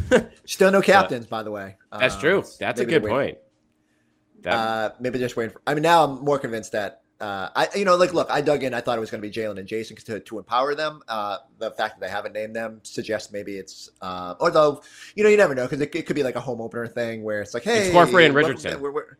still 0.46 0.70
no 0.70 0.82
captains, 0.82 1.26
by 1.26 1.42
the 1.42 1.50
way. 1.50 1.76
That's 1.96 2.14
um, 2.14 2.20
true. 2.20 2.44
That's 2.58 2.80
a 2.80 2.86
good 2.86 3.04
point. 3.04 3.38
That... 4.42 4.54
Uh, 4.54 4.90
maybe 5.00 5.18
just 5.18 5.36
waiting 5.36 5.52
for. 5.52 5.60
I 5.66 5.74
mean, 5.74 5.82
now 5.82 6.04
I'm 6.04 6.24
more 6.24 6.38
convinced 6.38 6.72
that 6.72 7.01
uh, 7.22 7.48
I 7.54 7.68
you 7.76 7.84
know 7.84 7.94
like 7.94 8.12
look, 8.12 8.28
I 8.30 8.40
dug 8.40 8.64
in. 8.64 8.74
I 8.74 8.80
thought 8.80 8.98
it 8.98 9.00
was 9.00 9.08
going 9.08 9.22
to 9.22 9.28
be 9.28 9.32
Jaylen 9.32 9.56
and 9.56 9.68
Jayson 9.68 9.96
to 10.06 10.18
to 10.18 10.38
empower 10.38 10.74
them. 10.74 11.02
Uh, 11.06 11.38
the 11.58 11.70
fact 11.70 12.00
that 12.00 12.06
they 12.06 12.10
haven't 12.10 12.32
named 12.32 12.56
them 12.56 12.80
suggests 12.82 13.32
maybe 13.32 13.58
it's. 13.58 13.90
Uh, 14.00 14.34
although 14.40 14.82
you 15.14 15.22
know 15.22 15.30
you 15.30 15.36
never 15.36 15.54
know 15.54 15.62
because 15.62 15.80
it, 15.80 15.94
it, 15.94 16.04
could 16.04 16.16
be 16.16 16.24
like 16.24 16.34
a 16.34 16.40
home 16.40 16.60
opener 16.60 16.88
thing 16.88 17.22
where 17.22 17.40
it's 17.40 17.54
like 17.54 17.62
hey, 17.62 17.86
it's 17.86 17.94
Horford 17.94 18.26
and 18.26 18.34
Richardson. 18.34 18.80
We're, 18.80 18.90
we're, 18.90 19.18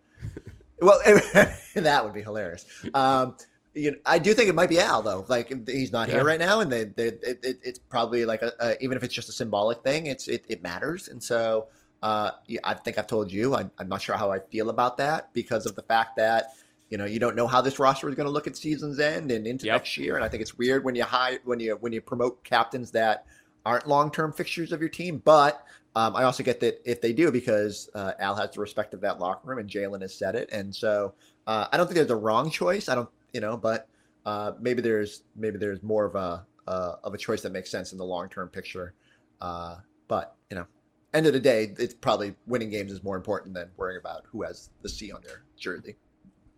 well, 0.81 0.99
that 1.77 2.05
would 2.05 2.13
be 2.13 2.23
hilarious. 2.23 2.67
Um, 2.93 3.37
you 3.73 3.93
know, 3.93 3.99
I 4.05 4.19
do 4.19 4.35
think 4.35 4.49
it 4.49 4.57
might 4.57 4.69
be 4.69 4.81
Al 4.81 5.03
though. 5.03 5.25
Like 5.29 5.69
he's 5.69 5.93
not 5.93 6.09
yeah. 6.09 6.17
here 6.17 6.25
right 6.25 6.41
now, 6.41 6.59
and 6.59 6.73
they, 6.73 6.85
they 6.85 7.07
it, 7.07 7.39
it, 7.45 7.59
it's 7.63 7.79
probably 7.79 8.25
like 8.25 8.43
a, 8.43 8.53
a, 8.59 8.83
even 8.83 8.97
if 8.97 9.05
it's 9.05 9.15
just 9.15 9.29
a 9.29 9.33
symbolic 9.33 9.85
thing, 9.85 10.07
it's 10.07 10.27
it, 10.27 10.45
it 10.49 10.61
matters. 10.61 11.07
And 11.07 11.23
so 11.23 11.69
uh, 12.03 12.33
I 12.65 12.75
think 12.75 12.99
I've 12.99 13.07
told 13.07 13.31
you 13.31 13.55
I'm, 13.55 13.71
I'm 13.79 13.89
not 13.89 14.03
sure 14.03 14.17
how 14.17 14.33
I 14.33 14.41
feel 14.41 14.71
about 14.71 14.97
that 14.97 15.33
because 15.33 15.67
of 15.67 15.77
the 15.77 15.83
fact 15.83 16.17
that 16.17 16.49
you 16.93 16.99
know, 16.99 17.07
you 17.07 17.19
don't 17.19 17.35
know 17.35 17.47
how 17.47 17.63
this 17.63 17.79
roster 17.79 18.07
is 18.11 18.15
going 18.15 18.27
to 18.27 18.31
look 18.31 18.47
at 18.47 18.55
season's 18.55 19.01
end 19.01 19.31
and 19.31 19.47
into 19.47 19.65
yep. 19.65 19.77
next 19.77 19.97
year. 19.97 20.17
And 20.17 20.23
I 20.23 20.29
think 20.29 20.43
it's 20.43 20.59
weird 20.59 20.85
when 20.85 20.95
you 20.95 21.05
hire 21.05 21.39
when 21.45 21.59
you 21.59 21.79
when 21.81 21.91
you 21.91 22.03
promote 22.03 22.45
captains 22.45 22.91
that 22.91 23.25
aren't 23.65 23.89
long 23.89 24.11
term 24.11 24.31
fixtures 24.31 24.73
of 24.73 24.81
your 24.81 24.91
team. 24.91 25.23
But 25.25 25.65
um, 25.97 26.15
I 26.15 26.25
also 26.25 26.43
get 26.43 26.61
that 26.61 26.83
if 26.85 27.01
they 27.01 27.15
do, 27.15 27.33
because 27.33 27.89
uh, 27.95 28.13
Al 28.19 28.35
has 28.35 28.51
the 28.51 28.61
respect 28.61 28.93
of 28.93 29.01
that 29.01 29.21
locker 29.21 29.49
room 29.49 29.59
and 29.59 29.71
Jaylen 29.71 30.03
has 30.03 30.15
said 30.15 30.35
it, 30.35 30.51
and 30.53 30.75
so 30.75 31.15
uh, 31.47 31.67
I 31.73 31.79
don't 31.79 31.87
think 31.87 31.95
there's 31.95 32.11
a 32.11 32.17
wrong 32.17 32.51
choice. 32.51 32.91
I 32.91 32.95
don't, 32.95 33.09
you 33.33 33.41
know, 33.41 33.57
but 33.57 33.89
uh, 34.27 34.53
maybe 34.61 34.83
there's 34.83 35.23
maybe 35.35 35.57
there's 35.57 35.83
more 35.83 36.05
of 36.05 36.15
a 36.15 36.45
uh, 36.69 36.97
of 37.03 37.15
a 37.15 37.19
choice 37.19 37.41
that 37.41 37.53
makes 37.53 37.71
sense 37.71 37.93
in 37.93 37.99
the 37.99 38.05
long 38.05 38.29
term 38.29 38.51
picture. 38.51 38.93
Uh, 39.41 39.77
but 40.09 40.37
you 40.51 40.57
know, 40.57 40.67
end 41.15 41.27
of 41.27 41.33
the 41.33 41.41
day, 41.41 41.73
it's 41.79 41.95
probably 41.95 42.35
winning 42.47 42.69
games 42.69 42.93
is 42.93 43.03
more 43.03 43.17
important 43.17 43.55
than 43.55 43.71
worrying 43.79 43.99
about 43.99 44.25
who 44.31 44.43
has 44.43 44.69
the 44.83 44.91
C 44.91 45.11
on 45.11 45.23
their 45.23 45.45
jersey. 45.57 45.97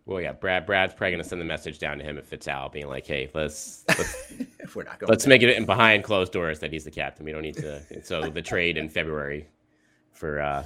Well, 0.05 0.21
yeah, 0.21 0.33
Brad. 0.33 0.67
Brad's 0.67 0.93
probably 0.93 1.11
gonna 1.11 1.23
send 1.23 1.41
the 1.41 1.45
message 1.45 1.79
down 1.79 1.97
to 1.97 2.03
him 2.03 2.17
if 2.17 2.31
it's 2.31 2.47
Al, 2.47 2.69
being 2.69 2.87
like, 2.87 3.07
"Hey, 3.07 3.29
let's 3.33 3.83
let's 3.87 4.31
if 4.59 4.75
we're 4.75 4.83
not 4.83 4.99
going 4.99 5.09
let's 5.09 5.25
make 5.25 5.41
it 5.41 5.55
in 5.55 5.65
behind 5.65 6.03
closed 6.03 6.31
doors 6.31 6.59
that 6.59 6.71
he's 6.71 6.83
the 6.83 6.91
captain. 6.91 7.25
We 7.25 7.31
don't 7.31 7.41
need 7.41 7.57
to." 7.57 7.81
so 8.03 8.29
the 8.29 8.41
trade 8.41 8.77
in 8.77 8.87
February 8.87 9.47
for 10.11 10.41
uh 10.41 10.63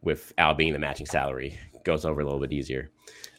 with 0.00 0.32
Al 0.38 0.54
being 0.54 0.72
the 0.72 0.78
matching 0.78 1.06
salary 1.06 1.58
goes 1.84 2.04
over 2.04 2.20
a 2.20 2.24
little 2.24 2.40
bit 2.40 2.52
easier. 2.52 2.90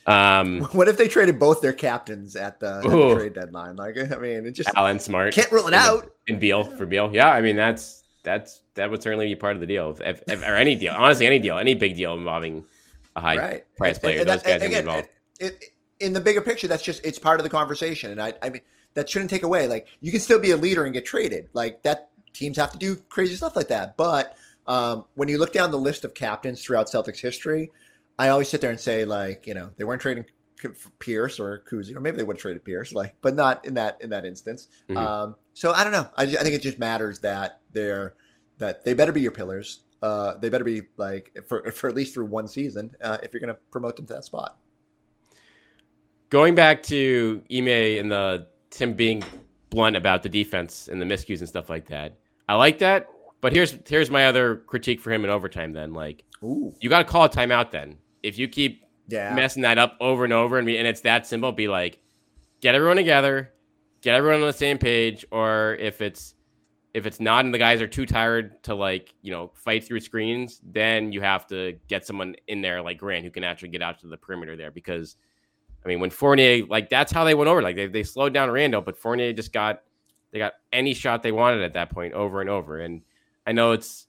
Um, 0.06 0.62
what 0.74 0.88
if 0.88 0.98
they 0.98 1.08
traded 1.08 1.40
both 1.40 1.62
their 1.62 1.74
captains 1.74 2.36
at 2.36 2.60
the, 2.60 2.76
at 2.76 2.84
the 2.84 3.16
trade 3.16 3.34
deadline? 3.34 3.76
Like, 3.76 3.98
I 3.98 4.18
mean, 4.18 4.46
it 4.46 4.52
just 4.52 4.70
Allen 4.76 5.00
Smart 5.00 5.34
can't 5.34 5.52
rule 5.52 5.68
it 5.68 5.74
out. 5.74 6.12
And 6.28 6.40
Beal 6.40 6.64
for 6.64 6.86
Beal, 6.86 7.10
yeah. 7.14 7.32
I 7.32 7.42
mean, 7.42 7.56
that's 7.56 8.04
that's 8.24 8.62
that 8.76 8.92
would 8.92 9.02
certainly 9.02 9.28
be 9.28 9.36
part 9.36 9.56
of 9.56 9.62
the 9.62 9.68
deal, 9.68 9.98
if, 10.00 10.22
if, 10.28 10.42
or 10.44 10.56
any 10.56 10.76
deal. 10.76 10.94
Honestly, 10.94 11.26
any 11.26 11.40
deal, 11.40 11.58
any 11.58 11.74
big 11.74 11.96
deal 11.96 12.14
involving 12.14 12.66
a 13.16 13.22
high 13.22 13.38
right. 13.38 13.76
price 13.78 13.98
player. 13.98 14.20
And, 14.20 14.30
and 14.30 14.30
those 14.30 14.44
that, 14.44 14.60
guys 14.60 14.68
again, 14.68 14.80
involved 14.82 15.10
it, 15.40 15.64
in 16.00 16.14
the 16.14 16.22
bigger 16.22 16.42
picture, 16.42 16.68
that's 16.68 16.84
just 16.84 17.06
it's 17.06 17.20
part 17.20 17.40
of 17.40 17.44
the 17.44 17.50
conversation, 17.50 18.12
and 18.12 18.22
I, 18.22 18.34
I 18.42 18.50
mean 18.50 18.62
that 18.94 19.10
shouldn't 19.10 19.30
take 19.30 19.44
away. 19.44 19.68
Like 19.68 19.88
you 20.02 20.12
can 20.12 20.20
still 20.20 20.40
be 20.40 20.52
a 20.52 20.58
leader 20.58 20.86
and 20.86 20.94
get 20.94 21.06
traded. 21.06 21.50
Like 21.54 21.84
that, 21.84 22.10
teams 22.34 22.58
have 22.58 22.72
to 22.72 22.78
do 22.78 22.96
crazy 23.10 23.36
stuff 23.36 23.56
like 23.56 23.68
that. 23.70 23.98
But 23.98 24.36
um, 24.68 25.06
when 25.16 25.30
you 25.30 25.38
look 25.38 25.54
down 25.54 25.72
the 25.72 25.78
list 25.78 26.06
of 26.06 26.14
captains 26.14 26.64
throughout 26.64 26.88
Celtics 26.88 27.20
history, 27.20 27.72
I 28.18 28.30
always 28.30 28.50
sit 28.50 28.62
there 28.62 28.72
and 28.72 28.80
say 28.80 29.06
like, 29.06 29.48
you 29.48 29.54
know, 29.54 29.72
they 29.78 29.84
weren't 29.84 30.02
trading 30.02 30.26
Pierce 31.00 31.40
or 31.40 31.64
Cousy, 31.70 31.96
or 31.96 32.00
maybe 32.00 32.18
they 32.18 32.24
would 32.24 32.38
have 32.38 32.42
traded 32.42 32.64
Pierce, 32.64 32.94
like, 32.94 33.16
but 33.22 33.36
not 33.36 33.66
in 33.66 33.74
that 33.74 33.98
in 34.02 34.10
that 34.12 34.26
instance. 34.26 34.68
Mm-hmm. 34.90 34.98
Um, 34.98 35.36
so 35.54 35.72
I 35.74 35.84
don't 35.84 35.94
know. 35.94 36.08
I, 36.16 36.24
I 36.24 36.28
think 36.28 36.56
it 36.56 36.62
just 36.62 36.80
matters 36.80 37.20
that 37.20 37.60
they're 37.72 38.16
that 38.60 38.86
they 38.86 38.94
better 38.94 39.12
be 39.12 39.22
your 39.22 39.32
pillars. 39.32 39.82
Uh, 40.02 40.36
they 40.38 40.50
better 40.50 40.64
be 40.64 40.84
like 40.98 41.38
for 41.48 41.70
for 41.72 41.90
at 41.90 41.96
least 41.96 42.14
through 42.14 42.26
one 42.26 42.48
season 42.48 42.92
uh, 43.02 43.18
if 43.24 43.34
you're 43.34 43.40
going 43.40 43.54
to 43.54 43.60
promote 43.72 43.96
them 43.96 44.06
to 44.06 44.14
that 44.14 44.26
spot 44.26 44.58
going 46.34 46.56
back 46.56 46.82
to 46.82 47.44
Ime 47.52 47.68
and 47.68 48.12
the 48.12 48.48
Tim 48.72 48.94
being 48.94 49.24
blunt 49.70 49.96
about 49.96 50.24
the 50.24 50.30
defense 50.30 50.88
and 50.88 51.00
the 51.00 51.06
miscues 51.06 51.40
and 51.40 51.48
stuff 51.48 51.70
like 51.70 51.86
that. 51.90 52.18
I 52.50 52.56
like 52.56 52.80
that, 52.80 53.08
but 53.40 53.54
here's 53.54 53.78
here's 53.88 54.10
my 54.10 54.26
other 54.26 54.58
critique 54.66 55.00
for 55.00 55.12
him 55.12 55.24
in 55.24 55.30
overtime. 55.30 55.74
Then, 55.74 55.94
like, 55.94 56.24
Ooh. 56.44 56.74
you 56.82 56.90
got 56.90 56.98
to 56.98 57.06
call 57.06 57.26
a 57.26 57.30
timeout. 57.30 57.70
Then, 57.70 57.98
if 58.24 58.40
you 58.40 58.48
keep 58.48 58.84
yeah. 59.08 59.36
messing 59.36 59.62
that 59.62 59.78
up 59.78 59.96
over 60.02 60.24
and 60.24 60.34
over, 60.34 60.58
and, 60.58 60.68
and 60.68 60.88
it's 60.88 61.02
that 61.02 61.28
simple, 61.28 61.52
be 61.52 61.68
like, 61.68 62.00
get 62.62 62.74
everyone 62.74 62.98
together, 62.98 63.54
get 64.02 64.16
everyone 64.16 64.42
on 64.42 64.48
the 64.48 64.54
same 64.54 64.80
page, 64.80 65.24
or 65.30 65.78
if 65.80 66.02
it's 66.02 66.34
if 66.96 67.06
it's 67.06 67.20
not 67.20 67.46
and 67.46 67.54
the 67.54 67.60
guys 67.60 67.80
are 67.80 67.88
too 67.88 68.08
tired 68.08 68.62
to 68.64 68.74
like 68.74 69.14
you 69.22 69.32
know 69.32 69.52
fight 69.54 69.84
through 69.84 70.00
screens, 70.00 70.60
then 70.64 71.12
you 71.12 71.22
have 71.22 71.46
to 71.48 71.78
get 71.88 72.08
someone 72.08 72.36
in 72.48 72.62
there 72.64 72.82
like 72.82 72.98
Grant 72.98 73.24
who 73.24 73.30
can 73.30 73.44
actually 73.44 73.70
get 73.70 73.84
out 73.84 74.00
to 74.00 74.08
the 74.08 74.18
perimeter 74.18 74.56
there 74.56 74.72
because 74.72 75.16
I 75.84 75.88
mean, 75.88 76.00
when 76.00 76.10
Fournier, 76.10 76.66
like 76.66 76.90
that's 76.90 77.12
how 77.12 77.24
they 77.24 77.34
went 77.34 77.50
over. 77.50 77.62
Like 77.62 77.76
they, 77.76 77.88
they 77.88 78.04
slowed 78.04 78.34
down 78.34 78.50
Randle, 78.50 78.82
but 78.82 78.98
Fournier 78.98 79.34
just 79.34 79.52
got 79.52 79.82
they 80.32 80.40
got 80.40 80.54
any 80.72 80.94
shot 80.94 81.24
they 81.24 81.32
wanted 81.32 81.62
at 81.62 81.74
that 81.74 81.90
point 81.90 82.14
over 82.14 82.42
and 82.42 82.50
over. 82.50 82.80
And 82.80 83.02
I 83.46 83.52
know 83.52 83.74
it's 83.74 84.08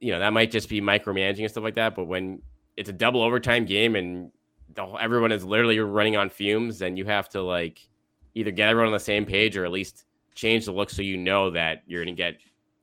you 0.00 0.12
know 0.12 0.18
that 0.18 0.32
might 0.32 0.50
just 0.50 0.68
be 0.68 0.80
micromanaging 0.80 1.40
and 1.40 1.50
stuff 1.50 1.64
like 1.64 1.74
that, 1.74 1.94
but 1.94 2.04
when 2.04 2.42
it's 2.76 2.88
a 2.88 2.92
double 2.92 3.22
overtime 3.22 3.64
game 3.64 3.96
and 3.96 4.30
the, 4.74 4.84
everyone 5.00 5.32
is 5.32 5.44
literally 5.44 5.78
running 5.78 6.16
on 6.16 6.30
fumes, 6.30 6.78
then 6.78 6.96
you 6.96 7.04
have 7.04 7.28
to 7.30 7.42
like 7.42 7.88
either 8.34 8.50
get 8.50 8.68
everyone 8.68 8.88
on 8.88 8.92
the 8.92 9.00
same 9.00 9.24
page 9.24 9.56
or 9.56 9.64
at 9.64 9.72
least 9.72 10.04
change 10.34 10.66
the 10.66 10.72
look 10.72 10.90
so 10.90 11.02
you 11.02 11.16
know 11.16 11.50
that 11.50 11.82
you're 11.86 12.04
going 12.04 12.14
to 12.14 12.22
get 12.22 12.36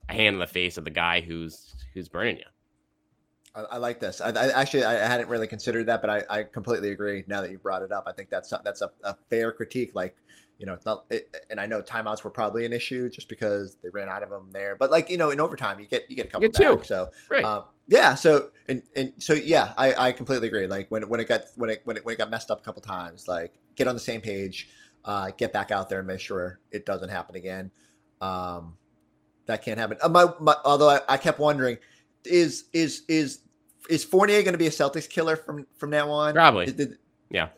a 0.09 0.13
hand 0.13 0.33
in 0.35 0.39
the 0.39 0.47
face 0.47 0.77
of 0.77 0.83
the 0.83 0.89
guy 0.89 1.21
who's 1.21 1.75
who's 1.93 2.09
burning 2.09 2.37
you. 2.37 2.43
I, 3.55 3.61
I 3.61 3.77
like 3.77 3.99
this. 3.99 4.21
I, 4.21 4.29
I, 4.29 4.61
actually 4.61 4.83
I 4.83 4.93
hadn't 5.07 5.29
really 5.29 5.47
considered 5.47 5.85
that, 5.87 6.01
but 6.01 6.09
I, 6.09 6.23
I 6.29 6.43
completely 6.43 6.91
agree. 6.91 7.23
Now 7.27 7.41
that 7.41 7.51
you 7.51 7.57
brought 7.57 7.81
it 7.81 7.91
up, 7.91 8.05
I 8.07 8.11
think 8.11 8.29
that's 8.29 8.53
that's 8.63 8.81
a, 8.81 8.91
a 9.03 9.15
fair 9.29 9.51
critique. 9.51 9.91
Like 9.93 10.15
you 10.59 10.65
know, 10.65 10.73
it's 10.73 10.85
not. 10.85 11.05
It, 11.09 11.35
and 11.49 11.59
I 11.59 11.65
know 11.65 11.81
timeouts 11.81 12.23
were 12.23 12.29
probably 12.29 12.65
an 12.65 12.73
issue 12.73 13.09
just 13.09 13.27
because 13.27 13.77
they 13.83 13.89
ran 13.89 14.07
out 14.07 14.23
of 14.23 14.29
them 14.29 14.49
there. 14.51 14.75
But 14.75 14.91
like 14.91 15.09
you 15.09 15.17
know, 15.17 15.31
in 15.31 15.39
overtime, 15.39 15.79
you 15.79 15.87
get 15.87 16.09
you 16.09 16.15
get 16.15 16.27
a 16.27 16.29
couple 16.29 16.47
get 16.47 16.77
back. 16.77 16.85
So 16.85 17.09
right. 17.29 17.43
Um, 17.43 17.63
yeah. 17.87 18.15
So 18.15 18.51
and 18.67 18.81
and 18.95 19.13
so 19.17 19.33
yeah, 19.33 19.73
I, 19.77 20.07
I 20.07 20.11
completely 20.11 20.47
agree. 20.47 20.67
Like 20.67 20.89
when 20.89 21.07
when 21.09 21.19
it 21.19 21.27
got 21.27 21.41
when 21.55 21.69
it 21.69 21.81
when 21.85 21.97
it 21.97 22.05
when 22.05 22.13
it 22.13 22.17
got 22.17 22.29
messed 22.29 22.51
up 22.51 22.61
a 22.61 22.63
couple 22.63 22.81
times, 22.81 23.27
like 23.27 23.53
get 23.75 23.87
on 23.87 23.95
the 23.95 23.99
same 23.99 24.21
page, 24.21 24.69
uh, 25.05 25.31
get 25.37 25.51
back 25.51 25.71
out 25.71 25.89
there 25.89 25.99
and 25.99 26.07
make 26.07 26.19
sure 26.19 26.59
it 26.71 26.85
doesn't 26.85 27.09
happen 27.09 27.35
again. 27.35 27.71
Um, 28.21 28.77
that 29.47 29.63
can't 29.63 29.77
happen. 29.77 29.97
Uh, 30.01 30.09
my, 30.09 30.27
my, 30.39 30.55
although 30.63 30.89
I, 30.89 31.01
I 31.09 31.17
kept 31.17 31.39
wondering, 31.39 31.77
is 32.23 32.65
is 32.71 33.03
is 33.07 33.39
is 33.89 34.03
Fournier 34.03 34.41
going 34.43 34.53
to 34.53 34.57
be 34.57 34.67
a 34.67 34.71
Celtics 34.71 35.09
killer 35.09 35.35
from 35.35 35.65
from 35.77 35.89
now 35.89 36.09
on? 36.09 36.33
Probably. 36.33 36.65
Did- 36.67 36.77
did- 36.77 36.97
Yeah. 37.29 37.49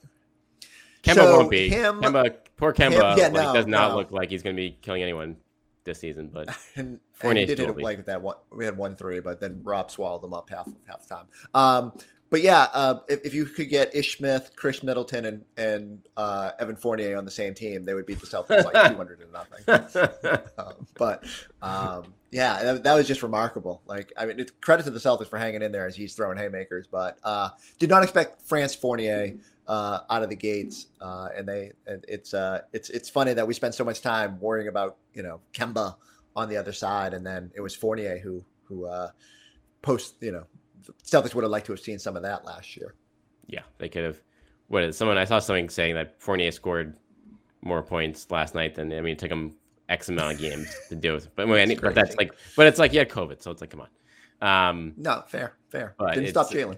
Kemba 1.03 1.15
So, 1.15 1.37
won't 1.37 1.51
be. 1.51 1.69
him- 1.69 2.01
Kemba, 2.01 2.35
poor 2.57 2.73
Kemba, 2.73 3.11
him- 3.13 3.17
yeah, 3.19 3.27
like, 3.27 3.33
no, 3.33 3.53
does 3.53 3.67
not 3.67 3.91
no. 3.91 3.97
look 3.97 4.11
like 4.11 4.29
he's 4.31 4.41
going 4.41 4.55
to 4.55 4.59
be 4.61 4.77
killing 4.81 5.03
anyone 5.03 5.37
this 5.83 5.99
season. 5.99 6.29
But 6.33 6.47
and, 6.75 6.87
and 6.87 6.99
Fournier 7.13 7.41
he 7.41 7.45
did 7.45 7.57
still 7.57 7.65
hit 7.67 7.75
will 7.75 7.75
a 7.75 7.77
be. 7.77 7.83
like 7.83 8.05
that 8.05 8.21
one. 8.21 8.37
We 8.51 8.65
had 8.65 8.75
one 8.75 8.95
three, 8.95 9.19
but 9.19 9.39
then 9.39 9.61
Rob 9.63 9.91
swallowed 9.91 10.23
them 10.23 10.33
up 10.33 10.49
half 10.49 10.67
half 10.87 11.07
the 11.07 11.15
time. 11.15 11.25
Um, 11.53 11.93
but 12.35 12.41
yeah, 12.41 12.67
uh, 12.73 12.99
if, 13.07 13.27
if 13.27 13.33
you 13.33 13.45
could 13.45 13.69
get 13.69 13.95
Ish 13.95 14.17
Smith, 14.17 14.51
Khris 14.57 14.83
Middleton, 14.83 15.23
and 15.23 15.45
and 15.55 16.01
uh, 16.17 16.51
Evan 16.59 16.75
Fournier 16.75 17.17
on 17.17 17.23
the 17.23 17.31
same 17.31 17.53
team, 17.53 17.85
they 17.85 17.93
would 17.93 18.05
beat 18.05 18.19
the 18.19 18.27
Celtics 18.27 18.65
like 18.65 18.73
two 18.91 18.97
hundred 18.97 19.21
to 19.21 19.31
nothing. 19.31 20.43
Um, 20.57 20.85
but 20.97 21.23
um, 21.61 22.13
yeah, 22.31 22.61
that, 22.61 22.83
that 22.83 22.93
was 22.93 23.07
just 23.07 23.23
remarkable. 23.23 23.81
Like, 23.85 24.11
I 24.17 24.25
mean, 24.25 24.37
it's 24.37 24.51
credit 24.59 24.83
to 24.83 24.89
the 24.89 24.99
Celtics 24.99 25.29
for 25.29 25.37
hanging 25.37 25.61
in 25.61 25.71
there 25.71 25.87
as 25.87 25.95
he's 25.95 26.13
throwing 26.13 26.37
haymakers. 26.37 26.87
But 26.91 27.19
uh, 27.23 27.51
did 27.79 27.89
not 27.89 28.03
expect 28.03 28.41
France 28.41 28.75
Fournier 28.75 29.37
uh, 29.69 29.99
out 30.09 30.21
of 30.21 30.27
the 30.27 30.35
gates, 30.35 30.87
uh, 30.99 31.29
and 31.37 31.47
they 31.47 31.71
and 31.87 32.03
it's 32.09 32.33
uh, 32.33 32.63
it's 32.73 32.89
it's 32.89 33.09
funny 33.09 33.33
that 33.33 33.47
we 33.47 33.53
spent 33.53 33.75
so 33.75 33.85
much 33.85 34.01
time 34.01 34.41
worrying 34.41 34.67
about 34.67 34.97
you 35.13 35.23
know 35.23 35.39
Kemba 35.53 35.95
on 36.35 36.49
the 36.49 36.57
other 36.57 36.73
side, 36.73 37.13
and 37.13 37.25
then 37.25 37.49
it 37.55 37.61
was 37.61 37.73
Fournier 37.73 38.17
who 38.17 38.43
who 38.65 38.87
uh, 38.87 39.11
post 39.81 40.15
you 40.19 40.33
know 40.33 40.43
Celtics 41.03 41.33
would 41.35 41.43
have 41.43 41.51
liked 41.51 41.65
to 41.67 41.71
have 41.73 41.79
seen 41.79 41.99
some 41.99 42.15
of 42.15 42.23
that 42.23 42.45
last 42.45 42.75
year. 42.77 42.95
yeah, 43.47 43.61
they 43.77 43.89
could 43.89 44.03
have. 44.03 44.19
What 44.67 44.83
is 44.83 44.97
someone? 44.97 45.17
I 45.17 45.25
saw 45.25 45.39
something 45.39 45.69
saying 45.69 45.95
that 45.95 46.19
Fournier 46.21 46.51
scored 46.51 46.97
more 47.61 47.83
points 47.83 48.29
last 48.31 48.55
night 48.55 48.75
than 48.75 48.91
I 48.91 49.01
mean, 49.01 49.13
it 49.13 49.19
took 49.19 49.31
him 49.31 49.55
X 49.89 50.09
amount 50.09 50.33
of 50.33 50.39
games 50.39 50.75
to 50.89 50.95
do 50.95 51.15
it. 51.15 51.27
But, 51.35 51.47
That's 51.47 51.79
but 51.81 51.93
that's 51.95 52.15
like, 52.17 52.33
but 52.55 52.65
it's 52.67 52.79
like 52.79 52.91
yeah, 52.93 53.03
COVID, 53.03 53.41
so 53.41 53.51
it's 53.51 53.61
like, 53.61 53.69
come 53.69 53.81
on. 53.81 53.89
Um, 54.69 54.93
No, 54.97 55.23
fair, 55.27 55.53
fair. 55.69 55.95
Didn't 56.13 56.29
stop 56.29 56.49
Jaylen. 56.49 56.77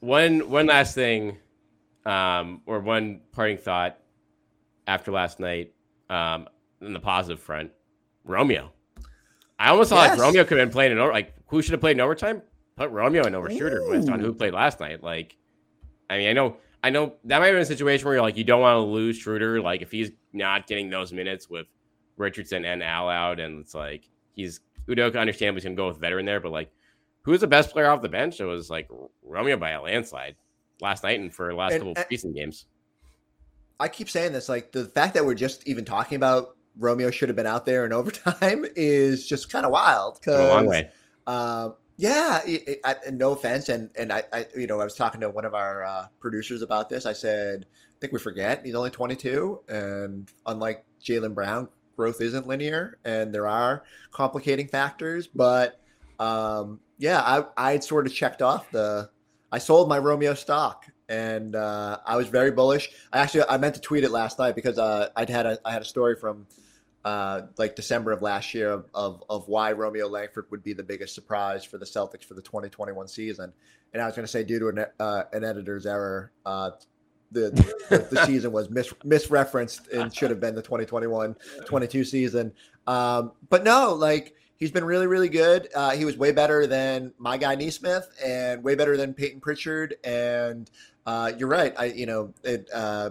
one 0.00 0.50
one 0.50 0.66
last 0.66 0.94
thing, 0.94 1.38
um, 2.04 2.60
or 2.66 2.80
one 2.80 3.20
parting 3.32 3.56
thought 3.58 3.98
after 4.86 5.10
last 5.12 5.40
night, 5.40 5.72
um, 6.10 6.48
in 6.80 6.92
the 6.92 7.00
positive 7.00 7.40
front, 7.40 7.70
Romeo. 8.24 8.72
I 9.58 9.70
almost 9.70 9.90
thought 9.90 10.02
Yes. 10.08 10.18
like 10.18 10.20
Romeo 10.26 10.44
could 10.44 10.58
have 10.58 10.68
been 10.68 10.72
playing 10.72 10.92
in 10.92 10.98
over 10.98 11.12
like 11.12 11.34
who 11.46 11.62
should 11.62 11.72
have 11.72 11.80
played 11.80 11.96
in 11.96 12.00
overtime? 12.00 12.42
Put 12.76 12.90
Romeo 12.90 13.24
in 13.26 13.34
over 13.34 13.50
Schroeder 13.50 13.82
based 13.90 14.08
on 14.08 14.20
who 14.20 14.32
played 14.32 14.54
last 14.54 14.80
night. 14.80 15.02
Like, 15.02 15.36
I 16.08 16.18
mean, 16.18 16.28
I 16.28 16.32
know, 16.32 16.56
I 16.82 16.90
know 16.90 17.14
that 17.24 17.38
might 17.38 17.46
have 17.46 17.54
been 17.54 17.62
a 17.62 17.66
situation 17.66 18.04
where 18.06 18.14
you're 18.14 18.22
like 18.22 18.36
you 18.36 18.44
don't 18.44 18.60
want 18.60 18.76
to 18.76 18.80
lose 18.80 19.16
Schroeder. 19.18 19.60
Like 19.60 19.82
if 19.82 19.90
he's 19.90 20.10
not 20.32 20.66
getting 20.66 20.88
those 20.90 21.12
minutes 21.12 21.48
with 21.50 21.66
Richardson 22.16 22.64
and 22.64 22.82
Al 22.82 23.08
out, 23.08 23.40
and 23.40 23.60
it's 23.60 23.74
like 23.74 24.08
he's 24.34 24.60
Udoka 24.88 25.18
understandably 25.20 25.58
is 25.58 25.64
gonna 25.64 25.76
go 25.76 25.88
with 25.88 25.98
veteran 25.98 26.24
there, 26.26 26.40
but 26.40 26.50
like 26.52 26.70
who's 27.22 27.40
the 27.40 27.46
best 27.46 27.70
player 27.70 27.88
off 27.88 28.02
the 28.02 28.08
bench? 28.08 28.40
It 28.40 28.44
was 28.46 28.68
like 28.70 28.88
Romeo 29.22 29.56
by 29.56 29.70
a 29.72 29.82
landslide 29.82 30.34
last 30.80 31.04
night 31.04 31.20
and 31.20 31.32
for 31.32 31.48
the 31.48 31.54
last 31.54 31.72
And- 31.74 31.80
couple 31.80 31.92
of 31.92 31.98
and- 31.98 32.06
preseason 32.08 32.34
games. 32.34 32.66
I 33.78 33.88
keep 33.88 34.08
saying 34.08 34.32
this, 34.32 34.48
like 34.48 34.70
the 34.72 34.84
fact 34.86 35.14
that 35.14 35.24
we're 35.24 35.34
just 35.34 35.66
even 35.68 35.84
talking 35.84 36.16
about 36.16 36.56
Romeo 36.78 37.10
should 37.10 37.28
have 37.28 37.36
been 37.36 37.46
out 37.46 37.66
there 37.66 37.84
in 37.84 37.92
overtime 37.92 38.64
is 38.76 39.26
just 39.26 39.50
kind 39.50 39.66
of 39.66 39.72
wild. 39.72 40.22
Come 40.22 40.34
a 40.34 40.48
long 40.48 40.64
Because 40.66 40.70
way. 40.70 40.90
Um, 41.26 41.74
yeah, 41.96 42.40
it, 42.46 42.68
it, 42.68 42.80
I, 42.84 42.96
no 43.12 43.32
offense, 43.32 43.68
and 43.68 43.90
and 43.96 44.12
I, 44.12 44.24
I, 44.32 44.46
you 44.56 44.66
know, 44.66 44.80
I 44.80 44.84
was 44.84 44.94
talking 44.94 45.20
to 45.20 45.30
one 45.30 45.44
of 45.44 45.54
our 45.54 45.84
uh, 45.84 46.06
producers 46.20 46.62
about 46.62 46.88
this. 46.88 47.06
I 47.06 47.12
said, 47.12 47.66
I 47.70 47.94
think 48.00 48.12
we 48.12 48.18
forget 48.18 48.64
he's 48.64 48.74
only 48.74 48.90
22, 48.90 49.60
and 49.68 50.30
unlike 50.46 50.84
Jaylen 51.04 51.34
Brown, 51.34 51.68
growth 51.96 52.20
isn't 52.20 52.46
linear, 52.46 52.98
and 53.04 53.34
there 53.34 53.46
are 53.46 53.84
complicating 54.10 54.68
factors. 54.68 55.26
But 55.26 55.80
um, 56.18 56.80
yeah, 56.98 57.20
I 57.20 57.44
I 57.56 57.78
sort 57.80 58.06
of 58.06 58.14
checked 58.14 58.42
off 58.42 58.70
the. 58.70 59.10
I 59.50 59.58
sold 59.58 59.88
my 59.88 59.98
Romeo 59.98 60.32
stock, 60.32 60.86
and 61.08 61.54
uh, 61.54 61.98
I 62.06 62.16
was 62.16 62.28
very 62.28 62.50
bullish. 62.50 62.90
I 63.12 63.18
actually 63.18 63.44
I 63.48 63.58
meant 63.58 63.74
to 63.74 63.80
tweet 63.80 64.02
it 64.02 64.10
last 64.10 64.38
night 64.38 64.54
because 64.54 64.78
uh, 64.78 65.10
I'd 65.14 65.28
had 65.28 65.46
a 65.46 65.58
I 65.64 65.72
had 65.72 65.82
a 65.82 65.86
story 65.86 66.16
from 66.16 66.46
uh, 67.04 67.42
like 67.58 67.74
December 67.74 68.12
of 68.12 68.22
last 68.22 68.54
year 68.54 68.70
of, 68.70 68.86
of, 68.94 69.24
of 69.28 69.48
why 69.48 69.72
Romeo 69.72 70.08
Langford 70.08 70.46
would 70.50 70.62
be 70.62 70.72
the 70.72 70.82
biggest 70.82 71.14
surprise 71.14 71.64
for 71.64 71.78
the 71.78 71.84
Celtics 71.84 72.24
for 72.24 72.34
the 72.34 72.42
2021 72.42 73.08
season. 73.08 73.52
And 73.92 74.02
I 74.02 74.06
was 74.06 74.14
going 74.14 74.24
to 74.24 74.30
say, 74.30 74.44
due 74.44 74.58
to 74.60 74.68
an, 74.68 74.86
uh, 75.00 75.24
an 75.32 75.44
editor's 75.44 75.84
error, 75.84 76.32
uh, 76.46 76.70
the, 77.32 77.50
the, 77.88 77.98
the 78.10 78.26
season 78.26 78.52
was 78.52 78.70
mis- 78.70 78.92
misreferenced 79.04 79.90
and 79.92 80.14
should 80.14 80.30
have 80.30 80.40
been 80.40 80.54
the 80.54 80.62
2021 80.62 81.34
22 81.66 82.04
season. 82.04 82.52
Um, 82.86 83.32
but 83.48 83.64
no, 83.64 83.94
like 83.94 84.34
he's 84.56 84.70
been 84.70 84.84
really, 84.84 85.06
really 85.06 85.28
good. 85.28 85.68
Uh, 85.74 85.90
he 85.90 86.04
was 86.04 86.16
way 86.16 86.30
better 86.30 86.66
than 86.66 87.12
my 87.18 87.36
guy 87.36 87.54
Nesmith 87.54 88.08
and 88.24 88.62
way 88.62 88.74
better 88.74 88.96
than 88.96 89.12
Payton 89.14 89.40
Pritchard. 89.40 89.96
And 90.04 90.70
uh, 91.04 91.32
you're 91.36 91.48
right. 91.48 91.74
I, 91.76 91.86
you 91.86 92.06
know, 92.06 92.32
it, 92.44 92.68
uh, 92.72 93.10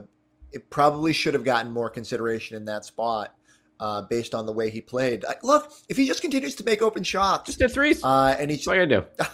it 0.51 0.69
probably 0.69 1.13
should 1.13 1.33
have 1.33 1.43
gotten 1.43 1.71
more 1.71 1.89
consideration 1.89 2.57
in 2.57 2.65
that 2.65 2.85
spot 2.85 3.35
uh, 3.81 4.03
based 4.03 4.33
on 4.33 4.45
the 4.45 4.53
way 4.53 4.69
he 4.69 4.79
played. 4.79 5.23
Like, 5.23 5.43
look, 5.43 5.73
if 5.89 5.97
he 5.97 6.07
just 6.07 6.21
continues 6.21 6.55
to 6.55 6.63
make 6.63 6.81
open 6.81 7.03
shots, 7.03 7.47
Just 7.47 7.59
did 7.59 7.71
threes. 7.71 8.01
uh, 8.03 8.35
and 8.39 8.49
he's 8.49 8.65
you 8.65 8.71
gotta 8.71 8.87
do. 8.87 9.03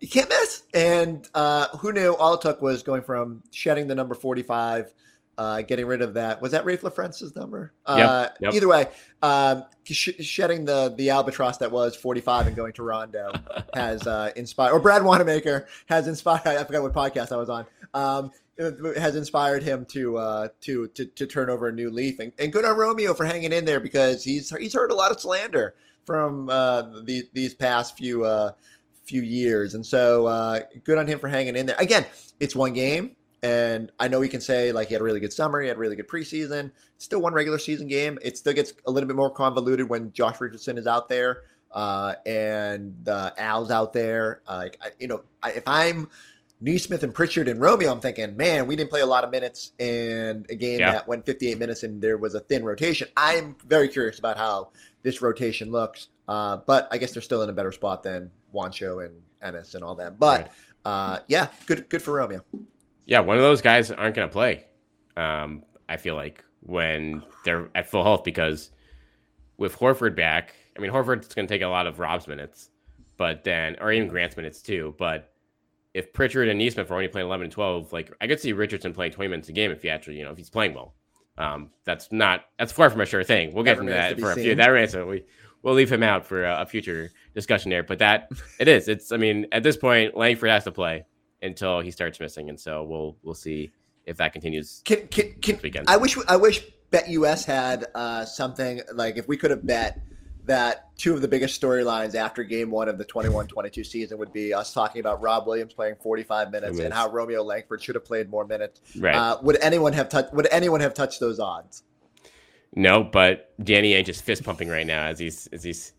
you 0.00 0.08
can't 0.08 0.28
miss. 0.30 0.62
And 0.72 1.28
uh, 1.34 1.68
who 1.76 1.92
knew? 1.92 2.14
All 2.16 2.34
it 2.34 2.40
took 2.40 2.62
was 2.62 2.82
going 2.82 3.02
from 3.02 3.42
shedding 3.50 3.88
the 3.88 3.94
number 3.94 4.14
forty-five, 4.14 4.92
uh, 5.38 5.62
getting 5.62 5.86
rid 5.86 6.02
of 6.02 6.14
that. 6.14 6.40
Was 6.40 6.52
that 6.52 6.64
Raef 6.64 6.80
LaFrentz's 6.80 7.34
number? 7.36 7.72
Uh, 7.84 8.28
yep. 8.40 8.54
Either 8.54 8.68
way, 8.68 8.86
um, 9.22 9.64
sh- 9.84 10.20
shedding 10.20 10.64
the 10.64 10.94
the 10.96 11.10
albatross 11.10 11.58
that 11.58 11.70
was 11.70 11.96
forty-five 11.96 12.46
and 12.46 12.56
going 12.56 12.72
to 12.74 12.82
Rondo 12.82 13.32
has 13.74 14.06
uh, 14.06 14.32
inspired, 14.36 14.72
or 14.72 14.80
Brad 14.80 15.04
Wanamaker 15.04 15.66
has 15.86 16.08
inspired. 16.08 16.46
I 16.46 16.64
forgot 16.64 16.82
what 16.82 16.92
podcast 16.92 17.32
I 17.32 17.36
was 17.36 17.50
on. 17.50 17.66
Um, 17.94 18.30
has 18.58 19.16
inspired 19.16 19.62
him 19.62 19.84
to 19.86 20.16
uh, 20.16 20.48
to, 20.62 20.88
to 20.88 21.06
to 21.06 21.26
turn 21.26 21.50
over 21.50 21.68
a 21.68 21.72
new 21.72 21.90
leaf, 21.90 22.20
and, 22.20 22.32
and 22.38 22.52
good 22.52 22.64
on 22.64 22.76
Romeo 22.76 23.12
for 23.14 23.24
hanging 23.24 23.52
in 23.52 23.64
there 23.64 23.80
because 23.80 24.24
he's 24.24 24.50
he's 24.56 24.72
heard 24.72 24.90
a 24.90 24.94
lot 24.94 25.10
of 25.10 25.20
slander 25.20 25.74
from 26.06 26.48
uh, 26.48 26.82
the, 27.02 27.24
these 27.34 27.52
past 27.52 27.98
few 27.98 28.24
uh, 28.24 28.52
few 29.04 29.22
years, 29.22 29.74
and 29.74 29.84
so 29.84 30.26
uh, 30.26 30.60
good 30.84 30.98
on 30.98 31.06
him 31.06 31.18
for 31.18 31.28
hanging 31.28 31.56
in 31.56 31.66
there. 31.66 31.76
Again, 31.78 32.06
it's 32.40 32.56
one 32.56 32.72
game, 32.72 33.15
and 33.42 33.90
I 34.00 34.08
know 34.08 34.20
we 34.20 34.28
can 34.28 34.40
say 34.40 34.72
like 34.72 34.88
he 34.88 34.94
had 34.94 35.00
a 35.00 35.04
really 35.04 35.20
good 35.20 35.32
summer, 35.32 35.60
he 35.60 35.68
had 35.68 35.76
a 35.76 35.80
really 35.80 35.96
good 35.96 36.08
preseason. 36.08 36.70
Still 36.98 37.20
one 37.20 37.32
regular 37.34 37.58
season 37.58 37.88
game. 37.88 38.18
It 38.22 38.38
still 38.38 38.54
gets 38.54 38.72
a 38.86 38.90
little 38.90 39.06
bit 39.06 39.16
more 39.16 39.30
convoluted 39.30 39.88
when 39.88 40.12
Josh 40.12 40.40
Richardson 40.40 40.78
is 40.78 40.86
out 40.86 41.08
there 41.08 41.42
uh, 41.72 42.14
and 42.24 43.08
uh, 43.08 43.30
Al's 43.36 43.70
out 43.70 43.92
there. 43.92 44.40
Uh, 44.48 44.56
like 44.56 44.78
I, 44.82 44.88
you 44.98 45.06
know, 45.08 45.22
I, 45.42 45.52
if 45.52 45.64
I'm 45.66 46.08
Nesmith 46.60 47.02
and 47.02 47.12
Pritchard 47.12 47.48
and 47.48 47.60
Romeo, 47.60 47.92
I'm 47.92 48.00
thinking, 48.00 48.34
man, 48.36 48.66
we 48.66 48.76
didn't 48.76 48.88
play 48.88 49.02
a 49.02 49.06
lot 49.06 49.24
of 49.24 49.30
minutes 49.30 49.72
in 49.78 50.46
a 50.48 50.54
game 50.54 50.80
Yeah. 50.80 50.92
that 50.92 51.06
went 51.06 51.26
58 51.26 51.58
minutes 51.58 51.82
and 51.82 52.00
there 52.00 52.16
was 52.16 52.34
a 52.34 52.40
thin 52.40 52.64
rotation. 52.64 53.08
I'm 53.16 53.56
very 53.66 53.88
curious 53.88 54.18
about 54.18 54.38
how 54.38 54.70
this 55.02 55.20
rotation 55.20 55.70
looks. 55.70 56.08
Uh, 56.26 56.56
but 56.66 56.88
I 56.90 56.96
guess 56.98 57.12
they're 57.12 57.22
still 57.22 57.42
in 57.42 57.50
a 57.50 57.52
better 57.52 57.72
spot 57.72 58.02
than 58.02 58.30
Juancho 58.54 59.04
and 59.04 59.20
Enes 59.44 59.74
and 59.74 59.84
all 59.84 59.94
that. 59.96 60.18
But 60.18 60.50
uh, 60.84 61.18
yeah, 61.28 61.48
good 61.66 61.88
good 61.88 62.00
for 62.02 62.14
Romeo. 62.14 62.42
Yeah, 63.06 63.20
one 63.20 63.36
of 63.36 63.42
those 63.42 63.62
guys 63.62 63.90
aren't 63.90 64.14
going 64.14 64.28
to 64.28 64.32
play. 64.32 64.66
Um, 65.16 65.62
I 65.88 65.96
feel 65.96 66.16
like 66.16 66.44
when 66.60 67.22
they're 67.44 67.70
at 67.74 67.88
full 67.88 68.02
health 68.02 68.24
because 68.24 68.70
with 69.56 69.78
Horford 69.78 70.16
back, 70.16 70.54
I 70.76 70.80
mean 70.80 70.90
Horford's 70.90 71.32
going 71.32 71.46
to 71.46 71.54
take 71.54 71.62
a 71.62 71.68
lot 71.68 71.86
of 71.86 71.98
Rob's 71.98 72.26
minutes, 72.26 72.70
but 73.16 73.44
then 73.44 73.76
or 73.80 73.92
even 73.92 74.08
Grant's 74.08 74.36
minutes 74.36 74.60
too. 74.60 74.94
But 74.98 75.32
if 75.94 76.12
Pritchard 76.12 76.48
and 76.48 76.58
Nesmith 76.58 76.90
are 76.90 76.94
only 76.94 77.08
playing 77.08 77.26
11 77.26 77.44
and 77.44 77.52
12, 77.52 77.92
like 77.92 78.12
I 78.20 78.26
could 78.26 78.40
see 78.40 78.52
Richardson 78.52 78.92
playing 78.92 79.12
20 79.12 79.28
minutes 79.30 79.48
a 79.48 79.52
game 79.52 79.70
if 79.70 79.80
he 79.82 79.88
actually, 79.88 80.18
you 80.18 80.24
know, 80.24 80.32
if 80.32 80.36
he's 80.36 80.50
playing 80.50 80.74
well. 80.74 80.94
Um, 81.38 81.70
that's 81.84 82.10
not 82.12 82.46
that's 82.58 82.72
far 82.72 82.90
from 82.90 83.00
a 83.00 83.06
sure 83.06 83.22
thing. 83.22 83.52
We'll 83.52 83.64
get 83.64 83.76
That 83.76 83.80
into 83.82 83.92
that 83.92 84.20
for 84.20 84.32
a 84.32 84.34
few. 84.34 84.54
That 84.54 84.68
remains 84.68 84.94
we 84.96 85.24
we'll 85.62 85.74
leave 85.74 85.90
him 85.90 86.02
out 86.02 86.26
for 86.26 86.44
a, 86.44 86.62
a 86.62 86.66
future 86.66 87.10
discussion 87.34 87.70
there. 87.70 87.82
But 87.82 87.98
that 88.00 88.30
it 88.58 88.68
is. 88.68 88.88
It's 88.88 89.12
I 89.12 89.16
mean 89.16 89.46
at 89.52 89.62
this 89.62 89.76
point 89.76 90.16
Langford 90.16 90.50
has 90.50 90.64
to 90.64 90.72
play 90.72 91.04
until 91.46 91.80
he 91.80 91.90
starts 91.90 92.20
missing, 92.20 92.48
and 92.48 92.58
so 92.58 92.82
we'll 92.82 93.16
we'll 93.22 93.34
see 93.34 93.70
if 94.04 94.16
that 94.18 94.32
continues. 94.32 94.82
Can 94.84 95.08
can, 95.08 95.34
can 95.40 95.58
weekend. 95.62 95.88
I 95.88 95.96
wish 95.96 96.16
I 96.28 96.36
wish 96.36 96.62
BetUS 96.90 97.44
had 97.44 97.86
uh, 97.94 98.24
something 98.24 98.80
like 98.94 99.16
if 99.16 99.26
we 99.28 99.36
could 99.36 99.50
have 99.50 99.66
bet 99.66 100.00
that 100.44 100.96
two 100.96 101.12
of 101.12 101.20
the 101.20 101.28
biggest 101.28 101.60
storylines 101.60 102.14
after 102.14 102.44
game 102.44 102.70
one 102.70 102.88
of 102.88 102.98
the 102.98 103.04
21-22 103.04 103.84
season 103.84 104.16
would 104.16 104.32
be 104.32 104.54
us 104.54 104.72
talking 104.72 105.00
about 105.00 105.20
Rob 105.20 105.44
Williams 105.44 105.74
playing 105.74 105.96
45 106.00 106.52
minutes 106.52 106.78
and 106.78 106.94
how 106.94 107.10
Romeo 107.10 107.42
Langford 107.42 107.82
should 107.82 107.96
have 107.96 108.04
played 108.04 108.30
more 108.30 108.46
minutes. 108.46 108.80
Right? 108.96 109.16
Uh, 109.16 109.38
would 109.42 109.58
anyone 109.60 109.92
have 109.92 110.08
touched 110.08 110.32
would 110.32 110.46
anyone 110.52 110.80
have 110.80 110.94
touched 110.94 111.20
those 111.20 111.40
odds? 111.40 111.82
no, 112.74 113.02
but 113.02 113.52
Danny 113.64 113.92
Ainge 113.92 114.08
is 114.08 114.20
fist 114.20 114.44
pumping 114.44 114.68
right 114.68 114.86
now 114.86 115.06
as 115.06 115.18
he's 115.18 115.46
as 115.48 115.64
he's 115.64 115.92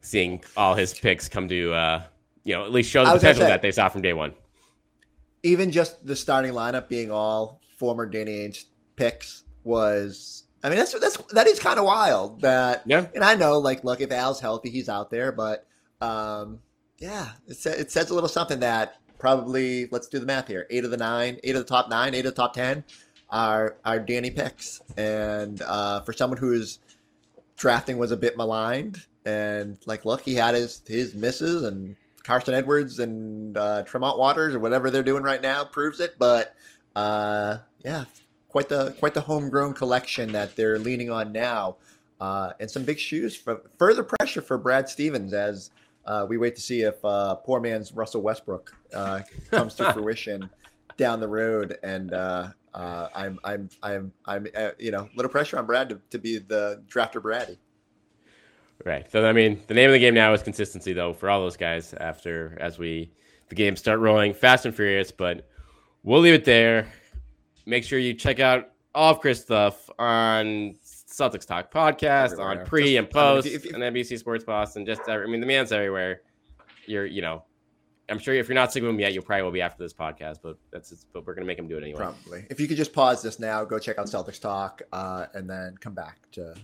seeing 0.00 0.42
all 0.56 0.74
his 0.74 0.94
picks 0.94 1.28
come 1.28 1.48
to 1.48 1.72
uh, 1.72 2.02
you 2.44 2.54
know 2.54 2.64
at 2.64 2.72
least 2.72 2.90
show 2.90 3.04
the 3.04 3.10
I 3.10 3.12
was 3.12 3.22
gonna 3.22 3.34
potential 3.34 3.46
say- 3.46 3.52
that 3.52 3.62
they 3.62 3.72
saw 3.72 3.88
from 3.88 4.02
day 4.02 4.12
one. 4.14 4.32
Even 5.42 5.70
just 5.72 6.04
the 6.06 6.14
starting 6.16 6.52
lineup 6.52 6.88
being 6.88 7.10
all 7.10 7.60
former 7.76 8.06
Danny 8.06 8.46
Ainge 8.48 8.64
picks 8.96 9.44
was 9.64 10.44
I 10.62 10.68
mean 10.68 10.78
that's 10.78 10.92
that's 10.98 11.16
that 11.32 11.46
is 11.46 11.58
kind 11.58 11.78
of 11.78 11.84
wild 11.84 12.40
that 12.42 12.82
Yeah. 12.86 13.06
and 13.14 13.24
I 13.24 13.34
know 13.34 13.58
like 13.58 13.82
look 13.84 14.00
if 14.00 14.12
Al's 14.12 14.40
healthy 14.40 14.70
he's 14.70 14.88
out 14.88 15.10
there 15.10 15.32
but 15.32 15.66
um 16.00 16.60
yeah, 16.98 17.30
it, 17.48 17.56
sa- 17.56 17.70
it 17.70 17.90
says 17.90 18.10
a 18.10 18.14
little 18.14 18.28
something 18.28 18.60
that 18.60 18.98
probably 19.18 19.88
let's 19.90 20.06
do 20.06 20.20
the 20.20 20.26
math 20.26 20.46
here. 20.46 20.66
Eight 20.70 20.84
of 20.84 20.92
the 20.92 20.96
nine, 20.96 21.38
eight 21.42 21.56
of 21.56 21.62
the 21.62 21.68
top 21.68 21.88
nine, 21.88 22.14
eight 22.14 22.24
of 22.26 22.34
the 22.36 22.40
top 22.40 22.54
ten 22.54 22.84
are 23.28 23.76
are 23.84 23.98
Danny 23.98 24.30
picks, 24.30 24.80
and 24.96 25.60
uh, 25.62 26.00
for 26.02 26.12
someone 26.12 26.38
whose 26.38 26.78
drafting 27.56 27.98
was 27.98 28.12
a 28.12 28.16
bit 28.16 28.36
maligned, 28.36 29.04
and 29.24 29.78
like, 29.86 30.04
look, 30.04 30.20
he 30.20 30.34
had 30.36 30.54
his 30.54 30.82
his 30.86 31.14
misses, 31.14 31.64
and 31.64 31.96
Carson 32.24 32.54
Edwards 32.54 32.98
and 32.98 33.56
uh, 33.56 33.82
Tremont 33.82 34.18
Waters 34.18 34.54
or 34.54 34.60
whatever 34.60 34.90
they're 34.90 35.02
doing 35.02 35.22
right 35.22 35.42
now 35.42 35.64
proves 35.64 36.00
it. 36.00 36.16
But 36.18 36.54
uh, 36.94 37.58
yeah, 37.84 38.04
quite 38.48 38.68
the 38.68 38.94
quite 38.98 39.14
the 39.14 39.20
homegrown 39.20 39.74
collection 39.74 40.32
that 40.32 40.56
they're 40.56 40.78
leaning 40.78 41.10
on 41.10 41.32
now, 41.32 41.76
uh, 42.20 42.52
and 42.60 42.70
some 42.70 42.84
big 42.84 42.98
shoes 42.98 43.34
for 43.34 43.62
further 43.78 44.04
pressure 44.04 44.42
for 44.42 44.58
Brad 44.58 44.88
Stevens 44.88 45.32
as 45.32 45.70
uh, 46.04 46.26
we 46.28 46.36
wait 46.36 46.54
to 46.56 46.62
see 46.62 46.82
if 46.82 47.02
uh, 47.04 47.34
poor 47.36 47.60
man's 47.60 47.92
Russell 47.92 48.22
Westbrook 48.22 48.74
uh, 48.94 49.20
comes 49.50 49.74
to 49.76 49.92
fruition 49.94 50.50
down 50.96 51.20
the 51.20 51.28
road. 51.28 51.78
And 51.82 52.12
uh, 52.12 52.48
uh, 52.74 53.08
I'm 53.14 53.38
I'm 53.44 53.68
I'm 53.82 54.12
I'm 54.26 54.46
uh, 54.54 54.70
you 54.78 54.90
know 54.90 55.02
a 55.02 55.16
little 55.16 55.30
pressure 55.30 55.58
on 55.58 55.66
Brad 55.66 55.88
to, 55.90 56.00
to 56.10 56.18
be 56.18 56.38
the 56.38 56.82
drafter 56.88 57.22
Braddy. 57.22 57.58
Right. 58.84 59.10
So 59.10 59.24
I 59.26 59.32
mean, 59.32 59.60
the 59.66 59.74
name 59.74 59.88
of 59.88 59.92
the 59.92 59.98
game 59.98 60.14
now 60.14 60.32
is 60.32 60.42
consistency, 60.42 60.92
though, 60.92 61.12
for 61.12 61.30
all 61.30 61.40
those 61.40 61.56
guys. 61.56 61.94
After 61.94 62.56
as 62.60 62.78
we 62.78 63.10
the 63.48 63.54
games 63.54 63.78
start 63.80 64.00
rolling 64.00 64.34
fast 64.34 64.66
and 64.66 64.74
furious, 64.74 65.10
but 65.12 65.48
we'll 66.02 66.20
leave 66.20 66.34
it 66.34 66.44
there. 66.44 66.88
Make 67.66 67.84
sure 67.84 67.98
you 67.98 68.14
check 68.14 68.40
out 68.40 68.70
all 68.94 69.12
of 69.12 69.20
Chris 69.20 69.40
stuff 69.40 69.88
on 69.98 70.74
Celtics 70.84 71.46
Talk 71.46 71.70
podcast, 71.72 72.32
Everywhere. 72.32 72.60
on 72.60 72.66
pre 72.66 72.82
Just- 72.82 72.96
and 72.96 72.98
I 72.98 73.00
mean, 73.02 73.10
post, 73.12 73.46
if- 73.46 73.66
if- 73.66 73.74
and 73.74 73.82
NBC 73.82 74.18
Sports 74.18 74.44
Boston. 74.44 74.84
Just 74.84 75.02
I 75.08 75.24
mean, 75.26 75.40
the 75.40 75.46
man's 75.46 75.70
everywhere. 75.72 76.22
You're, 76.86 77.06
you 77.06 77.22
know, 77.22 77.44
I'm 78.08 78.18
sure 78.18 78.34
if 78.34 78.48
you're 78.48 78.54
not 78.56 78.72
sick 78.72 78.82
of 78.82 78.88
him 78.88 78.98
yet, 78.98 79.12
you 79.14 79.22
probably 79.22 79.42
will 79.44 79.52
be 79.52 79.62
after 79.62 79.82
this 79.82 79.92
podcast. 79.94 80.38
But 80.42 80.56
that's 80.72 80.90
it. 80.92 80.98
but 81.12 81.24
we're 81.26 81.34
gonna 81.34 81.46
make 81.46 81.58
him 81.58 81.68
do 81.68 81.76
it 81.78 81.82
anyway. 81.84 81.98
Probably. 81.98 82.46
If 82.50 82.58
you 82.58 82.66
could 82.66 82.76
just 82.76 82.92
pause 82.92 83.22
this 83.22 83.38
now, 83.38 83.64
go 83.64 83.78
check 83.78 83.98
out 83.98 84.06
Celtics 84.06 84.40
Talk, 84.40 84.82
uh, 84.92 85.26
and 85.34 85.48
then 85.48 85.76
come 85.78 85.94
back 85.94 86.18
to 86.32 86.54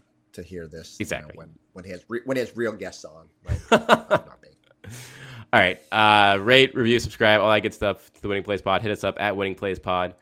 to 0.42 0.48
hear 0.48 0.66
this. 0.66 0.96
you 0.98 1.04
know, 1.04 1.06
Exactly. 1.06 1.34
when 1.36 1.50
when 1.74 1.84
he 1.84 1.90
has 1.90 2.04
re- 2.08 2.20
when 2.24 2.36
he 2.36 2.40
has 2.40 2.56
real 2.56 2.72
guests 2.72 3.04
on. 3.04 3.26
Right? 3.46 3.60
All 5.52 5.60
right. 5.60 5.80
Uh, 5.92 6.38
rate, 6.40 6.74
review, 6.74 6.98
subscribe, 7.00 7.40
all 7.40 7.50
that 7.50 7.60
good 7.60 7.72
stuff 7.74 8.12
to 8.12 8.22
the 8.22 8.28
Winning 8.28 8.44
Plays 8.44 8.60
Pod. 8.62 8.82
Hit 8.82 8.90
us 8.90 9.02
up 9.04 9.16
at 9.18 9.34
Winning 9.36 9.54
Plays 9.54 9.78
Pod 9.78 10.14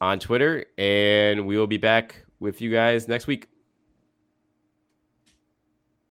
on 0.00 0.18
Twitter, 0.18 0.66
and 0.76 1.46
we 1.46 1.56
will 1.56 1.66
be 1.66 1.78
back 1.78 2.24
with 2.40 2.60
you 2.60 2.70
guys 2.70 3.08
next 3.08 3.26
week. 3.26 3.48